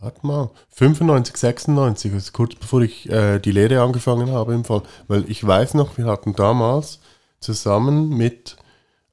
warte 0.00 0.26
mal, 0.26 0.50
95, 0.70 1.36
96, 1.36 2.12
also 2.14 2.32
kurz 2.32 2.54
bevor 2.54 2.80
ich 2.80 3.08
äh, 3.10 3.38
die 3.40 3.52
Lehre 3.52 3.82
angefangen 3.82 4.30
habe 4.30 4.54
im 4.54 4.64
Fall. 4.64 4.82
Weil 5.06 5.30
ich 5.30 5.46
weiß 5.46 5.74
noch, 5.74 5.98
wir 5.98 6.06
hatten 6.06 6.34
damals 6.34 7.00
zusammen 7.40 8.08
mit 8.08 8.56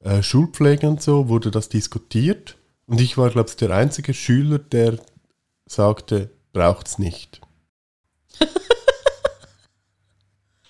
äh, 0.00 0.22
Schulpflege 0.22 0.88
und 0.88 1.02
so, 1.02 1.28
wurde 1.28 1.50
das 1.50 1.68
diskutiert. 1.68 2.56
Und 2.86 3.00
ich 3.00 3.18
war, 3.18 3.28
glaube 3.30 3.50
ich, 3.50 3.56
der 3.56 3.70
einzige 3.72 4.14
Schüler, 4.14 4.58
der 4.58 4.98
sagte, 5.66 6.30
braucht 6.52 6.86
es 6.86 6.98
nicht. 6.98 7.40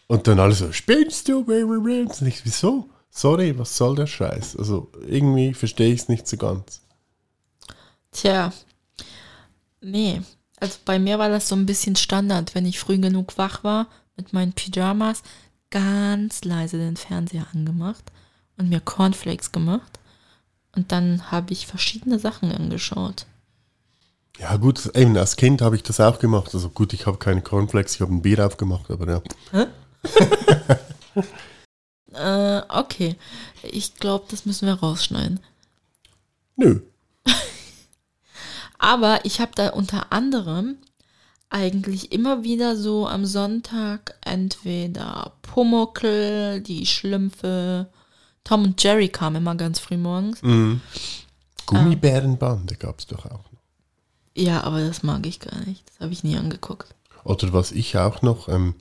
Und 0.08 0.28
dann 0.28 0.38
alle 0.38 0.54
so, 0.54 0.72
spinnst 0.72 1.28
du? 1.28 1.40
Und 1.40 2.22
ich, 2.22 2.44
wieso? 2.44 2.88
Sorry, 3.16 3.58
was 3.58 3.74
soll 3.74 3.96
der 3.96 4.06
Scheiß? 4.06 4.56
Also 4.56 4.92
irgendwie 5.06 5.54
verstehe 5.54 5.90
ich 5.90 6.02
es 6.02 6.08
nicht 6.10 6.28
so 6.28 6.36
ganz. 6.36 6.82
Tja, 8.12 8.52
nee. 9.80 10.20
Also 10.60 10.76
bei 10.84 10.98
mir 10.98 11.18
war 11.18 11.30
das 11.30 11.48
so 11.48 11.56
ein 11.56 11.64
bisschen 11.64 11.96
Standard, 11.96 12.54
wenn 12.54 12.66
ich 12.66 12.78
früh 12.78 12.98
genug 12.98 13.38
wach 13.38 13.64
war 13.64 13.86
mit 14.18 14.34
meinen 14.34 14.52
Pyjamas, 14.52 15.22
ganz 15.70 16.44
leise 16.44 16.76
den 16.76 16.98
Fernseher 16.98 17.46
angemacht 17.54 18.04
und 18.58 18.68
mir 18.68 18.80
Cornflakes 18.80 19.50
gemacht. 19.50 19.98
Und 20.74 20.92
dann 20.92 21.30
habe 21.30 21.54
ich 21.54 21.66
verschiedene 21.66 22.18
Sachen 22.18 22.52
angeschaut. 22.52 23.24
Ja, 24.38 24.58
gut, 24.58 24.94
eben 24.94 25.16
als 25.16 25.36
Kind 25.36 25.62
habe 25.62 25.76
ich 25.76 25.82
das 25.82 26.00
auch 26.00 26.18
gemacht. 26.18 26.54
Also 26.54 26.68
gut, 26.68 26.92
ich 26.92 27.06
habe 27.06 27.16
keine 27.16 27.40
Cornflakes, 27.40 27.94
ich 27.94 28.02
habe 28.02 28.12
ein 28.12 28.20
Bier 28.20 28.44
aufgemacht, 28.44 28.90
aber 28.90 29.22
ja. 29.54 29.66
Äh, 32.16 32.62
okay. 32.68 33.16
Ich 33.62 33.94
glaube, 33.96 34.26
das 34.30 34.46
müssen 34.46 34.66
wir 34.66 34.74
rausschneiden. 34.74 35.40
Nö. 36.56 36.80
Aber 38.78 39.24
ich 39.24 39.40
habe 39.40 39.52
da 39.54 39.70
unter 39.70 40.12
anderem 40.12 40.76
eigentlich 41.48 42.12
immer 42.12 42.42
wieder 42.42 42.76
so 42.76 43.06
am 43.06 43.24
Sonntag 43.24 44.14
entweder 44.22 45.32
Pumuckel, 45.42 46.60
die 46.60 46.86
Schlümpfe, 46.86 47.88
Tom 48.44 48.64
und 48.64 48.82
Jerry 48.82 49.08
kamen 49.08 49.36
immer 49.36 49.54
ganz 49.54 49.78
früh 49.78 49.96
morgens. 49.96 50.42
Mhm. 50.42 50.80
Gummibärenbande 51.66 52.76
gab 52.76 52.98
es 52.98 53.06
doch 53.06 53.26
auch 53.26 53.30
noch. 53.30 53.60
Ja, 54.34 54.62
aber 54.64 54.80
das 54.80 55.02
mag 55.02 55.26
ich 55.26 55.40
gar 55.40 55.58
nicht. 55.64 55.82
Das 55.88 56.00
habe 56.00 56.12
ich 56.12 56.22
nie 56.22 56.36
angeguckt. 56.36 56.94
Oder 57.24 57.52
was 57.52 57.72
ich 57.72 57.96
auch 57.96 58.22
noch 58.22 58.48
ähm, 58.48 58.74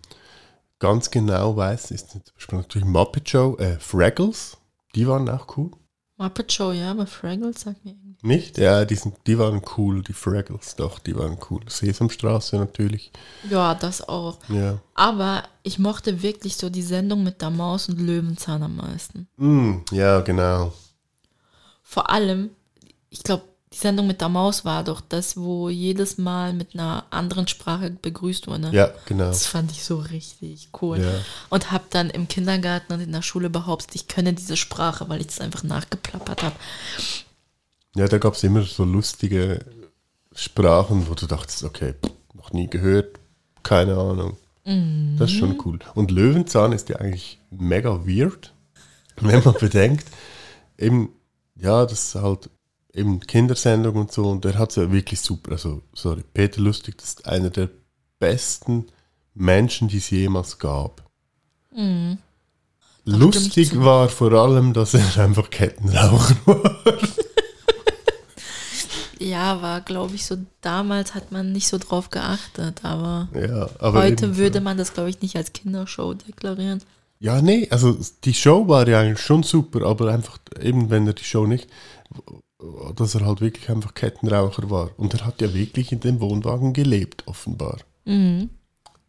ganz 0.86 1.10
genau 1.10 1.56
weiß, 1.56 1.90
ist 1.90 2.12
zum 2.12 2.22
Beispiel 2.36 2.60
natürlich 2.60 2.88
Muppet 2.88 3.28
Show, 3.28 3.58
äh, 3.58 3.80
Fraggles, 3.80 4.56
die 4.94 5.08
waren 5.08 5.28
auch 5.28 5.58
cool. 5.58 5.72
Muppet 6.18 6.54
Show, 6.54 6.72
ja, 6.72 6.92
aber 6.92 7.08
Fraggles 7.08 7.62
sagt 7.62 7.84
mir 7.84 7.92
irgendwie. 7.92 8.16
Nicht? 8.22 8.60
Ja, 8.60 8.86
die, 8.86 8.94
sind, 8.94 9.16
die 9.26 9.40
waren 9.40 9.64
cool, 9.78 10.04
die 10.04 10.14
Fraggles, 10.14 10.76
doch, 10.76 11.00
die 11.00 11.16
waren 11.16 11.40
cool. 11.50 11.62
Sesamstraße 11.68 12.58
natürlich. 12.58 13.12
Ja, 13.50 13.74
das 13.74 14.08
auch. 14.08 14.38
Ja. 14.48 14.80
Aber 14.94 15.46
ich 15.64 15.80
mochte 15.80 16.22
wirklich 16.22 16.56
so 16.56 16.70
die 16.70 16.84
Sendung 16.84 17.24
mit 17.24 17.42
der 17.42 17.50
Maus 17.50 17.90
und 17.90 18.00
Löwenzahn 18.00 18.62
am 18.62 18.76
meisten. 18.76 19.28
Mm, 19.38 19.78
ja, 19.92 20.22
genau. 20.22 20.72
Vor 21.82 22.12
allem, 22.12 22.52
ich 23.10 23.24
glaube, 23.24 23.44
die 23.76 23.82
Sendung 23.82 24.08
mit 24.08 24.22
der 24.22 24.30
Maus 24.30 24.64
war 24.64 24.86
doch 24.86 25.02
das, 25.02 25.36
wo 25.36 25.68
jedes 25.68 26.18
Mal 26.18 26.54
mit 26.54 26.76
einer 26.76 27.04
anderen 27.10 27.46
Sprache 27.50 27.90
begrüßt 27.90 28.48
wurde. 28.48 28.70
Ja, 28.72 28.92
genau. 29.06 29.26
Das 29.26 29.48
fand 29.48 29.70
ich 29.72 29.84
so 29.84 29.98
richtig 29.98 30.70
cool. 30.82 31.00
Ja. 31.02 31.12
Und 31.50 31.72
habe 31.72 31.84
dann 31.90 32.10
im 32.10 32.30
Kindergarten 32.30 32.94
und 32.94 33.02
in 33.02 33.12
der 33.12 33.22
Schule 33.22 33.50
behauptet, 33.50 33.94
ich 33.96 34.08
könne 34.08 34.32
diese 34.32 34.56
Sprache, 34.56 35.10
weil 35.10 35.20
ich 35.20 35.28
das 35.28 35.42
einfach 35.42 35.64
nachgeplappert 35.64 36.44
habe. 36.44 36.56
Ja, 37.98 38.08
da 38.08 38.18
gab 38.18 38.36
es 38.36 38.44
immer 38.44 38.62
so 38.62 38.86
lustige 38.86 39.60
Sprachen, 40.34 41.10
wo 41.10 41.14
du 41.14 41.26
dachtest, 41.26 41.66
okay, 41.66 41.96
noch 42.34 42.54
nie 42.54 42.70
gehört, 42.70 43.20
keine 43.64 43.98
Ahnung. 43.98 44.38
Das 45.20 45.32
ist 45.32 45.38
schon 45.38 45.62
cool. 45.66 45.80
Und 45.94 46.12
Löwenzahn 46.12 46.72
ist 46.72 46.88
ja 46.88 46.96
eigentlich 46.96 47.40
mega 47.52 48.08
weird, 48.08 48.54
wenn 49.18 49.44
man 49.44 49.54
bedenkt, 49.60 50.08
eben, 50.78 51.10
ja, 51.56 51.86
das 51.86 52.08
ist 52.08 52.16
halt 52.16 52.50
eben 52.96 53.20
Kindersendung 53.20 53.96
und 53.96 54.12
so, 54.12 54.30
und 54.30 54.46
der 54.46 54.58
hat 54.58 54.72
es 54.72 54.78
ja 54.78 54.92
wirklich 54.92 55.20
super. 55.22 55.52
Also, 55.54 55.82
sorry, 55.94 56.24
Peter 56.34 56.62
Lustig, 56.62 56.98
das 56.98 57.10
ist 57.10 57.28
einer 57.28 57.50
der 57.50 57.70
besten 58.20 58.88
Menschen, 59.34 59.88
die 59.88 59.98
es 59.98 60.10
jemals 60.10 60.58
gab. 60.58 61.04
Lustig 63.04 63.70
zu. 63.70 63.84
war 63.84 64.10
vor 64.10 64.32
allem, 64.32 64.74
dass 64.74 64.94
er 64.94 65.24
einfach 65.24 65.50
Kettenraucher 65.50 66.36
war. 66.46 66.76
Ja, 69.18 69.62
war, 69.62 69.82
glaube 69.82 70.16
ich, 70.16 70.26
so 70.26 70.38
damals 70.62 71.16
hat 71.16 71.32
man 71.32 71.54
nicht 71.54 71.68
so 71.68 71.78
drauf 71.78 72.10
geachtet, 72.10 72.84
aber, 72.84 73.30
Ja, 73.34 73.70
aber 73.80 74.04
heute 74.04 74.38
würde 74.38 74.60
man 74.60 74.78
das, 74.78 74.94
glaube 74.94 75.10
ich, 75.10 75.22
nicht 75.22 75.38
als 75.38 75.54
Kindershow 75.54 76.14
deklarieren. 76.14 76.84
Ja, 77.20 77.42
nee, 77.42 77.68
also 77.72 77.98
die 78.26 78.34
Show 78.34 78.68
war 78.68 78.88
ja 78.88 79.00
eigentlich 79.00 79.22
schon 79.22 79.44
super, 79.44 79.86
aber 79.86 80.12
einfach 80.12 80.38
eben, 80.60 80.90
wenn 80.90 81.08
er 81.08 81.14
die 81.14 81.24
Show 81.24 81.48
nicht, 81.48 81.70
dass 82.96 83.16
er 83.16 83.26
halt 83.26 83.42
wirklich 83.42 83.70
einfach 83.70 83.94
Kettenraucher 83.94 84.70
war. 84.70 84.90
Und 84.98 85.14
er 85.14 85.26
hat 85.26 85.42
ja 85.42 85.54
wirklich 85.54 85.92
in 85.92 86.00
dem 86.00 86.20
Wohnwagen 86.22 86.74
gelebt, 86.74 87.28
offenbar. 87.28 87.78
Mhm. 88.06 88.50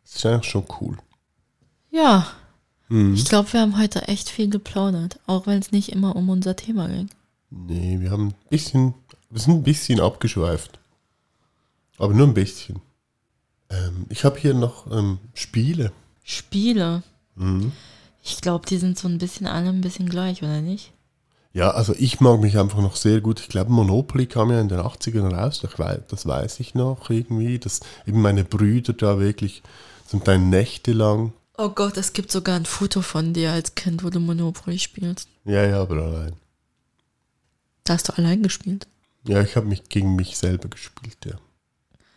Das 0.05 0.17
ist 0.17 0.27
eigentlich 0.27 0.51
schon 0.51 0.65
cool. 0.81 0.97
Ja, 1.91 2.27
Mhm. 2.89 3.15
ich 3.15 3.25
glaube, 3.25 3.53
wir 3.53 3.61
haben 3.63 3.79
heute 3.79 4.07
echt 4.07 4.29
viel 4.29 4.49
geplaudert, 4.49 5.19
auch 5.27 5.47
wenn 5.49 5.59
es 5.59 5.73
nicht 5.73 5.91
immer 5.91 6.15
um 6.15 6.29
unser 6.29 6.55
Thema 6.55 6.87
ging. 6.87 7.09
Nee, 7.51 7.99
wir 8.01 8.11
haben 8.13 8.29
ein 8.29 8.35
bisschen, 8.49 8.95
wir 9.31 9.41
sind 9.41 9.55
ein 9.55 9.63
bisschen 9.65 10.01
abgeschweift. 10.01 10.79
Aber 11.99 12.15
nur 12.15 12.27
ein 12.29 12.35
bisschen. 12.35 12.81
Ähm, 13.71 14.07
ich 14.09 14.25
habe 14.25 14.39
hier 14.39 14.55
noch 14.55 14.89
ähm, 14.93 15.19
Spiele. 15.35 15.91
Spiele. 16.23 17.03
Mhm. 17.35 17.73
Ich 18.23 18.41
glaube, 18.41 18.67
die 18.67 18.77
sind 18.79 18.99
so 18.99 19.09
ein 19.09 19.19
bisschen 19.19 19.47
alle 19.47 19.71
ein 19.71 19.81
bisschen 19.81 20.09
gleich, 20.09 20.43
oder 20.43 20.61
nicht? 20.61 20.93
Ja, 21.57 21.71
also 21.71 21.95
ich 21.99 22.21
mag 22.21 22.43
mich 22.43 22.59
einfach 22.59 22.83
noch 22.83 22.97
sehr 22.97 23.23
gut. 23.23 23.41
Ich 23.41 23.49
glaube, 23.49 23.73
Monopoly 23.73 24.27
kam 24.27 24.51
ja 24.51 24.61
in 24.61 24.69
den 24.69 24.79
80ern 24.79 25.35
raus. 25.35 25.63
Das 26.07 26.27
weiß 26.27 26.61
ich 26.61 26.75
noch 26.75 27.09
irgendwie, 27.09 27.59
dass 27.59 27.81
eben 28.07 28.21
meine 28.21 28.45
Brüder 28.45 28.93
da 28.93 29.19
wirklich 29.19 29.63
zum 30.07 30.23
Teil 30.23 30.39
nächtelang. 30.39 31.33
Oh 31.57 31.71
Gott, 31.71 31.97
es 31.97 32.13
gibt 32.13 32.31
sogar 32.31 32.57
ein 32.57 32.67
Foto 32.67 33.01
von 33.01 33.33
dir 33.33 33.53
als 33.53 33.75
Kind, 33.75 34.05
wo 34.05 34.11
du 34.11 34.21
Monopoly 34.21 34.79
spielst. 34.79 35.31
Ja, 35.47 35.65
ja, 35.65 35.81
aber 35.81 35.95
allein. 35.95 36.35
Da 37.85 37.95
hast 37.95 38.11
du 38.11 38.19
allein 38.19 38.43
gespielt. 38.43 38.87
Ja, 39.27 39.41
ich 39.41 39.57
habe 39.57 39.65
mich 39.65 39.89
gegen 39.89 40.15
mich 40.15 40.37
selber 40.37 40.69
gespielt, 40.69 41.17
ja. 41.25 41.39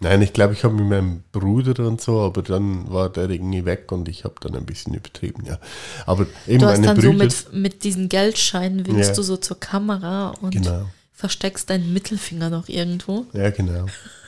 Nein, 0.01 0.21
ich 0.21 0.31
glaube, 0.31 0.53
ich 0.53 0.63
habe 0.63 0.73
mit 0.75 0.85
meinem 0.87 1.23
Bruder 1.33 1.85
und 1.85 1.99
so, 1.99 2.21
aber 2.21 2.41
dann 2.41 2.89
war 2.89 3.09
der 3.09 3.29
irgendwie 3.29 3.65
weg 3.65 3.91
und 3.91 4.07
ich 4.07 4.23
habe 4.23 4.35
dann 4.39 4.55
ein 4.55 4.65
bisschen 4.65 4.93
übertrieben, 4.93 5.43
ja. 5.45 5.59
Aber 6.05 6.25
eben 6.47 6.59
Du 6.59 6.67
hast 6.67 6.75
meine 6.79 6.87
dann 6.87 6.97
Brüder. 6.97 7.29
so 7.29 7.49
mit, 7.51 7.53
mit 7.53 7.83
diesen 7.83 8.07
Geldscheinen 8.07 8.85
winkst 8.87 9.09
Ja. 9.09 9.15
du 9.15 9.23
so 9.23 9.35
zur 9.37 9.59
Kamera 9.59 10.29
und 10.41 10.51
Genau. 10.51 10.85
versteckst 11.13 11.69
deinen 11.69 11.91
Mittelfinger 11.91 12.49
noch 12.49 12.69
irgendwo. 12.69 13.25
Ja, 13.33 13.49
genau. 13.49 13.87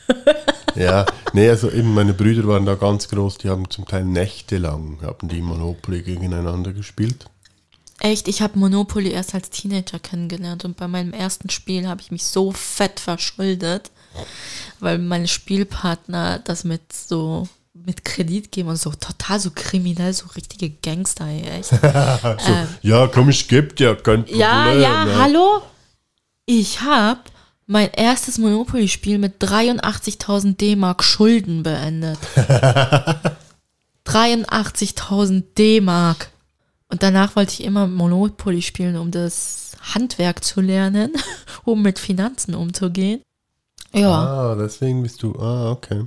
ja, 0.76 1.06
nee, 1.32 1.48
also 1.50 1.72
eben 1.72 1.94
meine 1.94 2.14
Brüder 2.14 2.46
waren 2.48 2.66
da 2.66 2.76
ganz 2.76 3.08
groß, 3.08 3.38
die 3.38 3.50
haben 3.50 3.70
zum 3.70 3.86
Teil 3.86 4.04
nächtelang, 4.04 4.98
haben 5.02 5.30
die 5.30 5.42
Monopoly 5.42 6.02
gegeneinander 6.02 6.74
gespielt. 6.74 7.26
Echt, 8.00 8.28
ich 8.28 8.42
habe 8.42 8.60
Monopoly 8.60 9.12
erst 9.12 9.36
als 9.36 9.52
Teenager 9.52 10.00
kennengelernt 10.00 10.66
und 10.66 10.76
bei 10.76 10.88
meinem 10.90 11.14
ersten 11.14 11.50
Spiel 11.50 11.88
habe 11.88 12.02
ich 12.02 12.12
mich 12.12 12.26
so 12.26 12.52
fett 12.52 13.00
verschuldet, 13.00 13.92
weil 14.80 14.98
meine 14.98 15.28
Spielpartner 15.28 16.40
das 16.40 16.64
mit 16.64 16.94
so 16.94 17.48
mit 17.74 18.06
Kredit 18.06 18.52
geben 18.52 18.70
und 18.70 18.76
so 18.78 18.92
total 18.92 19.40
so 19.40 19.52
kriminell, 19.54 20.14
so 20.14 20.28
richtige 20.36 20.70
Gangster, 20.70 21.26
ey, 21.26 21.60
echt. 21.60 21.72
So, 21.82 22.68
ja, 22.82 23.08
komm, 23.08 23.30
ich 23.30 23.48
geb 23.48 23.76
dir, 23.76 23.96
kein 23.96 24.24
Problem. 24.24 24.36
Ähm. 24.36 24.40
Ja, 24.40 24.72
ja, 24.74 25.06
ne? 25.06 25.18
hallo? 25.18 25.62
Ich 26.46 26.82
habe 26.82 27.22
mein 27.66 27.90
erstes 27.92 28.38
Monopoly-Spiel 28.38 29.18
mit 29.18 29.42
83.000 29.42 30.58
D-Mark 30.58 31.04
Schulden 31.04 31.64
beendet. 31.64 32.20
83.000 34.06 35.44
D-Mark. 35.58 36.32
Und 36.90 37.04
danach 37.04 37.36
wollte 37.38 37.54
ich 37.54 37.64
immer 37.64 37.88
Monopoly 37.88 38.62
spielen, 38.62 38.98
um 38.98 39.12
das 39.12 39.72
Handwerk 39.82 40.44
zu 40.44 40.60
lernen, 40.60 41.14
um 41.64 41.82
mit 41.82 42.00
Finanzen 42.00 42.54
umzugehen. 42.54 43.22
Ja, 43.94 44.12
Ah, 44.12 44.56
deswegen 44.56 45.04
bist 45.04 45.22
du, 45.24 45.36
ah, 45.40 45.72
okay. 45.72 46.06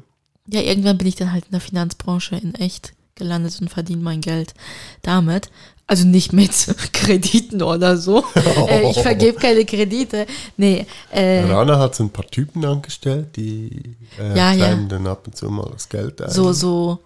ja, 0.49 0.61
irgendwann 0.61 0.99
bin 0.99 1.07
ich 1.09 1.17
dann 1.17 1.33
halt 1.33 1.45
in 1.47 1.51
der 1.53 1.61
Finanzbranche 1.61 2.37
in 2.37 2.55
echt 2.55 2.93
gelandet 3.15 3.61
und 3.61 3.69
verdiene 3.71 4.03
mein 4.03 4.21
Geld 4.21 4.55
damit. 5.03 5.51
Also 5.87 6.07
nicht 6.07 6.33
mit 6.33 6.51
Krediten 6.95 7.63
oder 7.63 7.99
so. 7.99 8.25
äh, 8.69 8.91
ich 8.91 8.99
vergebe 8.99 9.39
keine 9.39 9.65
Kredite. 9.67 10.27
Nee, 10.57 10.87
äh, 11.11 11.43
Rana 11.45 11.79
hat 11.79 11.95
so 11.95 12.05
ein 12.05 12.11
paar 12.11 12.27
Typen 12.27 12.65
angestellt, 12.65 13.37
die 13.37 13.97
äh, 14.19 14.37
Ja, 14.37 14.53
ja. 14.53 14.75
dann 14.75 15.07
ab 15.07 15.27
und 15.27 15.37
zu 15.37 15.51
mal 15.51 15.69
das 15.73 15.89
Geld 15.91 16.23
ein. 16.23 16.31
so, 16.31 16.53
so 16.55 17.01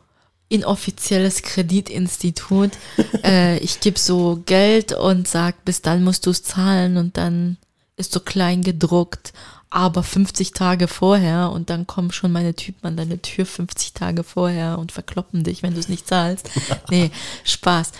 inoffizielles 0.49 1.43
Kreditinstitut. 1.43 2.71
äh, 3.25 3.59
ich 3.59 3.81
gebe 3.81 3.99
so 3.99 4.43
Geld 4.47 4.93
und 4.93 5.27
sag, 5.29 5.65
bis 5.65 5.83
dann 5.83 6.05
musst 6.05 6.25
du 6.27 6.31
es 6.31 6.43
zahlen 6.45 6.97
und 6.97 7.17
dann 7.17 7.57
ist 7.99 8.13
so 8.13 8.21
klein 8.21 8.63
gedruckt, 8.63 9.33
aber 9.71 10.03
50 10.03 10.53
Tage 10.53 10.89
vorher 10.89 11.51
und 11.51 11.69
dann 11.71 11.87
kommen 11.87 12.11
schon 12.13 12.33
meine 12.33 12.55
Typen 12.55 12.87
an 12.87 12.97
deine 12.97 13.21
Tür 13.21 13.45
50 13.45 13.93
Tage 13.93 14.25
vorher 14.25 14.79
und 14.79 14.93
verkloppen 14.93 15.45
dich, 15.45 15.63
wenn 15.63 15.75
du 15.75 15.81
es 15.81 15.89
nicht 15.89 16.07
zahlst. 16.09 16.49
Nee, 16.91 17.11
Spaß. 17.45 17.93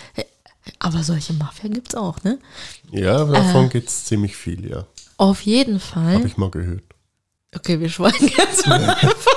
Aber 0.79 1.03
solche 1.03 1.33
Mafia 1.33 1.69
gibt's 1.69 1.95
auch, 1.95 2.23
ne? 2.23 2.39
Ja, 2.91 3.23
davon 3.25 3.65
Äh. 3.65 3.69
gibt's 3.69 4.05
ziemlich 4.05 4.35
viel, 4.35 4.69
ja. 4.69 4.85
Auf 5.17 5.41
jeden 5.41 5.79
Fall. 5.79 6.15
Habe 6.15 6.27
ich 6.27 6.37
mal 6.37 6.49
gehört. 6.49 6.83
Okay, 7.55 7.79
wir 7.79 7.89
schweigen 7.89 8.31
jetzt 8.37 8.67
mal 8.67 8.83
einfach. 8.89 9.15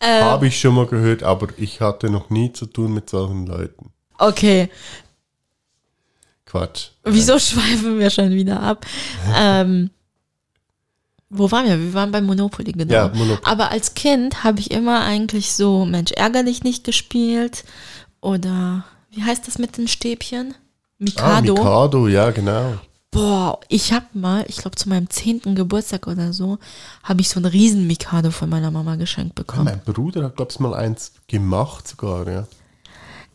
Ähm. 0.00 0.22
Habe 0.24 0.48
ich 0.48 0.60
schon 0.60 0.74
mal 0.74 0.86
gehört, 0.86 1.22
aber 1.22 1.48
ich 1.56 1.80
hatte 1.80 2.10
noch 2.10 2.28
nie 2.28 2.52
zu 2.52 2.66
tun 2.66 2.92
mit 2.92 3.08
solchen 3.08 3.46
Leuten. 3.46 3.90
Okay, 4.18 4.68
Quatsch. 6.54 6.90
wieso 7.02 7.36
schweifen 7.40 7.98
wir 7.98 8.10
schon 8.10 8.30
wieder 8.30 8.60
ab? 8.60 8.86
ähm, 9.36 9.90
wo 11.28 11.50
waren 11.50 11.66
wir? 11.66 11.80
Wir 11.80 11.94
waren 11.94 12.12
bei 12.12 12.20
Monopoly, 12.20 12.70
genau. 12.70 12.94
Ja, 12.94 13.08
Monopoly. 13.08 13.40
Aber 13.42 13.72
als 13.72 13.94
Kind 13.94 14.44
habe 14.44 14.60
ich 14.60 14.70
immer 14.70 15.02
eigentlich 15.02 15.52
so 15.52 15.84
Mensch 15.84 16.12
ärgerlich 16.12 16.62
nicht 16.62 16.84
gespielt 16.84 17.64
oder 18.20 18.84
wie 19.10 19.24
heißt 19.24 19.48
das 19.48 19.58
mit 19.58 19.76
den 19.78 19.88
Stäbchen? 19.88 20.54
Ah, 20.54 20.62
Mikado. 20.98 21.54
Mikado, 21.54 22.08
ja, 22.08 22.30
genau. 22.30 22.74
Boah, 23.10 23.58
ich 23.68 23.92
habe 23.92 24.06
mal, 24.12 24.44
ich 24.46 24.58
glaube 24.58 24.76
zu 24.76 24.88
meinem 24.88 25.10
zehnten 25.10 25.56
Geburtstag 25.56 26.06
oder 26.06 26.32
so, 26.32 26.58
habe 27.02 27.20
ich 27.20 27.30
so 27.30 27.40
ein 27.40 27.46
riesen 27.46 27.88
Mikado 27.88 28.30
von 28.30 28.48
meiner 28.48 28.70
Mama 28.70 28.94
geschenkt 28.94 29.34
bekommen. 29.34 29.64
Mein 29.64 29.80
Bruder 29.80 30.22
hat, 30.22 30.36
glaube 30.36 30.52
ich, 30.52 30.60
mal 30.60 30.74
eins 30.74 31.12
gemacht 31.26 31.88
sogar, 31.88 32.28
ja. 32.28 32.46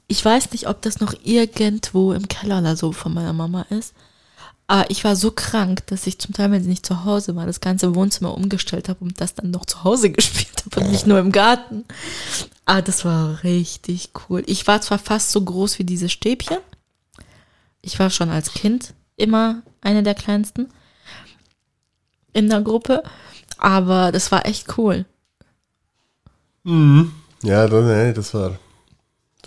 Ich 0.10 0.24
weiß 0.26 0.52
nicht, 0.52 0.68
ob 0.68 0.82
das 0.82 1.00
noch 1.00 1.14
irgendwo 1.24 2.12
im 2.12 2.28
Keller 2.28 2.60
oder 2.60 2.76
so 2.76 2.92
von 2.92 3.14
meiner 3.14 3.32
Mama 3.32 3.62
ist. 3.70 3.94
Aber 4.68 4.90
ich 4.92 5.04
war 5.04 5.16
so 5.16 5.32
krank, 5.32 5.88
dass 5.88 6.06
ich 6.06 6.20
zum 6.20 6.34
Teil, 6.34 6.52
wenn 6.52 6.62
sie 6.62 6.70
nicht 6.70 6.86
zu 6.86 7.06
Hause 7.06 7.36
war, 7.36 7.46
das 7.46 7.62
ganze 7.62 7.96
Wohnzimmer 7.96 8.36
umgestellt 8.36 8.90
habe 8.90 9.04
und 9.04 9.22
das 9.22 9.34
dann 9.34 9.50
noch 9.52 9.66
zu 9.66 9.84
Hause 9.84 10.10
gespielt 10.12 10.64
habe 10.66 10.82
und 10.82 10.92
nicht 10.92 11.08
nur 11.08 11.20
im 11.20 11.32
Garten. 11.32 11.86
Ah, 12.66 12.82
das 12.82 13.06
war 13.06 13.44
richtig 13.44 14.10
cool. 14.30 14.44
Ich 14.46 14.68
war 14.68 14.82
zwar 14.82 15.00
fast 15.00 15.32
so 15.32 15.42
groß 15.42 15.80
wie 15.80 15.86
diese 15.86 16.10
Stäbchen. 16.10 16.58
Ich 17.82 17.98
war 17.98 18.10
schon 18.10 18.30
als 18.30 18.54
Kind 18.54 18.94
immer 19.16 19.64
eine 19.82 20.04
der 20.04 20.16
kleinsten 20.16 20.68
in 22.34 22.50
der 22.50 22.62
Gruppe. 22.62 23.04
Aber 23.58 24.12
das 24.12 24.32
war 24.32 24.46
echt 24.46 24.78
cool. 24.78 25.06
Ja, 27.44 27.68
das, 27.68 28.16
das 28.16 28.34
war, 28.34 28.60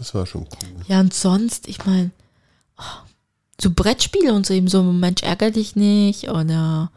das 0.03 0.17
war 0.17 0.27
schon 0.27 0.43
cool. 0.43 0.85
Ja, 0.89 0.99
und 0.99 1.15
sonst, 1.15 1.69
ich 1.69 1.87
meine, 1.87 2.11
so 3.61 3.71
Brettspiele 3.71 4.35
und 4.35 4.45
so 4.45 4.53
eben 4.53 4.67
so, 4.67 4.83
Mensch, 4.83 5.23
ärger 5.23 5.53
dich 5.53 5.77
nicht 5.77 6.29
oder 6.29 6.91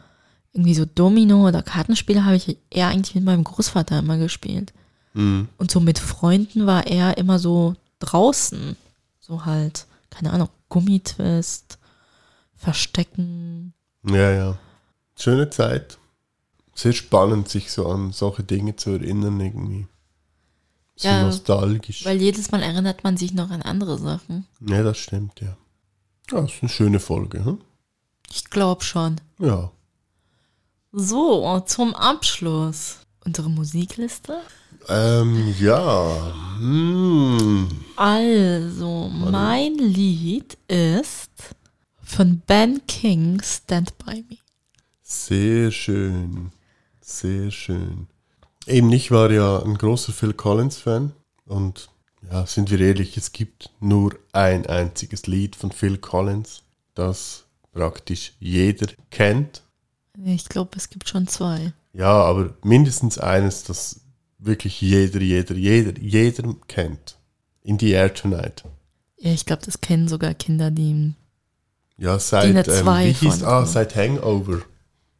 irgendwie 0.53 0.73
so 0.73 0.85
Domino 0.85 1.47
oder 1.47 1.61
Kartenspiele 1.61 2.25
habe 2.25 2.37
ich 2.37 2.57
eher 2.71 2.87
eigentlich 2.87 3.13
mit 3.13 3.23
meinem 3.23 3.43
Großvater 3.43 3.99
immer 3.99 4.17
gespielt. 4.17 4.73
Mhm. 5.13 5.49
Und 5.59 5.69
so 5.69 5.79
mit 5.79 5.99
Freunden 5.99 6.65
war 6.65 6.87
er 6.87 7.19
immer 7.19 7.37
so 7.37 7.75
draußen. 7.99 8.75
So 9.19 9.45
halt, 9.45 9.85
keine 10.09 10.33
Ahnung, 10.33 10.49
Gummitwist, 10.69 11.77
Verstecken. 12.55 13.75
Ja, 14.03 14.31
ja. 14.31 14.57
Schöne 15.15 15.51
Zeit. 15.51 15.99
Sehr 16.73 16.93
spannend, 16.93 17.49
sich 17.49 17.71
so 17.71 17.87
an 17.87 18.13
solche 18.13 18.43
Dinge 18.43 18.75
zu 18.75 18.89
erinnern, 18.89 19.39
irgendwie. 19.39 19.85
So 20.95 21.07
Ja, 21.07 21.23
nostalgisch. 21.23 22.05
Weil 22.05 22.21
jedes 22.21 22.51
Mal 22.51 22.61
erinnert 22.63 23.03
man 23.03 23.17
sich 23.17 23.33
noch 23.33 23.49
an 23.49 23.61
andere 23.61 23.97
Sachen. 23.97 24.45
ja, 24.61 24.81
das 24.83 24.97
stimmt, 24.97 25.41
ja. 25.41 25.57
Ja, 26.31 26.41
das 26.41 26.53
ist 26.53 26.61
eine 26.61 26.69
schöne 26.69 26.99
Folge, 26.99 27.43
hm? 27.43 27.59
Ich 28.31 28.49
glaube 28.49 28.83
schon. 28.83 29.21
Ja. 29.39 29.71
So, 30.91 31.59
zum 31.65 31.93
Abschluss. 31.93 32.99
Unsere 33.25 33.49
Musikliste? 33.49 34.39
Ähm, 34.87 35.53
ja. 35.59 36.33
Hm. 36.57 37.67
Also, 37.95 39.09
mein 39.09 39.75
Lied 39.77 40.57
ist 40.67 41.31
von 42.03 42.41
Ben 42.47 42.85
King, 42.87 43.41
Stand 43.43 43.97
By 43.97 44.23
Me. 44.29 44.37
Sehr 45.01 45.71
schön. 45.71 46.51
Sehr 47.01 47.51
schön. 47.51 48.07
Eben, 48.67 48.91
ich 48.91 49.11
war 49.11 49.31
ja 49.31 49.61
ein 49.61 49.77
großer 49.77 50.11
Phil 50.11 50.33
Collins-Fan 50.33 51.13
und 51.45 51.89
ja, 52.31 52.45
sind 52.45 52.71
wir 52.71 52.79
ehrlich, 52.79 53.17
es 53.17 53.31
gibt 53.31 53.69
nur 53.79 54.15
ein 54.31 54.65
einziges 54.65 55.27
Lied 55.27 55.55
von 55.55 55.71
Phil 55.71 55.97
Collins, 55.97 56.63
das 56.95 57.45
praktisch 57.71 58.33
jeder 58.39 58.87
kennt. 59.11 59.61
Ich 60.23 60.49
glaube, 60.49 60.71
es 60.77 60.89
gibt 60.89 61.07
schon 61.09 61.27
zwei. 61.27 61.73
Ja, 61.93 62.11
aber 62.11 62.55
mindestens 62.63 63.19
eines, 63.19 63.63
das 63.63 64.01
wirklich 64.39 64.81
jeder, 64.81 65.21
jeder, 65.21 65.55
jeder, 65.55 65.99
jeder 65.99 66.55
kennt. 66.67 67.17
In 67.61 67.79
the 67.79 67.91
Air 67.91 68.13
Tonight. 68.13 68.63
Ja, 69.17 69.31
ich 69.31 69.45
glaube, 69.45 69.63
das 69.65 69.81
kennen 69.81 70.07
sogar 70.07 70.33
Kinder, 70.33 70.71
die. 70.71 71.13
Ja, 71.97 72.19
seit, 72.19 72.45
eine 72.45 72.59
ähm, 72.59 72.65
zwei 72.65 73.07
wie 73.07 73.13
hieß, 73.13 73.43
ah, 73.43 73.65
seit 73.65 73.95
Hangover. 73.95 74.61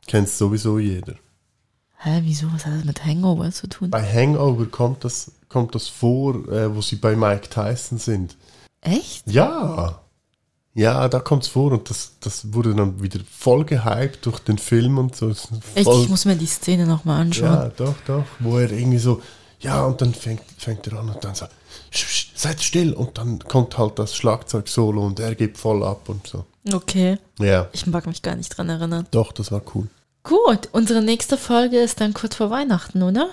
Kennt 0.06 0.30
sowieso 0.30 0.78
jeder. 0.78 1.16
Hä, 1.98 2.20
wieso? 2.24 2.48
Was 2.54 2.66
hat 2.66 2.74
das 2.78 2.84
mit 2.86 3.04
Hangover 3.06 3.52
zu 3.52 3.68
tun? 3.68 3.90
Bei 3.90 4.04
Hangover 4.04 4.66
kommt 4.66 5.04
das, 5.04 5.32
kommt 5.50 5.74
das 5.76 5.88
vor, 5.88 6.36
äh, 6.50 6.74
wo 6.76 6.82
sie 6.82 6.98
bei 6.98 7.16
Mike 7.16 7.50
Tyson 7.50 7.98
sind. 7.98 8.36
Echt? 8.82 9.28
Ja. 9.32 10.02
Ja, 10.74 11.08
da 11.08 11.20
kommt 11.22 11.44
es 11.44 11.50
vor 11.50 11.72
und 11.72 11.90
das, 11.90 12.12
das 12.20 12.54
wurde 12.54 12.76
dann 12.76 13.02
wieder 13.02 13.20
voll 13.32 13.64
gehypt 13.64 14.26
durch 14.26 14.40
den 14.40 14.58
Film 14.58 14.98
und 14.98 15.16
so. 15.16 15.30
Echt? 15.30 15.50
Ich 15.88 16.10
muss 16.10 16.26
mir 16.26 16.36
die 16.36 16.46
Szene 16.46 16.86
nochmal 16.86 17.22
anschauen. 17.22 17.54
ja, 17.54 17.70
doch, 17.70 17.96
doch. 18.06 18.26
Wo 18.40 18.58
er 18.58 18.70
irgendwie 18.72 18.98
so, 18.98 19.22
ja, 19.62 19.84
und 19.86 20.02
dann 20.02 20.14
fängt, 20.14 20.42
fängt 20.58 20.86
er 20.88 21.00
an 21.00 21.10
und 21.10 21.24
dann 21.24 21.34
so, 21.34 21.46
"Sch, 21.92 22.06
sch, 22.06 22.32
seid 22.36 22.62
still 22.62 22.92
und 22.94 23.18
dann 23.18 23.40
kommt 23.40 23.78
halt 23.78 23.98
das 23.98 24.16
Schlagzeug-Solo 24.18 25.02
und 25.06 25.20
er 25.22 25.34
gibt 25.34 25.58
voll 25.58 25.82
ab 25.84 26.10
und 26.10 26.28
so. 26.28 26.44
Okay. 26.72 27.18
Ja, 27.40 27.70
Ich 27.72 27.88
mag 27.88 28.06
mich 28.06 28.22
gar 28.22 28.36
nicht 28.36 28.50
dran 28.50 28.68
erinnern. 28.70 29.08
doch, 29.12 29.32
das 29.32 29.52
war 29.54 29.62
cool. 29.74 29.88
Gut, 30.26 30.70
unsere 30.72 31.04
nächste 31.04 31.38
Folge 31.38 31.78
ist 31.78 32.02
dann 32.02 32.16
kurz 32.16 32.36
vor 32.36 32.50
Weihnachten, 32.50 33.04
oder? 33.04 33.30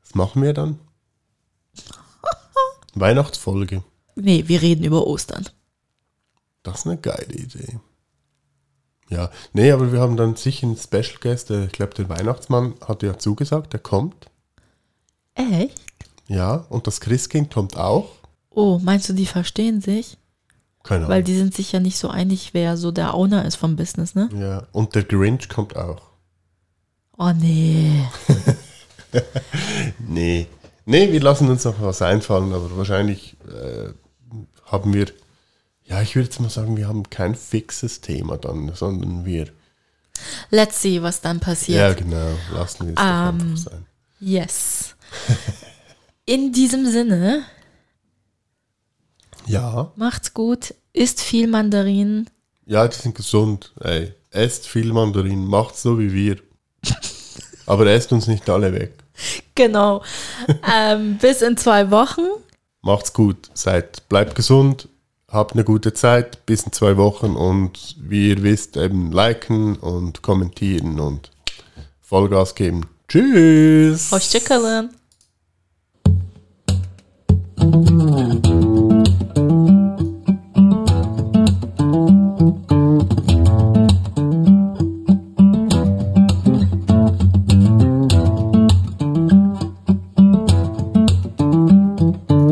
Was 0.00 0.14
machen 0.14 0.42
wir 0.42 0.54
dann? 0.54 0.78
Weihnachtsfolge. 2.94 3.84
Nee, 4.16 4.44
wir 4.46 4.62
reden 4.62 4.84
über 4.84 5.06
Ostern. 5.06 5.46
Das 6.62 6.80
ist 6.80 6.86
eine 6.86 6.96
geile 6.96 7.34
Idee. 7.34 7.78
Ja, 9.10 9.30
nee, 9.52 9.70
aber 9.70 9.92
wir 9.92 10.00
haben 10.00 10.16
dann 10.16 10.34
sicher 10.34 10.66
einen 10.66 10.78
Special 10.78 11.18
Guest. 11.20 11.50
Ich 11.50 11.72
glaube, 11.72 11.92
der 11.92 12.08
Weihnachtsmann 12.08 12.74
hat 12.86 13.02
ja 13.02 13.18
zugesagt, 13.18 13.74
der 13.74 13.80
kommt. 13.80 14.30
Echt? 15.34 15.78
Ja, 16.26 16.66
und 16.70 16.86
das 16.86 17.00
Christkind 17.00 17.52
kommt 17.52 17.76
auch. 17.76 18.08
Oh, 18.48 18.78
meinst 18.82 19.10
du, 19.10 19.12
die 19.12 19.26
verstehen 19.26 19.82
sich? 19.82 20.16
Keine 20.88 21.00
Ahnung. 21.04 21.10
Weil 21.10 21.22
die 21.22 21.36
sind 21.36 21.54
sich 21.54 21.70
ja 21.72 21.80
nicht 21.80 21.98
so 21.98 22.08
einig, 22.08 22.54
wer 22.54 22.78
so 22.78 22.90
der 22.90 23.12
Owner 23.14 23.44
ist 23.44 23.56
vom 23.56 23.76
Business, 23.76 24.14
ne? 24.14 24.30
ja, 24.34 24.66
und 24.72 24.94
der 24.94 25.04
Grinch 25.04 25.50
kommt 25.50 25.76
auch. 25.76 26.00
Oh 27.18 27.32
nee. 27.38 28.04
Nee. 30.06 30.46
Nee, 30.86 31.12
wir 31.12 31.20
lassen 31.20 31.48
uns 31.50 31.64
noch 31.64 31.80
was 31.82 32.00
einfallen, 32.02 32.52
aber 32.52 32.74
wahrscheinlich 32.76 33.36
äh, 33.46 33.90
haben 34.64 34.94
wir, 34.94 35.06
ja, 35.84 36.00
ich 36.00 36.14
würde 36.16 36.24
jetzt 36.28 36.40
mal 36.40 36.48
sagen, 36.50 36.76
wir 36.76 36.88
haben 36.88 37.08
kein 37.10 37.34
fixes 37.34 38.00
Thema 38.00 38.38
dann, 38.38 38.72
sondern 38.74 39.24
wir, 39.26 39.48
Let's 40.50 40.80
see, 40.82 41.02
was 41.02 41.20
dann 41.20 41.38
ja, 41.38 41.44
passiert. 41.44 41.96
genau, 41.98 42.30
lassen 42.52 42.86
wir 42.86 42.94
es 42.94 42.96
doch 42.96 43.02
Ähm, 43.04 43.40
einfach 43.40 43.56
sein. 43.56 43.86
Yes. 44.20 44.94
In 46.24 46.52
diesem 46.52 46.86
Sinne, 46.90 47.44
Ja, 49.46 49.92
macht's 49.96 50.34
gut, 50.34 50.74
isst 50.92 51.20
viel 51.20 51.46
Mandarinen. 51.46 52.28
Ja, 52.66 52.86
die 52.86 52.96
sind 52.96 53.14
gesund, 53.14 53.72
ey. 53.80 54.12
Esst 54.30 54.66
viel 54.66 54.92
Mandarinen, 54.92 55.46
macht 55.46 55.76
so 55.76 55.98
wie 55.98 56.12
wir. 56.12 56.36
Aber 57.66 57.86
esst 57.86 58.12
uns 58.12 58.26
nicht 58.26 58.48
alle 58.50 58.72
weg. 58.72 58.92
Genau. 59.54 60.02
ähm, 60.70 61.18
bis 61.18 61.42
in 61.42 61.56
zwei 61.56 61.90
Wochen. 61.90 62.22
Macht's 62.82 63.12
gut, 63.12 63.50
seid, 63.54 64.08
bleibt 64.08 64.34
gesund, 64.34 64.88
habt 65.28 65.54
eine 65.54 65.64
gute 65.64 65.92
Zeit, 65.92 66.46
bis 66.46 66.62
in 66.62 66.72
zwei 66.72 66.96
Wochen 66.96 67.34
und 67.36 67.96
wie 67.98 68.30
ihr 68.30 68.42
wisst, 68.42 68.76
eben 68.76 69.12
liken 69.12 69.76
und 69.76 70.22
kommentieren 70.22 71.00
und 71.00 71.30
Vollgas 72.00 72.54
geben. 72.54 72.86
Tschüss! 73.08 74.12
Auf 74.12 74.22
Stickerlern! 74.22 74.90